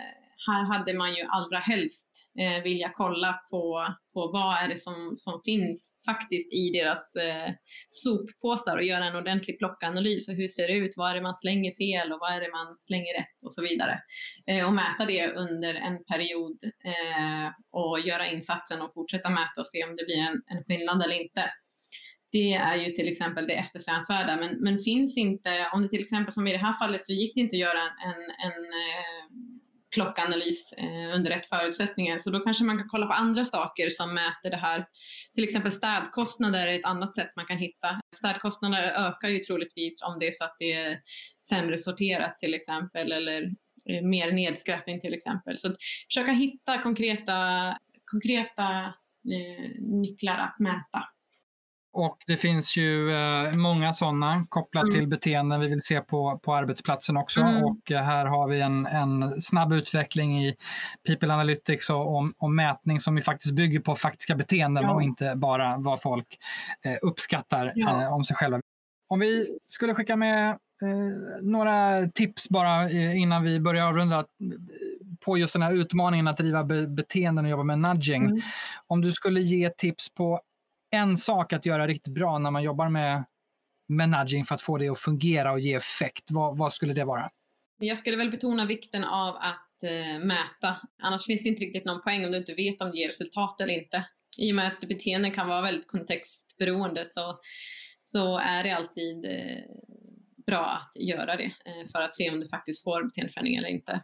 här 0.46 0.64
hade 0.64 0.94
man 0.94 1.14
ju 1.14 1.22
allra 1.22 1.58
helst 1.58 2.10
eh, 2.40 2.62
vilja 2.62 2.90
kolla 2.94 3.32
på, 3.50 3.86
på 4.14 4.30
vad 4.32 4.62
är 4.62 4.68
det 4.68 4.76
som, 4.76 5.12
som 5.16 5.40
finns 5.44 6.00
faktiskt 6.06 6.52
i 6.52 6.70
deras 6.78 7.16
eh, 7.16 7.50
soppåsar 7.88 8.76
och 8.76 8.82
göra 8.82 9.04
en 9.04 9.16
ordentlig 9.16 9.58
plockanalys 9.58 10.28
och 10.28 10.34
hur 10.34 10.48
ser 10.48 10.68
det 10.68 10.74
ut, 10.74 10.94
vad 10.96 11.10
är 11.10 11.14
det 11.14 11.22
man 11.22 11.34
slänger 11.34 11.72
fel 11.72 12.12
och 12.12 12.18
vad 12.20 12.32
är 12.32 12.40
det 12.40 12.50
man 12.50 12.76
slänger 12.80 13.18
rätt 13.18 13.36
och 13.44 13.54
så 13.54 13.62
vidare. 13.62 13.98
Eh, 14.50 14.66
och 14.66 14.72
mäta 14.72 15.04
det 15.06 15.32
under 15.32 15.74
en 15.74 16.04
period 16.04 16.58
eh, 16.92 17.48
och 17.72 18.00
göra 18.00 18.26
insatsen 18.26 18.82
och 18.82 18.94
fortsätta 18.94 19.30
mäta 19.30 19.60
och 19.60 19.66
se 19.66 19.84
om 19.84 19.96
det 19.96 20.04
blir 20.04 20.22
en, 20.28 20.42
en 20.52 20.64
skillnad 20.64 21.02
eller 21.02 21.20
inte 21.20 21.42
det 22.32 22.52
är 22.52 22.76
ju 22.76 22.92
till 22.92 23.08
exempel 23.08 23.46
det 23.46 23.54
eftersträvansvärda. 23.54 24.36
Men, 24.36 24.56
men 24.60 24.78
finns 24.78 25.16
inte, 25.16 25.70
om 25.74 25.82
det 25.82 25.88
till 25.88 26.00
exempel 26.00 26.32
som 26.32 26.46
i 26.46 26.52
det 26.52 26.58
här 26.58 26.72
fallet 26.72 27.04
så 27.04 27.12
gick 27.12 27.34
det 27.34 27.40
inte 27.40 27.56
att 27.56 27.60
göra 27.60 27.82
en, 27.82 28.22
en, 28.46 28.64
eh, 28.64 29.50
klockanalys 29.94 30.72
eh, 30.72 31.14
under 31.14 31.30
rätt 31.30 31.48
förutsättningar. 31.48 32.18
Så 32.18 32.30
då 32.30 32.40
kanske 32.40 32.64
man 32.64 32.78
kan 32.78 32.88
kolla 32.88 33.06
på 33.06 33.12
andra 33.12 33.44
saker 33.44 33.90
som 33.90 34.14
mäter 34.14 34.50
det 34.50 34.56
här. 34.56 34.84
Till 35.34 35.44
exempel 35.44 35.72
städkostnader 35.72 36.66
är 36.66 36.78
ett 36.78 36.84
annat 36.84 37.14
sätt 37.14 37.32
man 37.36 37.46
kan 37.46 37.58
hitta. 37.58 38.00
Städkostnader 38.16 38.82
ökar 38.82 39.28
ju 39.28 39.38
troligtvis 39.38 40.02
om 40.02 40.18
det 40.18 40.26
är 40.26 40.30
så 40.30 40.44
att 40.44 40.56
det 40.58 40.72
är 40.72 40.98
sämre 41.44 41.78
sorterat 41.78 42.38
till 42.38 42.54
exempel 42.54 43.12
eller 43.12 43.42
eh, 43.90 44.02
mer 44.02 44.32
nedskräpning 44.32 45.00
till 45.00 45.14
exempel. 45.14 45.58
Så 45.58 45.68
att 45.68 45.76
försöka 46.08 46.32
hitta 46.32 46.82
konkreta, 46.82 47.36
konkreta 48.04 48.94
eh, 49.32 49.80
nycklar 49.80 50.38
att 50.38 50.58
mäta. 50.58 51.04
Och 51.92 52.16
det 52.26 52.36
finns 52.36 52.76
ju 52.76 53.12
eh, 53.12 53.52
många 53.56 53.92
sådana 53.92 54.46
kopplat 54.48 54.84
Mm. 54.84 54.94
till 54.94 55.08
beteenden 55.08 55.60
vi 55.60 55.68
vill 55.68 55.82
se 55.82 56.00
på, 56.00 56.38
på 56.42 56.54
arbetsplatsen 56.54 57.16
också. 57.16 57.40
Mm. 57.40 57.64
Och 57.64 57.90
eh, 57.90 58.02
här 58.02 58.26
har 58.26 58.48
vi 58.48 58.60
en, 58.60 58.86
en 58.86 59.40
snabb 59.40 59.72
utveckling 59.72 60.44
i 60.44 60.54
People 61.06 61.34
Analytics 61.34 61.90
och, 61.90 62.16
och, 62.16 62.30
och 62.38 62.50
mätning 62.50 63.00
som 63.00 63.16
ju 63.16 63.22
faktiskt 63.22 63.54
bygger 63.54 63.80
på 63.80 63.94
faktiska 63.94 64.34
beteenden 64.34 64.82
Ja. 64.84 64.90
och 64.94 65.02
inte 65.02 65.32
bara 65.36 65.76
vad 65.78 66.02
folk 66.02 66.26
eh, 66.84 66.96
uppskattar 67.02 67.72
Ja. 67.74 68.02
eh, 68.02 68.12
om 68.14 68.24
sig 68.24 68.36
själva. 68.36 68.60
Om 69.08 69.20
vi 69.20 69.46
skulle 69.66 69.94
skicka 69.94 70.16
med 70.16 70.48
eh, 70.50 70.56
några 71.42 72.06
tips 72.14 72.48
bara 72.48 72.90
eh, 72.90 73.16
innan 73.18 73.42
vi 73.42 73.60
börjar 73.60 73.86
avrunda 73.86 74.24
på 75.24 75.38
just 75.38 75.52
den 75.52 75.62
här 75.62 75.72
utmaningen 75.72 76.28
att 76.28 76.36
driva 76.36 76.64
be- 76.64 76.86
beteenden 76.86 77.44
och 77.44 77.50
jobba 77.50 77.62
med 77.64 77.78
nudging. 77.78 78.24
Mm. 78.24 78.40
Om 78.86 79.00
du 79.00 79.12
skulle 79.12 79.40
ge 79.40 79.68
tips 79.68 80.14
på 80.14 80.40
en 80.90 81.16
sak 81.16 81.52
att 81.52 81.66
göra 81.66 81.86
riktigt 81.86 82.14
bra 82.14 82.38
när 82.38 82.50
man 82.50 82.62
jobbar 82.62 82.88
med, 82.88 83.24
med 83.88 84.08
nudging 84.08 84.44
för 84.44 84.54
att 84.54 84.62
få 84.62 84.78
det 84.78 84.88
att 84.88 84.98
fungera 84.98 85.52
och 85.52 85.60
ge 85.60 85.74
effekt, 85.74 86.24
vad, 86.28 86.58
vad 86.58 86.72
skulle 86.72 86.94
det 86.94 87.04
vara? 87.04 87.30
Jag 87.78 87.98
skulle 87.98 88.16
väl 88.16 88.30
betona 88.30 88.66
vikten 88.66 89.04
av 89.04 89.36
att 89.36 89.82
eh, 89.84 90.24
mäta. 90.24 90.76
Annars 91.02 91.26
finns 91.26 91.42
det 91.42 91.48
inte 91.48 91.64
riktigt 91.64 91.84
någon 91.84 92.02
poäng 92.02 92.24
om 92.24 92.30
du 92.30 92.38
inte 92.38 92.54
vet 92.54 92.80
om 92.80 92.90
det 92.90 92.98
ger 92.98 93.06
resultat 93.06 93.60
eller 93.60 93.74
inte. 93.74 94.04
I 94.38 94.52
och 94.52 94.56
med 94.56 94.66
att 94.66 94.88
beteenden 94.88 95.30
kan 95.30 95.48
vara 95.48 95.62
väldigt 95.62 95.88
kontextberoende 95.88 97.04
så, 97.04 97.40
så 98.00 98.38
är 98.38 98.62
det 98.62 98.70
alltid 98.70 99.24
eh, 99.24 99.64
bra 100.46 100.66
att 100.66 101.02
göra 101.02 101.36
det 101.36 101.44
eh, 101.64 101.86
för 101.92 102.02
att 102.02 102.14
se 102.14 102.30
om 102.30 102.40
du 102.40 102.48
faktiskt 102.48 102.84
får 102.84 103.04
beteendeförändring 103.04 103.56
eller 103.56 103.68
inte. 103.68 104.00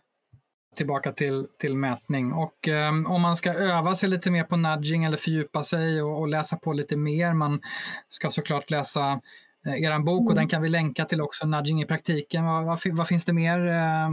Tillbaka 0.76 1.12
till, 1.12 1.46
till 1.60 1.76
mätning. 1.76 2.32
Och 2.32 2.68
eh, 2.68 2.88
om 3.06 3.22
man 3.22 3.36
ska 3.36 3.52
öva 3.52 3.94
sig 3.94 4.08
lite 4.08 4.30
mer 4.30 4.44
på 4.44 4.56
nudging 4.56 5.04
eller 5.04 5.16
fördjupa 5.16 5.62
sig 5.62 6.02
och, 6.02 6.20
och 6.20 6.28
läsa 6.28 6.56
på 6.56 6.72
lite 6.72 6.96
mer, 6.96 7.34
man 7.34 7.60
ska 8.08 8.30
såklart 8.30 8.70
läsa 8.70 9.20
eh, 9.66 9.82
er 9.82 9.98
bok 9.98 10.20
och 10.20 10.32
Mm. 10.32 10.34
den 10.36 10.48
kan 10.48 10.62
vi 10.62 10.68
länka 10.68 11.04
till 11.04 11.20
också, 11.20 11.46
Nudging 11.46 11.82
i 11.82 11.86
praktiken. 11.86 12.44
Vad, 12.44 12.64
vad, 12.64 12.80
vad 12.92 13.08
finns 13.08 13.24
det 13.24 13.32
mer 13.32 13.66
eh, 13.66 14.10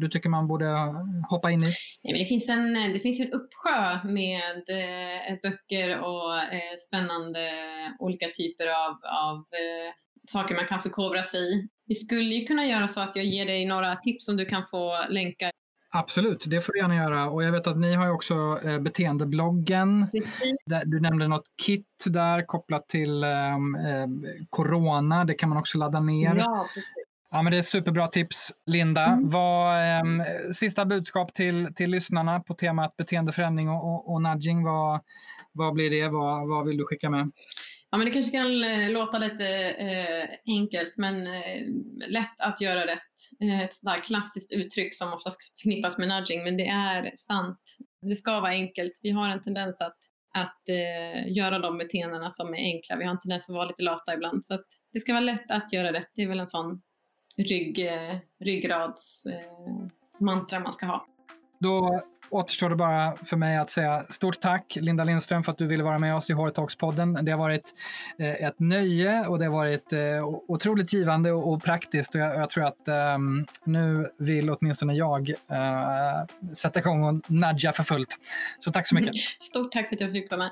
du 0.00 0.08
tycker 0.08 0.28
man 0.28 0.48
borde 0.48 0.66
hoppa 1.30 1.50
in 1.50 1.60
i? 1.62 1.72
Men 2.04 2.18
det, 2.18 2.24
finns 2.24 2.48
en, 2.48 2.74
det 2.92 2.98
finns 2.98 3.20
en 3.20 3.32
uppsjö 3.32 3.98
med 4.04 4.56
eh, 4.68 5.36
böcker 5.42 5.98
och 5.98 6.38
eh, 6.38 6.76
spännande 6.88 7.40
olika 7.98 8.26
typer 8.26 8.66
av, 8.66 8.92
av 9.26 9.36
eh, 9.36 9.92
saker 10.28 10.54
man 10.54 10.66
kan 10.66 10.82
förkovra 10.82 11.22
sig 11.22 11.40
i. 11.40 11.68
Vi 11.86 11.94
skulle 11.94 12.34
ju 12.34 12.46
kunna 12.46 12.66
göra 12.66 12.88
så 12.88 13.00
att 13.00 13.16
jag 13.16 13.24
ger 13.24 13.46
dig 13.46 13.66
några 13.66 13.96
tips 13.96 14.24
som 14.24 14.36
du 14.36 14.44
kan 14.44 14.66
få 14.70 15.04
länka. 15.08 15.50
Absolut, 15.90 16.44
det 16.46 16.60
får 16.60 16.72
du 16.72 16.78
gärna 16.78 16.96
göra. 16.96 17.30
Och 17.30 17.44
jag 17.44 17.52
vet 17.52 17.66
att 17.66 17.78
ni 17.78 17.94
har 17.94 18.04
ju 18.06 18.10
också 18.10 18.60
eh, 18.64 18.78
beteendebloggen. 18.78 20.06
Precis. 20.12 20.52
Där, 20.66 20.82
du 20.84 21.00
nämnde 21.00 21.28
något 21.28 21.46
kit 21.66 22.04
där 22.06 22.46
kopplat 22.46 22.88
till 22.88 23.24
ehm, 23.24 23.76
corona. 24.50 25.24
Det 25.24 25.34
kan 25.34 25.48
man 25.48 25.58
också 25.58 25.78
ladda 25.78 26.00
ner. 26.00 26.36
Ja. 26.36 26.44
Ja, 26.44 26.68
precis. 26.74 27.42
men 27.42 27.52
det 27.52 27.58
är 27.58 27.62
superbra 27.62 28.08
tips, 28.08 28.52
Linda. 28.66 29.06
Mm. 29.06 29.30
Vad, 29.30 29.98
ehm, 29.98 30.22
sista 30.54 30.84
budskap 30.84 31.34
till, 31.34 31.68
till 31.74 31.90
lyssnarna 31.90 32.40
på 32.40 32.54
temat 32.54 32.96
beteendeförändring 32.96 33.70
och, 33.70 33.94
och, 33.94 34.12
och 34.12 34.22
nudging. 34.22 34.64
Vad, 34.64 35.00
vad 35.52 35.74
blir 35.74 35.90
det? 35.90 36.08
Vad, 36.08 36.48
vad 36.48 36.66
vill 36.66 36.76
du 36.76 36.84
skicka 36.84 37.10
med? 37.10 37.30
Ja, 37.90 37.98
men 37.98 38.04
det 38.06 38.12
kanske 38.12 38.40
kan 38.40 38.64
eh, 38.64 38.90
låta 38.90 39.18
lite 39.18 39.70
eh, 39.70 40.28
enkelt, 40.46 40.96
men 40.96 41.26
eh, 41.26 41.62
lätt 42.08 42.40
att 42.40 42.60
göra 42.60 42.86
rätt. 42.86 43.40
Eh, 43.40 43.60
ett 43.60 43.72
sådär 43.72 43.98
klassiskt 43.98 44.52
uttryck 44.52 44.94
som 44.94 45.12
oftast 45.12 45.38
förknippas 45.42 45.98
med 45.98 46.08
nudging, 46.08 46.44
men 46.44 46.56
det 46.56 46.66
är 46.68 47.12
sant. 47.16 47.76
Det 48.02 48.14
ska 48.14 48.40
vara 48.40 48.50
enkelt. 48.50 48.92
Vi 49.02 49.10
har 49.10 49.28
en 49.28 49.40
tendens 49.40 49.80
att, 49.80 49.96
att 50.34 50.68
eh, 50.68 51.32
göra 51.32 51.58
de 51.58 51.78
beteendena 51.78 52.30
som 52.30 52.54
är 52.54 52.58
enkla. 52.58 52.96
Vi 52.96 53.04
har 53.04 53.12
en 53.12 53.20
tendens 53.20 53.48
att 53.48 53.54
vara 53.54 53.68
lite 53.68 53.82
lata 53.82 54.14
ibland, 54.14 54.44
så 54.44 54.54
att 54.54 54.66
det 54.92 55.00
ska 55.00 55.12
vara 55.12 55.24
lätt 55.24 55.50
att 55.50 55.72
göra 55.72 55.92
rätt. 55.92 56.10
Det 56.14 56.22
är 56.22 56.28
väl 56.28 56.40
en 56.40 56.46
sån 56.46 56.80
rygg, 57.36 57.86
eh, 57.86 58.16
ryggrads 58.40 59.26
eh, 59.26 59.86
mantra 60.20 60.60
man 60.60 60.72
ska 60.72 60.86
ha. 60.86 61.06
Då 61.58 62.00
återstår 62.30 62.68
det 62.68 62.76
bara 62.76 63.16
för 63.16 63.36
mig 63.36 63.56
att 63.56 63.70
säga 63.70 64.04
stort 64.08 64.40
tack 64.40 64.76
Linda 64.80 65.04
Lindström 65.04 65.42
för 65.42 65.52
att 65.52 65.58
du 65.58 65.66
ville 65.66 65.82
vara 65.82 65.98
med 65.98 66.16
oss 66.16 66.30
i 66.30 66.32
Hårtalkspodden. 66.32 67.18
Det 67.24 67.30
har 67.30 67.38
varit 67.38 67.74
eh, 68.18 68.44
ett 68.46 68.60
nöje 68.60 69.26
och 69.26 69.38
det 69.38 69.44
har 69.44 69.52
varit 69.52 69.92
eh, 69.92 70.24
otroligt 70.48 70.92
givande 70.92 71.32
och, 71.32 71.52
och 71.52 71.62
praktiskt 71.62 72.14
och 72.14 72.20
jag, 72.20 72.36
jag 72.36 72.50
tror 72.50 72.66
att 72.66 72.88
eh, 72.88 73.18
nu 73.64 74.06
vill 74.18 74.50
åtminstone 74.50 74.94
jag 74.94 75.30
eh, 75.30 76.52
sätta 76.52 76.78
igång 76.78 77.02
och 77.02 77.30
nudga 77.30 77.72
för 77.72 77.82
fullt. 77.82 78.18
Så 78.58 78.70
tack 78.70 78.88
så 78.88 78.94
mycket. 78.94 79.14
Stort 79.40 79.72
tack 79.72 79.88
för 79.88 79.96
att 79.96 80.00
jag 80.00 80.12
fick 80.12 80.30
vara 80.30 80.38
med. 80.38 80.50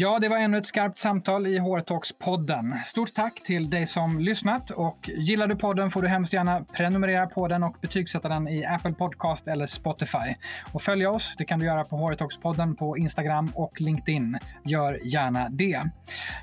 Ja, 0.00 0.18
det 0.18 0.28
var 0.28 0.38
ännu 0.38 0.58
ett 0.58 0.66
skarpt 0.66 0.98
samtal 0.98 1.46
i 1.46 1.58
HR-talks-podden. 1.58 2.82
Stort 2.84 3.14
tack 3.14 3.42
till 3.42 3.70
dig 3.70 3.86
som 3.86 4.18
lyssnat 4.18 4.70
och 4.70 5.10
gillar 5.16 5.46
du 5.46 5.56
podden 5.56 5.90
får 5.90 6.02
du 6.02 6.08
hemskt 6.08 6.32
gärna 6.32 6.64
prenumerera 6.76 7.26
på 7.26 7.48
den 7.48 7.62
och 7.62 7.76
betygsätta 7.80 8.28
den 8.28 8.48
i 8.48 8.64
Apple 8.64 8.92
Podcast 8.92 9.48
eller 9.48 9.66
Spotify. 9.66 10.34
Och 10.72 10.82
följa 10.82 11.10
oss, 11.10 11.34
det 11.38 11.44
kan 11.44 11.58
du 11.58 11.66
göra 11.66 11.84
på 11.84 11.96
HR 11.96 12.14
Talks-podden 12.14 12.76
på 12.76 12.98
Instagram 12.98 13.50
och 13.54 13.80
LinkedIn. 13.80 14.38
Gör 14.64 15.00
gärna 15.04 15.48
det. 15.48 15.82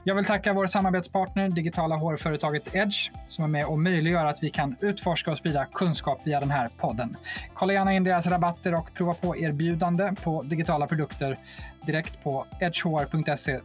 Jag 0.04 0.16
vill 0.16 0.26
tacka 0.26 0.54
vår 0.54 0.68
samarbetspartner, 0.68 1.50
digitala 1.50 1.96
HR-företaget 1.96 2.76
Edge, 2.76 3.12
som 3.28 3.44
är 3.44 3.50
med 3.50 3.66
och 3.66 3.80
möjliggör 3.80 4.26
att 4.26 4.44
vi 4.44 4.50
kan 4.50 4.76
utforska 4.80 5.32
och 5.32 5.38
sprida 5.38 5.66
kunskap 5.66 6.22
via 6.24 6.40
den 6.40 6.52
här 6.52 6.70
podden. 6.78 7.16
Kolla 7.54 7.74
gärna 7.74 7.94
in 7.94 8.04
deras 8.04 8.28
rabatter 8.28 8.76
och 8.76 8.94
prova 8.94 9.14
på 9.14 9.38
erbjudande 9.38 10.16
på 10.24 10.42
digitala 10.42 10.88
produkter 10.88 11.38
direkt 11.86 12.24
på 12.24 12.46
edgehr.se 12.60 13.60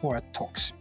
hrtalks. 0.00 0.74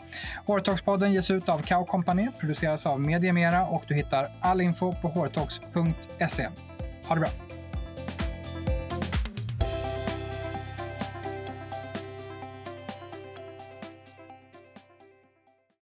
Hortoxpodden 0.46 1.14
ges 1.14 1.32
ut 1.32 1.50
av 1.50 1.60
Kao 1.60 1.86
Company, 1.86 2.28
produceras 2.40 2.86
av 2.86 3.00
Media 3.00 3.34
Mera 3.34 3.68
och 3.68 3.84
du 3.88 3.96
hittar 3.96 4.32
all 4.42 4.62
info 4.62 4.94
på 5.02 5.10
hrtalks.se. 5.10 6.48
Ha 7.08 7.16
det 7.16 7.20
bra! 7.20 7.55